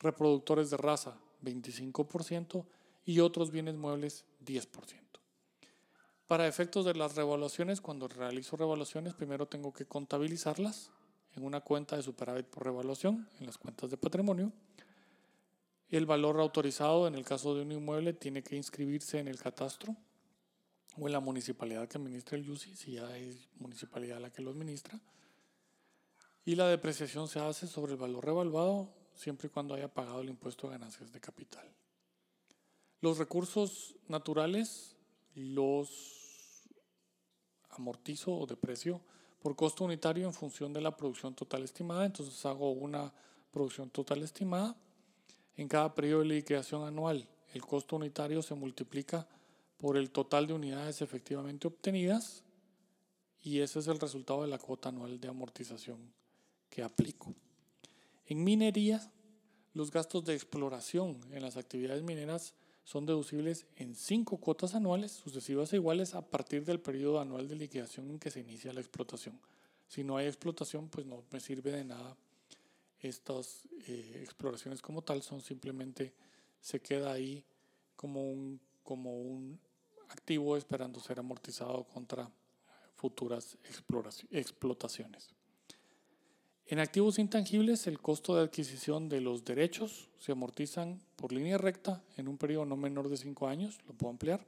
reproductores 0.01 0.69
de 0.69 0.77
raza 0.77 1.17
25% 1.43 2.67
y 3.07 3.21
otros 3.21 3.51
bienes 3.51 3.77
muebles 3.77 4.27
10%. 4.45 4.67
Para 6.27 6.47
efectos 6.47 6.85
de 6.85 6.95
las 6.95 7.15
revaluaciones, 7.15 7.81
cuando 7.81 8.09
realizo 8.09 8.59
revaluaciones, 8.59 9.15
primero 9.15 9.47
tengo 9.47 9.73
que 9.73 9.87
contabilizarlas 9.87 10.91
en 11.35 11.45
una 11.45 11.63
cuenta 11.63 11.97
de 11.97 12.03
superávit 12.03 12.45
por 12.45 12.65
revaluación, 12.65 13.27
en 13.41 13.47
las 13.47 13.57
cuentas 13.57 13.91
de 13.91 13.97
patrimonio. 13.97 14.53
El 15.91 16.07
valor 16.07 16.41
autorizado 16.41 17.07
en 17.07 17.15
el 17.15 17.25
caso 17.25 17.55
de 17.55 17.63
un 17.63 17.73
inmueble 17.73 18.13
tiene 18.13 18.43
que 18.43 18.57
inscribirse 18.57 19.19
en 19.19 19.29
el 19.29 19.39
catastro 19.39 19.97
o 20.97 21.07
en 21.07 21.13
la 21.13 21.21
municipalidad 21.21 21.89
que 21.89 21.99
administra 21.99 22.37
el 22.39 22.49
UCI, 22.49 22.77
si 22.77 22.93
ya 22.93 23.17
es 23.17 23.49
municipalidad 23.59 24.21
la 24.21 24.31
que 24.31 24.43
lo 24.43 24.51
administra. 24.51 25.01
Y 26.45 26.57
la 26.57 26.69
depreciación 26.69 27.29
se 27.29 27.41
hace 27.41 27.67
sobre 27.67 27.93
el 27.93 27.99
valor 27.99 28.25
revaluado 28.25 28.93
siempre 29.15 29.47
y 29.47 29.51
cuando 29.51 29.75
haya 29.75 29.93
pagado 29.93 30.21
el 30.21 30.29
impuesto 30.29 30.67
de 30.67 30.75
ganancias 30.75 31.13
de 31.13 31.21
capital. 31.21 31.67
Los 33.01 33.19
recursos 33.19 33.97
naturales 34.09 34.97
los 35.35 36.69
amortizo 37.71 38.33
o 38.33 38.47
deprecio 38.47 39.01
por 39.41 39.57
costo 39.57 39.85
unitario 39.85 40.27
en 40.27 40.33
función 40.33 40.73
de 40.73 40.81
la 40.81 40.97
producción 40.97 41.35
total 41.35 41.65
estimada. 41.65 42.07
Entonces 42.07 42.45
hago 42.47 42.71
una 42.71 43.13
producción 43.51 43.91
total 43.91 44.23
estimada. 44.23 44.77
En 45.57 45.69
cada 45.69 45.95
periodo 45.95 46.21
de 46.21 46.27
liquidación 46.27 46.85
anual, 46.85 47.29
el 47.53 47.63
costo 47.63 47.97
unitario 47.97 48.43
se 48.43 48.55
multiplica 48.55 49.29
por 49.77 49.97
el 49.97 50.11
total 50.11 50.47
de 50.47 50.55
unidades 50.55 51.01
efectivamente 51.03 51.69
obtenidas 51.69 52.43
y 53.43 53.61
ese 53.61 53.79
es 53.79 53.87
el 53.87 54.01
resultado 54.01 54.43
de 54.43 54.49
la 54.49 54.59
cuota 54.59 54.89
anual 54.89 55.21
de 55.21 55.29
amortización 55.29 56.13
que 56.71 56.83
aplico. 56.83 57.35
En 58.27 58.43
minería, 58.43 59.13
los 59.75 59.91
gastos 59.91 60.25
de 60.25 60.35
exploración 60.35 61.21
en 61.31 61.43
las 61.43 61.57
actividades 61.57 62.03
mineras 62.03 62.55
son 62.85 63.07
deducibles 63.07 63.67
en 63.77 63.95
cinco 63.95 64.39
cuotas 64.39 64.75
anuales 64.75 65.13
sucesivas 65.13 65.73
e 65.73 65.77
iguales 65.77 66.15
a 66.15 66.23
partir 66.23 66.65
del 66.65 66.81
periodo 66.81 67.21
anual 67.21 67.49
de 67.49 67.57
liquidación 67.57 68.11
en 68.11 68.19
que 68.19 68.31
se 68.31 68.41
inicia 68.41 68.73
la 68.73 68.81
explotación. 68.81 69.39
Si 69.89 70.03
no 70.03 70.17
hay 70.17 70.27
explotación, 70.27 70.89
pues 70.89 71.07
no 71.07 71.23
me 71.31 71.41
sirve 71.41 71.71
de 71.71 71.85
nada 71.85 72.17
estas 73.09 73.63
eh, 73.87 74.21
exploraciones 74.23 74.83
como 74.83 75.03
tal, 75.03 75.23
son 75.23 75.41
simplemente 75.41 76.13
se 76.61 76.81
queda 76.81 77.13
ahí 77.13 77.45
como 77.97 78.31
un, 78.31 78.61
como 78.83 79.21
un 79.21 79.59
activo 80.09 80.57
esperando 80.57 81.01
ser 81.01 81.19
amortizado 81.19 81.85
contra 81.85 82.31
futuras 82.97 83.57
explotaciones. 84.31 85.31
En 86.67 86.79
activos 86.79 87.19
intangibles, 87.19 87.87
el 87.87 88.01
costo 88.01 88.35
de 88.35 88.45
adquisición 88.45 89.11
de 89.11 89.21
los 89.21 89.45
derechos 89.45 90.09
se 90.19 90.33
amortizan 90.33 91.03
por 91.17 91.31
línea 91.31 91.59
recta 91.59 92.03
en 92.17 92.27
un 92.27 92.39
periodo 92.39 92.65
no 92.65 92.77
menor 92.77 93.11
de 93.11 93.19
5 93.19 93.47
años, 93.49 93.79
lo 93.87 93.93
puedo 93.93 94.11
ampliar, 94.11 94.47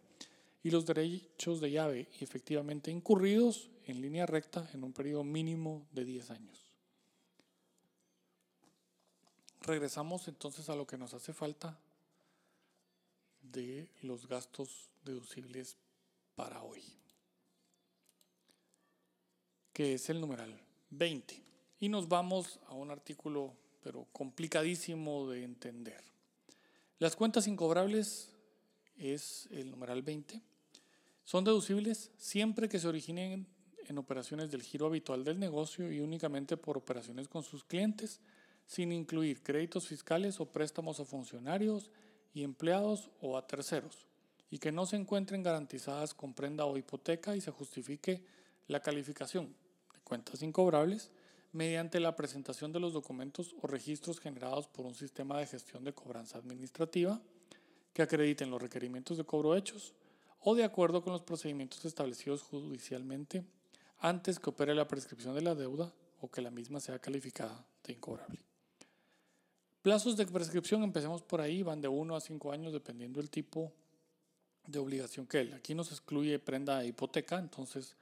y 0.63 0.71
los 0.71 0.87
derechos 0.87 1.61
de 1.61 1.71
llave 1.71 2.09
efectivamente 2.21 2.91
incurridos 2.91 3.71
en 3.85 4.01
línea 4.01 4.25
recta 4.25 4.69
en 4.73 4.83
un 4.83 4.93
periodo 4.93 5.25
mínimo 5.25 5.87
de 5.93 6.07
10 6.07 6.31
años. 6.31 6.66
Regresamos 9.67 10.29
entonces 10.29 10.69
a 10.69 10.77
lo 10.77 10.87
que 10.87 10.97
nos 10.97 11.13
hace 11.13 11.33
falta 11.33 11.77
de 13.43 13.91
los 14.03 14.29
gastos 14.29 14.91
deducibles 15.05 15.77
para 16.37 16.63
hoy, 16.63 16.85
que 19.73 19.95
es 19.95 20.09
el 20.09 20.21
numeral 20.21 20.57
20. 20.91 21.43
Y 21.81 21.89
nos 21.89 22.09
vamos 22.09 22.61
a 22.69 22.75
un 22.75 22.93
artículo, 22.93 23.55
pero 23.83 24.07
complicadísimo 24.13 25.29
de 25.29 25.43
entender. 25.43 26.05
Las 27.01 27.17
cuentas 27.17 27.49
incobrables 27.49 28.31
es 28.97 29.49
el 29.51 29.73
numeral 29.73 30.03
20. 30.03 30.41
Son 31.25 31.43
deducibles 31.43 32.13
siempre 32.19 32.69
que 32.69 32.79
se 32.79 32.87
originen 32.87 33.49
en 33.89 33.99
operaciones 33.99 34.53
del 34.53 34.63
giro 34.63 34.87
habitual 34.87 35.25
del 35.25 35.41
negocio 35.41 35.91
y 35.91 35.99
únicamente 35.99 36.57
por 36.57 36.77
operaciones 36.79 37.27
con 37.27 37.43
sus 37.43 37.65
clientes, 37.65 38.21
sin 38.67 38.93
incluir 38.93 39.43
créditos 39.43 39.87
fiscales 39.87 40.41
o 40.41 40.47
préstamos 40.47 41.01
a 41.01 41.05
funcionarios 41.05 41.91
y 42.35 42.43
empleados 42.43 43.11
o 43.21 43.39
a 43.39 43.47
terceros, 43.47 44.07
y 44.51 44.59
que 44.59 44.73
no 44.73 44.87
se 44.87 44.97
encuentren 44.97 45.43
garantizadas 45.43 46.15
con 46.15 46.35
prenda 46.35 46.67
o 46.67 46.77
hipoteca 46.77 47.37
y 47.37 47.41
se 47.41 47.51
justifique 47.51 48.23
la 48.69 48.81
calificación 48.81 49.55
de 49.95 50.01
cuentas 50.01 50.43
incobrables 50.43 51.11
mediante 51.53 52.01
la 52.01 52.15
presentación 52.15 52.73
de 52.73 52.81
los 52.81 52.93
documentos 52.93 53.55
o 53.63 53.67
registros 53.67 54.21
generados 54.21 54.69
por 54.69 54.85
un 54.85 54.95
sistema 54.95 55.39
de 55.39 55.47
gestión 55.47 55.85
de 55.85 55.95
cobranza 55.95 56.39
administrativa 56.39 57.21
que 57.95 58.03
acrediten 58.03 58.51
los 58.51 58.61
requerimientos 58.61 59.17
de 59.17 59.25
cobro 59.25 59.57
hechos 59.57 59.95
o 60.41 60.55
de 60.55 60.65
acuerdo 60.65 61.03
con 61.03 61.13
los 61.13 61.23
procedimientos 61.23 61.85
establecidos 61.85 62.43
judicialmente 62.43 63.45
antes 63.99 64.39
que 64.39 64.51
opere 64.51 64.75
la 64.75 64.87
prescripción 64.87 65.35
de 65.35 65.41
la 65.41 65.55
deuda 65.55 65.93
o 66.21 66.31
que 66.31 66.43
la 66.43 66.51
misma 66.51 66.81
sea 66.81 66.99
calificada 66.99 67.65
de 67.85 67.95
incobrable. 67.95 68.47
Plazos 69.87 70.17
de 70.17 70.27
prescripción, 70.27 70.83
empecemos 70.83 71.23
por 71.23 71.41
ahí, 71.41 71.63
van 71.63 71.81
de 71.81 71.87
1 71.87 72.17
a 72.17 72.21
5 72.21 72.51
años 72.51 72.73
dependiendo 72.73 73.21
del 73.21 73.31
tipo 73.31 73.73
de 74.67 74.81
obligación 74.81 75.29
que 75.29 75.43
él. 75.43 75.55
Aquí 75.55 75.77
nos 75.77 75.93
excluye 75.93 76.41
prenda 76.41 76.81
de 76.81 76.89
hipoteca, 76.89 77.39
entonces 77.39 77.95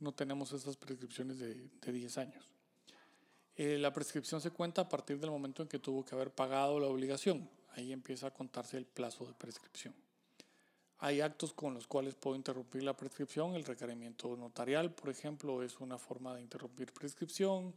no 0.00 0.10
tenemos 0.10 0.52
esas 0.52 0.76
prescripciones 0.76 1.38
de, 1.38 1.54
de 1.80 1.92
10 1.92 2.18
años. 2.18 2.50
Eh, 3.54 3.78
la 3.78 3.92
prescripción 3.92 4.40
se 4.40 4.50
cuenta 4.50 4.82
a 4.82 4.88
partir 4.88 5.20
del 5.20 5.30
momento 5.30 5.62
en 5.62 5.68
que 5.68 5.78
tuvo 5.78 6.04
que 6.04 6.16
haber 6.16 6.32
pagado 6.32 6.80
la 6.80 6.88
obligación. 6.88 7.48
Ahí 7.76 7.92
empieza 7.92 8.26
a 8.26 8.30
contarse 8.32 8.76
el 8.76 8.86
plazo 8.86 9.24
de 9.24 9.34
prescripción. 9.34 9.94
Hay 10.98 11.20
actos 11.20 11.52
con 11.52 11.72
los 11.72 11.86
cuales 11.86 12.16
puedo 12.16 12.34
interrumpir 12.34 12.82
la 12.82 12.96
prescripción. 12.96 13.54
El 13.54 13.64
requerimiento 13.64 14.36
notarial, 14.36 14.92
por 14.92 15.08
ejemplo, 15.08 15.62
es 15.62 15.78
una 15.78 15.98
forma 15.98 16.34
de 16.34 16.42
interrumpir 16.42 16.92
prescripción. 16.92 17.76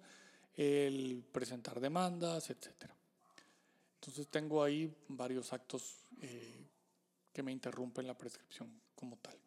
El 0.55 1.24
presentar 1.32 1.80
demandas, 1.80 2.49
etc. 2.49 2.89
Entonces 4.02 4.28
tengo 4.30 4.64
ahí 4.64 4.91
varios 5.08 5.54
actos 5.54 6.08
eh, 6.22 6.66
que 7.32 7.43
me 7.43 7.52
interrumpen 7.52 8.08
la 8.08 8.18
prescripción 8.18 8.82
como 8.95 9.16
tal. 9.18 9.38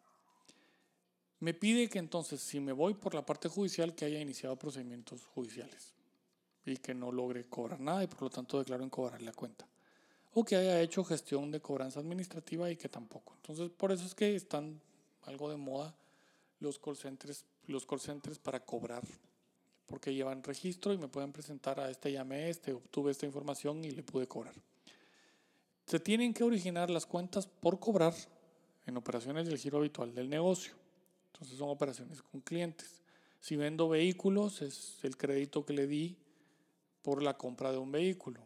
Me 1.41 1.53
pide 1.53 1.89
que 1.89 1.99
entonces, 1.99 2.39
si 2.39 2.61
me 2.61 2.71
voy 2.71 2.93
por 2.93 3.13
la 3.13 3.25
parte 3.25 3.49
judicial, 3.49 3.93
que 3.93 4.05
haya 4.05 4.21
iniciado 4.21 4.55
procedimientos 4.55 5.25
judiciales 5.25 5.93
y 6.65 6.77
que 6.77 6.93
no 6.93 7.11
logre 7.11 7.45
cobrar 7.49 7.81
nada 7.81 8.01
y 8.05 8.07
por 8.07 8.23
lo 8.23 8.29
tanto 8.29 8.57
declaro 8.57 8.83
en 8.83 8.89
cobrar 8.89 9.21
la 9.21 9.33
cuenta. 9.33 9.67
O 10.33 10.45
que 10.45 10.55
haya 10.55 10.81
hecho 10.81 11.03
gestión 11.03 11.51
de 11.51 11.59
cobranza 11.59 11.99
administrativa 11.99 12.71
y 12.71 12.77
que 12.77 12.87
tampoco. 12.87 13.33
Entonces, 13.35 13.69
por 13.71 13.91
eso 13.91 14.05
es 14.05 14.15
que 14.15 14.35
están 14.37 14.79
algo 15.23 15.49
de 15.49 15.57
moda 15.57 15.93
los 16.61 16.79
call 16.79 16.95
centers, 16.95 17.43
los 17.67 17.85
call 17.85 17.99
centers 17.99 18.39
para 18.39 18.61
cobrar, 18.61 19.03
porque 19.85 20.13
llevan 20.13 20.43
registro 20.43 20.93
y 20.93 20.97
me 20.97 21.07
pueden 21.07 21.31
presentar 21.31 21.79
a 21.79 21.89
este 21.89 22.11
llamé 22.11 22.49
este, 22.49 22.73
obtuve 22.73 23.11
esta 23.11 23.25
información 23.25 23.83
y 23.83 23.91
le 23.91 24.03
pude 24.03 24.27
cobrar. 24.27 24.55
Se 25.85 25.99
tienen 25.99 26.33
que 26.33 26.43
originar 26.43 26.89
las 26.89 27.05
cuentas 27.05 27.47
por 27.47 27.79
cobrar 27.79 28.13
en 28.87 28.97
operaciones 28.97 29.47
del 29.47 29.57
giro 29.57 29.77
habitual 29.77 30.13
del 30.13 30.29
negocio. 30.29 30.73
Entonces 31.33 31.57
son 31.57 31.69
operaciones 31.69 32.21
con 32.21 32.41
clientes. 32.41 33.01
Si 33.39 33.55
vendo 33.55 33.89
vehículos, 33.89 34.61
es 34.61 34.99
el 35.03 35.17
crédito 35.17 35.65
que 35.65 35.73
le 35.73 35.85
di 35.85 36.17
por 37.03 37.21
la 37.21 37.37
compra 37.37 37.71
de 37.71 37.77
un 37.77 37.91
vehículo. 37.91 38.39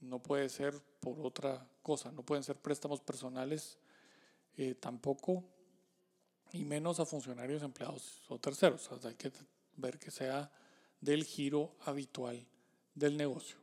No 0.00 0.20
puede 0.20 0.48
ser 0.48 0.80
por 1.00 1.18
otra 1.20 1.66
cosa, 1.82 2.12
no 2.12 2.22
pueden 2.22 2.44
ser 2.44 2.56
préstamos 2.56 3.00
personales 3.00 3.78
eh, 4.56 4.74
tampoco, 4.74 5.42
y 6.52 6.64
menos 6.64 7.00
a 7.00 7.04
funcionarios, 7.04 7.62
empleados 7.62 8.22
o 8.28 8.38
terceros. 8.38 8.88
hay 9.04 9.14
que 9.14 9.32
ver 9.76 9.98
que 9.98 10.12
sea 10.12 10.50
del 11.04 11.24
giro 11.24 11.72
habitual 11.84 12.46
del 12.94 13.16
negocio. 13.16 13.56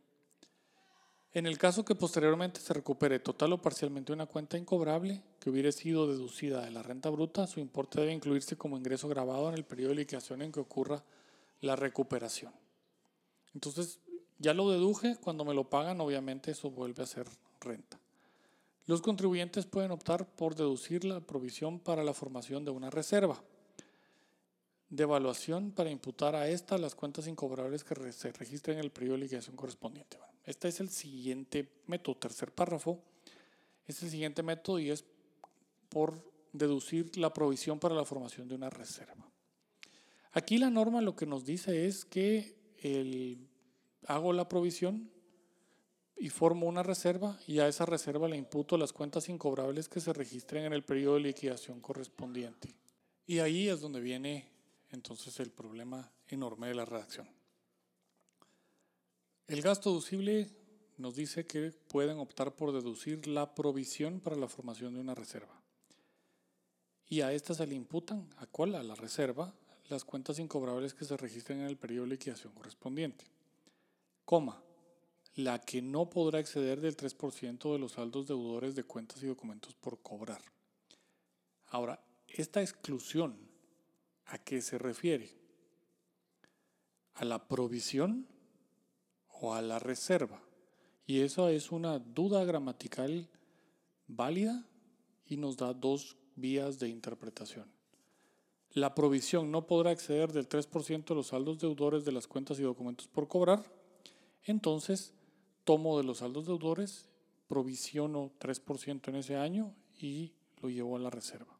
En 1.34 1.46
el 1.46 1.58
caso 1.58 1.86
que 1.86 1.96
posteriormente 1.96 2.60
se 2.60 2.74
recupere 2.74 3.20
total 3.20 3.54
o 3.54 3.62
parcialmente 3.62 4.12
una 4.12 4.26
cuenta 4.26 4.58
incobrable 4.58 5.24
que 5.39 5.50
hubiera 5.50 5.72
sido 5.72 6.06
deducida 6.06 6.64
de 6.64 6.72
la 6.72 6.84
renta 6.84 7.10
bruta, 7.10 7.48
su 7.48 7.62
importe 7.62 8.02
debe 8.02 8.14
incluirse 8.14 8.58
como 8.58 8.78
ingreso 8.78 9.08
grabado 9.08 9.48
en 9.48 9.56
el 9.56 9.64
periodo 9.64 9.89
de 9.89 9.96
liquidación 9.96 10.42
en 10.42 10.52
que 10.52 10.60
ocurra 10.60 11.04
la 11.62 11.78
recuperación. 11.78 12.52
Entonces, 13.54 14.00
ya 14.39 14.54
lo 14.54 14.70
deduje, 14.70 15.16
cuando 15.22 15.46
me 15.46 15.54
lo 15.54 15.70
pagan 15.70 16.02
obviamente 16.02 16.52
eso 16.52 16.70
vuelve 16.70 17.04
a 17.04 17.08
ser 17.08 17.28
renta. 17.62 17.98
Los 18.86 19.02
contribuyentes 19.02 19.66
pueden 19.66 19.92
optar 19.92 20.28
por 20.36 20.56
deducir 20.56 21.06
la 21.06 21.22
provisión 21.22 21.80
para 21.80 22.04
la 22.04 22.14
formación 22.14 22.66
de 22.66 22.72
una 22.72 22.89
reserva. 22.89 23.42
De 24.92 25.04
evaluación 25.04 25.72
para 25.72 25.89
imputar 25.89 26.36
a 26.36 26.50
esta 26.50 26.78
las 26.78 26.96
cuentas 26.96 27.26
incobrables 27.26 27.86
que 27.86 27.96
se 28.12 28.32
registren 28.34 28.78
en 28.78 28.84
el 28.84 28.92
periodo 28.92 29.16
de 29.16 29.24
liquidación 29.24 29.56
correspondiente. 29.56 30.18
este 30.46 30.68
es 30.68 30.82
el 30.82 30.89
siguiente 30.89 31.68
método, 31.88 32.18
tercer 32.18 32.52
párrafo. 32.52 33.02
Es 33.88 34.04
el 34.04 34.10
siguiente 34.10 34.44
método 34.44 34.80
y 34.80 34.92
es 34.92 35.06
por 35.89 36.22
deducir 36.52 37.18
la 37.18 37.34
provisión 37.34 37.80
para 37.80 37.96
la 37.96 38.06
formación 38.06 38.48
de 38.50 38.56
una 38.56 38.70
reserva. 38.70 39.30
Aquí 40.34 40.58
la 40.58 40.70
norma 40.70 41.02
lo 41.02 41.16
que 41.16 41.26
nos 41.26 41.46
dice 41.46 41.88
es 41.88 42.04
que 42.04 42.56
el, 42.78 43.48
hago 44.08 44.34
la 44.34 44.50
provisión 44.50 45.10
y 46.18 46.30
formo 46.30 46.68
una 46.68 46.84
reserva 46.84 47.39
y 47.48 47.60
a 47.60 47.68
esa 47.68 47.86
reserva 47.86 48.28
le 48.28 48.38
imputo 48.38 48.78
las 48.78 48.92
cuentas 48.92 49.30
incobrables 49.30 49.88
que 49.88 50.02
se 50.02 50.12
registren 50.12 50.66
en 50.66 50.74
el 50.74 50.84
periodo 50.84 51.16
de 51.16 51.22
liquidación 51.22 51.80
correspondiente. 51.80 52.76
Y 53.26 53.39
ahí 53.39 53.70
es 53.70 53.80
donde 53.80 54.02
viene 54.02 54.52
entonces 54.92 55.39
el 55.39 55.52
problema 55.52 56.12
enorme 56.28 56.68
de 56.68 56.76
la 56.76 56.86
redacción. 56.86 57.28
El 59.48 59.62
gasto 59.62 59.89
deducible 59.89 60.50
nos 60.98 61.16
dice 61.16 61.46
que 61.46 61.72
pueden 61.72 62.20
optar 62.20 62.56
por 62.56 62.72
deducir 62.72 63.28
la 63.28 63.54
provisión 63.56 64.20
para 64.20 64.36
la 64.36 64.48
formación 64.48 64.94
de 64.94 65.02
una 65.02 65.16
reserva. 65.16 65.62
Y 67.10 67.22
a 67.22 67.34
esta 67.34 67.54
se 67.54 67.68
le 67.68 67.76
imputan, 67.76 68.30
¿a 68.38 68.46
cuál? 68.46 68.76
A 68.76 68.84
la 68.84 68.96
reserva, 68.96 69.54
las 69.89 70.06
cuentas 70.06 70.39
incobrables 70.39 70.94
que 70.94 71.04
se 71.04 71.18
registren 71.18 71.60
en 71.60 71.68
el 71.68 71.78
periodo 71.78 72.06
de 72.06 72.12
liquidación 72.12 72.54
correspondiente. 72.54 73.26
Coma, 74.24 74.64
la 75.36 75.60
que 75.60 75.82
no 75.82 76.10
podrá 76.10 76.39
exceder 76.39 76.80
del 76.80 76.96
3% 76.96 77.74
de 77.74 77.80
los 77.80 77.94
saldos 77.94 78.28
deudores 78.28 78.76
de 78.76 78.84
cuentas 78.84 79.22
y 79.24 79.28
documentos 79.28 79.76
por 79.76 80.02
cobrar. 80.02 80.42
Ahora, 81.68 82.02
esta 82.28 82.62
exclusión, 82.62 83.38
¿a 84.32 84.38
qué 84.38 84.62
se 84.62 84.78
refiere? 84.78 85.30
¿A 87.16 87.26
la 87.26 87.48
provisión 87.48 88.28
o 89.42 89.54
a 89.54 89.62
la 89.62 89.78
reserva? 89.78 90.42
Y 91.06 91.20
eso 91.20 91.50
es 91.50 91.72
una 91.72 92.00
duda 92.00 92.46
gramatical 92.46 93.30
válida 94.08 94.66
y 95.26 95.36
nos 95.36 95.58
da 95.58 95.74
dos 95.74 96.16
vías 96.36 96.80
de 96.80 96.88
interpretación. 96.88 97.70
La 98.72 98.96
provisión 98.96 99.52
no 99.52 99.68
podrá 99.68 99.92
exceder 99.92 100.32
del 100.32 100.48
3% 100.48 101.06
de 101.06 101.16
los 101.16 101.28
saldos 101.28 101.60
deudores 101.60 102.06
de 102.06 102.14
las 102.14 102.28
cuentas 102.28 102.58
y 102.60 102.64
documentos 102.64 103.10
por 103.10 103.28
cobrar. 103.28 103.66
Entonces, 104.46 105.14
tomo 105.66 105.98
de 105.98 106.06
los 106.06 106.20
saldos 106.20 106.46
deudores, 106.46 107.10
provisiono 107.50 108.32
3% 108.40 109.10
en 109.10 109.16
ese 109.16 109.36
año 109.36 109.76
y 110.00 110.32
lo 110.62 110.70
llevo 110.70 110.96
a 110.96 111.00
la 111.00 111.10
reserva. 111.10 111.60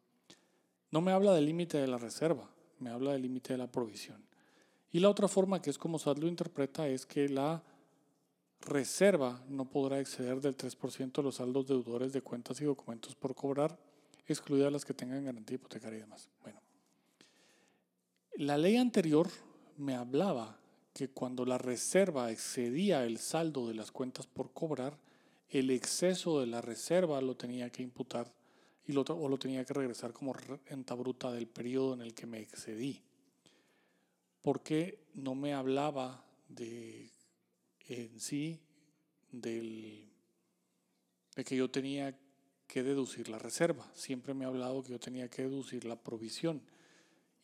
No 0.90 1.02
me 1.02 1.12
habla 1.12 1.34
del 1.34 1.44
límite 1.44 1.76
de 1.76 1.86
la 1.86 1.98
reserva, 1.98 2.51
me 2.82 2.90
habla 2.90 3.12
del 3.12 3.22
límite 3.22 3.54
de 3.54 3.58
la 3.58 3.70
provisión. 3.70 4.22
Y 4.90 5.00
la 5.00 5.08
otra 5.08 5.28
forma, 5.28 5.62
que 5.62 5.70
es 5.70 5.78
como 5.78 5.98
SAT 5.98 6.18
lo 6.18 6.28
interpreta, 6.28 6.86
es 6.86 7.06
que 7.06 7.28
la 7.28 7.62
reserva 8.60 9.42
no 9.48 9.64
podrá 9.64 10.00
exceder 10.00 10.40
del 10.40 10.56
3% 10.56 11.12
de 11.12 11.22
los 11.22 11.36
saldos 11.36 11.66
deudores 11.66 12.12
de 12.12 12.22
cuentas 12.22 12.60
y 12.60 12.64
documentos 12.64 13.14
por 13.14 13.34
cobrar, 13.34 13.78
excluidas 14.26 14.72
las 14.72 14.84
que 14.84 14.94
tengan 14.94 15.24
garantía 15.24 15.56
hipotecaria 15.56 15.98
y 15.98 16.02
demás. 16.02 16.28
Bueno, 16.42 16.60
la 18.36 18.58
ley 18.58 18.76
anterior 18.76 19.28
me 19.78 19.94
hablaba 19.94 20.58
que 20.92 21.08
cuando 21.08 21.44
la 21.44 21.58
reserva 21.58 22.30
excedía 22.30 23.04
el 23.04 23.18
saldo 23.18 23.66
de 23.68 23.74
las 23.74 23.90
cuentas 23.90 24.26
por 24.26 24.52
cobrar, 24.52 24.98
el 25.48 25.70
exceso 25.70 26.40
de 26.40 26.46
la 26.46 26.60
reserva 26.60 27.20
lo 27.20 27.36
tenía 27.36 27.70
que 27.70 27.82
imputar 27.82 28.32
y 28.86 28.92
lo, 28.92 29.02
o 29.02 29.28
lo 29.28 29.38
tenía 29.38 29.64
que 29.64 29.74
regresar 29.74 30.12
como 30.12 30.32
renta 30.32 30.94
bruta 30.94 31.30
del 31.30 31.46
periodo 31.46 31.94
en 31.94 32.00
el 32.02 32.14
que 32.14 32.26
me 32.26 32.40
excedí. 32.40 33.02
Porque 34.42 35.04
no 35.14 35.34
me 35.34 35.54
hablaba 35.54 36.24
de 36.48 37.10
en 37.88 38.20
sí 38.20 38.60
del, 39.30 40.08
de 41.36 41.44
que 41.44 41.56
yo 41.56 41.70
tenía 41.70 42.18
que 42.66 42.82
deducir 42.82 43.28
la 43.28 43.38
reserva. 43.38 43.90
Siempre 43.94 44.34
me 44.34 44.44
ha 44.44 44.48
hablado 44.48 44.82
que 44.82 44.90
yo 44.90 44.98
tenía 44.98 45.28
que 45.28 45.42
deducir 45.42 45.84
la 45.84 45.96
provisión. 45.96 46.62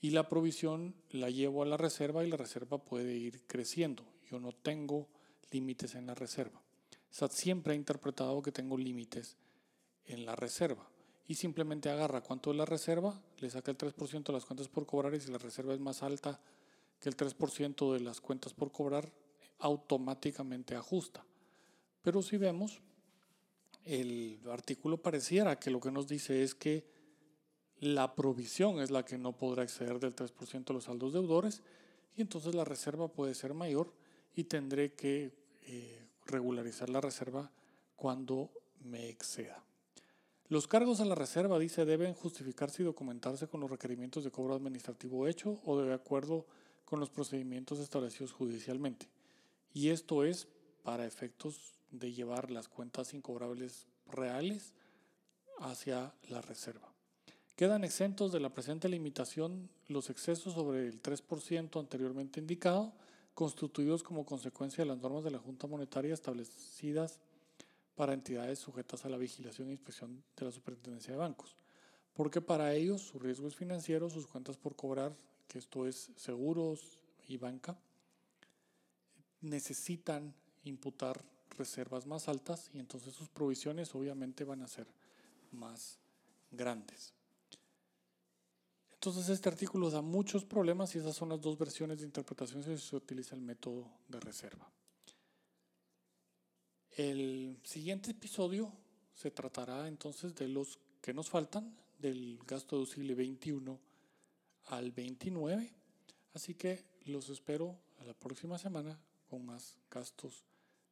Y 0.01 0.11
la 0.11 0.28
provisión 0.28 0.95
la 1.11 1.28
llevo 1.30 1.62
a 1.62 1.66
la 1.66 1.76
reserva 1.76 2.24
y 2.24 2.30
la 2.30 2.36
reserva 2.36 2.78
puede 2.78 3.14
ir 3.14 3.43
creciendo. 3.47 4.05
Yo 4.30 4.41
no 4.41 4.53
tengo 4.53 5.09
límites 5.51 5.95
en 5.95 6.07
la 6.07 6.14
reserva. 6.14 6.62
SAT 7.11 7.32
siempre 7.32 7.72
ha 7.72 7.76
interpretado 7.76 8.43
que 8.43 8.53
tengo 8.53 8.76
límites 8.76 9.36
en 10.07 10.24
la 10.24 10.36
reserva 10.36 10.89
y 11.29 11.35
simplemente 11.35 11.91
agarra 11.91 12.22
cuánto 12.22 12.51
es 12.51 12.57
la 12.57 12.64
reserva, 12.64 13.20
le 13.39 13.51
saca 13.51 13.70
el 13.70 13.76
3% 13.76 14.24
de 14.24 14.33
las 14.33 14.47
cuentas 14.47 14.68
por 14.68 14.87
cobrar 14.87 15.14
y 15.14 15.20
si 15.20 15.31
la 15.31 15.37
reserva 15.37 15.74
es 15.74 15.81
más 15.81 16.03
alta 16.03 16.41
que 16.99 17.11
el 17.11 17.16
3% 17.16 17.93
de 17.93 18.01
las 18.01 18.22
cuentas 18.22 18.55
por 18.55 18.72
cobrar, 18.72 19.12
automáticamente 19.59 20.74
ajusta. 20.74 21.24
Pero 22.03 22.22
si 22.22 22.39
vemos, 22.39 22.81
el 23.85 24.41
artículo 24.51 24.97
pareciera 24.97 25.59
que 25.59 25.70
lo 25.70 25.81
que 25.81 25.91
nos 25.91 26.09
dice 26.09 26.43
es 26.43 26.55
que 26.55 26.87
la 27.79 28.14
provisión 28.14 28.81
es 28.81 28.91
la 28.91 29.05
que 29.05 29.18
no 29.18 29.37
podrá 29.37 29.62
exceder 29.62 30.01
del 30.01 30.16
3% 30.16 30.64
de 30.64 30.74
los 30.74 30.85
saldos 30.85 31.12
deudores 31.12 31.62
y 32.16 32.22
entonces 32.22 32.55
la 32.55 32.64
reserva 32.64 33.09
puede 33.09 33.35
ser 33.35 33.53
mayor 33.53 33.93
y 34.35 34.45
tendré 34.45 34.95
que 34.95 35.33
eh, 35.66 36.07
regularizar 36.26 36.89
la 36.89 37.03
reserva 37.03 37.53
cuando 37.97 38.51
me 38.81 39.11
exceda. 39.11 39.67
Los 40.49 40.66
cargos 40.66 41.01
a 41.01 41.05
la 41.05 41.14
reserva, 41.14 41.59
dice, 41.59 41.84
deben 41.84 42.14
justificarse 42.14 42.82
y 42.82 42.86
documentarse 42.86 43.49
con 43.49 43.61
los 43.61 43.70
requerimientos 43.70 44.24
de 44.24 44.30
cobro 44.30 44.55
administrativo 44.55 45.26
hecho 45.26 45.61
o 45.64 45.78
de 45.78 45.92
acuerdo 45.92 46.46
con 46.86 47.01
los 47.01 47.11
procedimientos 47.11 47.78
establecidos 47.80 48.32
judicialmente. 48.32 49.11
Y 49.74 49.90
esto 49.90 50.24
es 50.24 50.49
para 50.82 51.05
efectos 51.05 51.74
de 51.90 52.14
llevar 52.14 52.51
las 52.51 52.66
cuentas 52.68 53.12
incobrables 53.12 53.86
reales 54.07 54.72
hacia 55.59 56.14
la 56.30 56.40
reserva. 56.40 56.94
Quedan 57.55 57.84
exentos 57.84 58.32
de 58.32 58.40
la 58.40 58.55
presente 58.55 58.88
limitación 58.88 59.68
los 59.86 60.09
excesos 60.09 60.55
sobre 60.55 60.86
el 60.86 61.03
3% 61.03 61.78
anteriormente 61.78 62.40
indicado, 62.40 62.94
constituidos 63.34 64.03
como 64.03 64.24
consecuencia 64.24 64.82
de 64.82 64.88
las 64.88 64.99
normas 64.99 65.24
de 65.24 65.30
la 65.30 65.38
Junta 65.38 65.66
Monetaria 65.66 66.14
establecidas 66.14 67.20
para 67.99 68.14
entidades 68.14 68.61
sujetas 68.61 69.05
a 69.05 69.09
la 69.09 69.16
vigilación 69.16 69.68
e 69.68 69.72
inspección 69.72 70.22
de 70.36 70.44
la 70.44 70.53
Superintendencia 70.53 71.14
de 71.14 71.18
Bancos, 71.18 71.57
porque 72.14 72.40
para 72.40 72.72
ellos 72.72 73.03
su 73.03 73.18
riesgo 73.18 73.49
es 73.49 73.57
financiero, 73.57 74.09
sus 74.09 74.28
cuentas 74.28 74.57
por 74.57 74.76
cobrar, 74.76 75.16
que 75.49 75.59
esto 75.59 75.84
es 75.84 76.12
seguros 76.14 77.01
y 77.26 77.38
banca, 77.38 77.76
necesitan 79.40 80.32
imputar 80.62 81.24
reservas 81.57 82.07
más 82.07 82.28
altas 82.28 82.70
y 82.72 82.78
entonces 82.78 83.14
sus 83.14 83.28
provisiones 83.28 83.92
obviamente 83.96 84.44
van 84.44 84.62
a 84.62 84.68
ser 84.68 84.86
más 85.51 85.99
grandes. 86.53 87.12
Entonces 88.92 89.28
este 89.28 89.49
artículo 89.49 89.90
da 89.90 90.03
muchos 90.03 90.44
problemas 90.44 90.94
y 90.94 90.99
esas 90.99 91.16
son 91.16 91.30
las 91.30 91.40
dos 91.40 91.59
versiones 91.59 91.99
de 91.99 92.07
interpretación 92.07 92.62
si 92.62 92.78
se 92.78 92.94
utiliza 92.94 93.34
el 93.34 93.40
método 93.40 93.90
de 94.07 94.20
reserva. 94.20 94.70
El 96.99 97.61
siguiente 97.62 98.11
episodio 98.11 98.72
se 99.14 99.30
tratará 99.30 99.86
entonces 99.86 100.34
de 100.34 100.49
los 100.49 100.80
que 101.01 101.14
nos 101.14 101.30
faltan, 101.30 101.72
del 102.01 102.40
gasto 102.44 102.74
deducible 102.74 103.14
21 103.14 103.78
al 104.64 104.90
29. 104.90 105.72
Así 106.34 106.55
que 106.55 106.84
los 107.05 107.28
espero 107.28 107.78
a 108.01 108.05
la 108.05 108.14
próxima 108.14 108.59
semana 108.59 108.99
con 109.30 109.46
más 109.46 109.78
gastos 109.88 110.44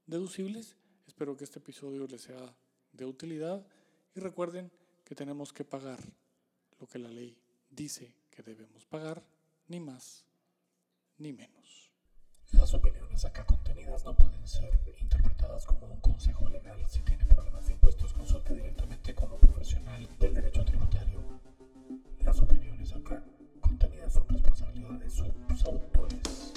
deducibles. 0.06 0.76
Espero 1.08 1.36
que 1.36 1.42
este 1.42 1.58
episodio 1.58 2.06
les 2.06 2.20
sea 2.20 2.54
de 2.92 3.04
utilidad 3.04 3.66
y 4.14 4.20
recuerden 4.20 4.70
que 5.04 5.16
tenemos 5.16 5.52
que 5.52 5.64
pagar 5.64 5.98
lo 6.78 6.86
que 6.86 7.00
la 7.00 7.08
ley 7.08 7.36
dice 7.68 8.14
que 8.30 8.44
debemos 8.44 8.84
pagar, 8.84 9.24
ni 9.66 9.80
más 9.80 10.24
ni 11.18 11.32
menos. 11.32 11.90
Las 12.52 12.72
opiniones 12.74 13.24
acá 13.24 13.44
no 13.86 14.14
pueden 14.14 14.46
ser 14.46 14.78
interpretadas 15.00 15.64
como 15.64 15.86
un 15.86 16.00
consejo 16.00 16.48
legal. 16.48 16.76
Si 16.88 17.00
tiene 17.00 17.24
problemas 17.24 17.66
de 17.66 17.72
impuestos, 17.72 18.12
consulte 18.12 18.54
directamente 18.54 19.14
con 19.14 19.32
un 19.32 19.38
profesional 19.38 20.08
del 20.18 20.34
derecho 20.34 20.64
tributario. 20.64 21.20
Las 22.20 22.38
opiniones 22.40 22.92
acá 22.92 23.22
contenidas 23.60 24.12
son 24.12 24.28
responsabilidad 24.28 24.98
de 24.98 25.08
sus 25.08 25.64
autores. 25.64 26.55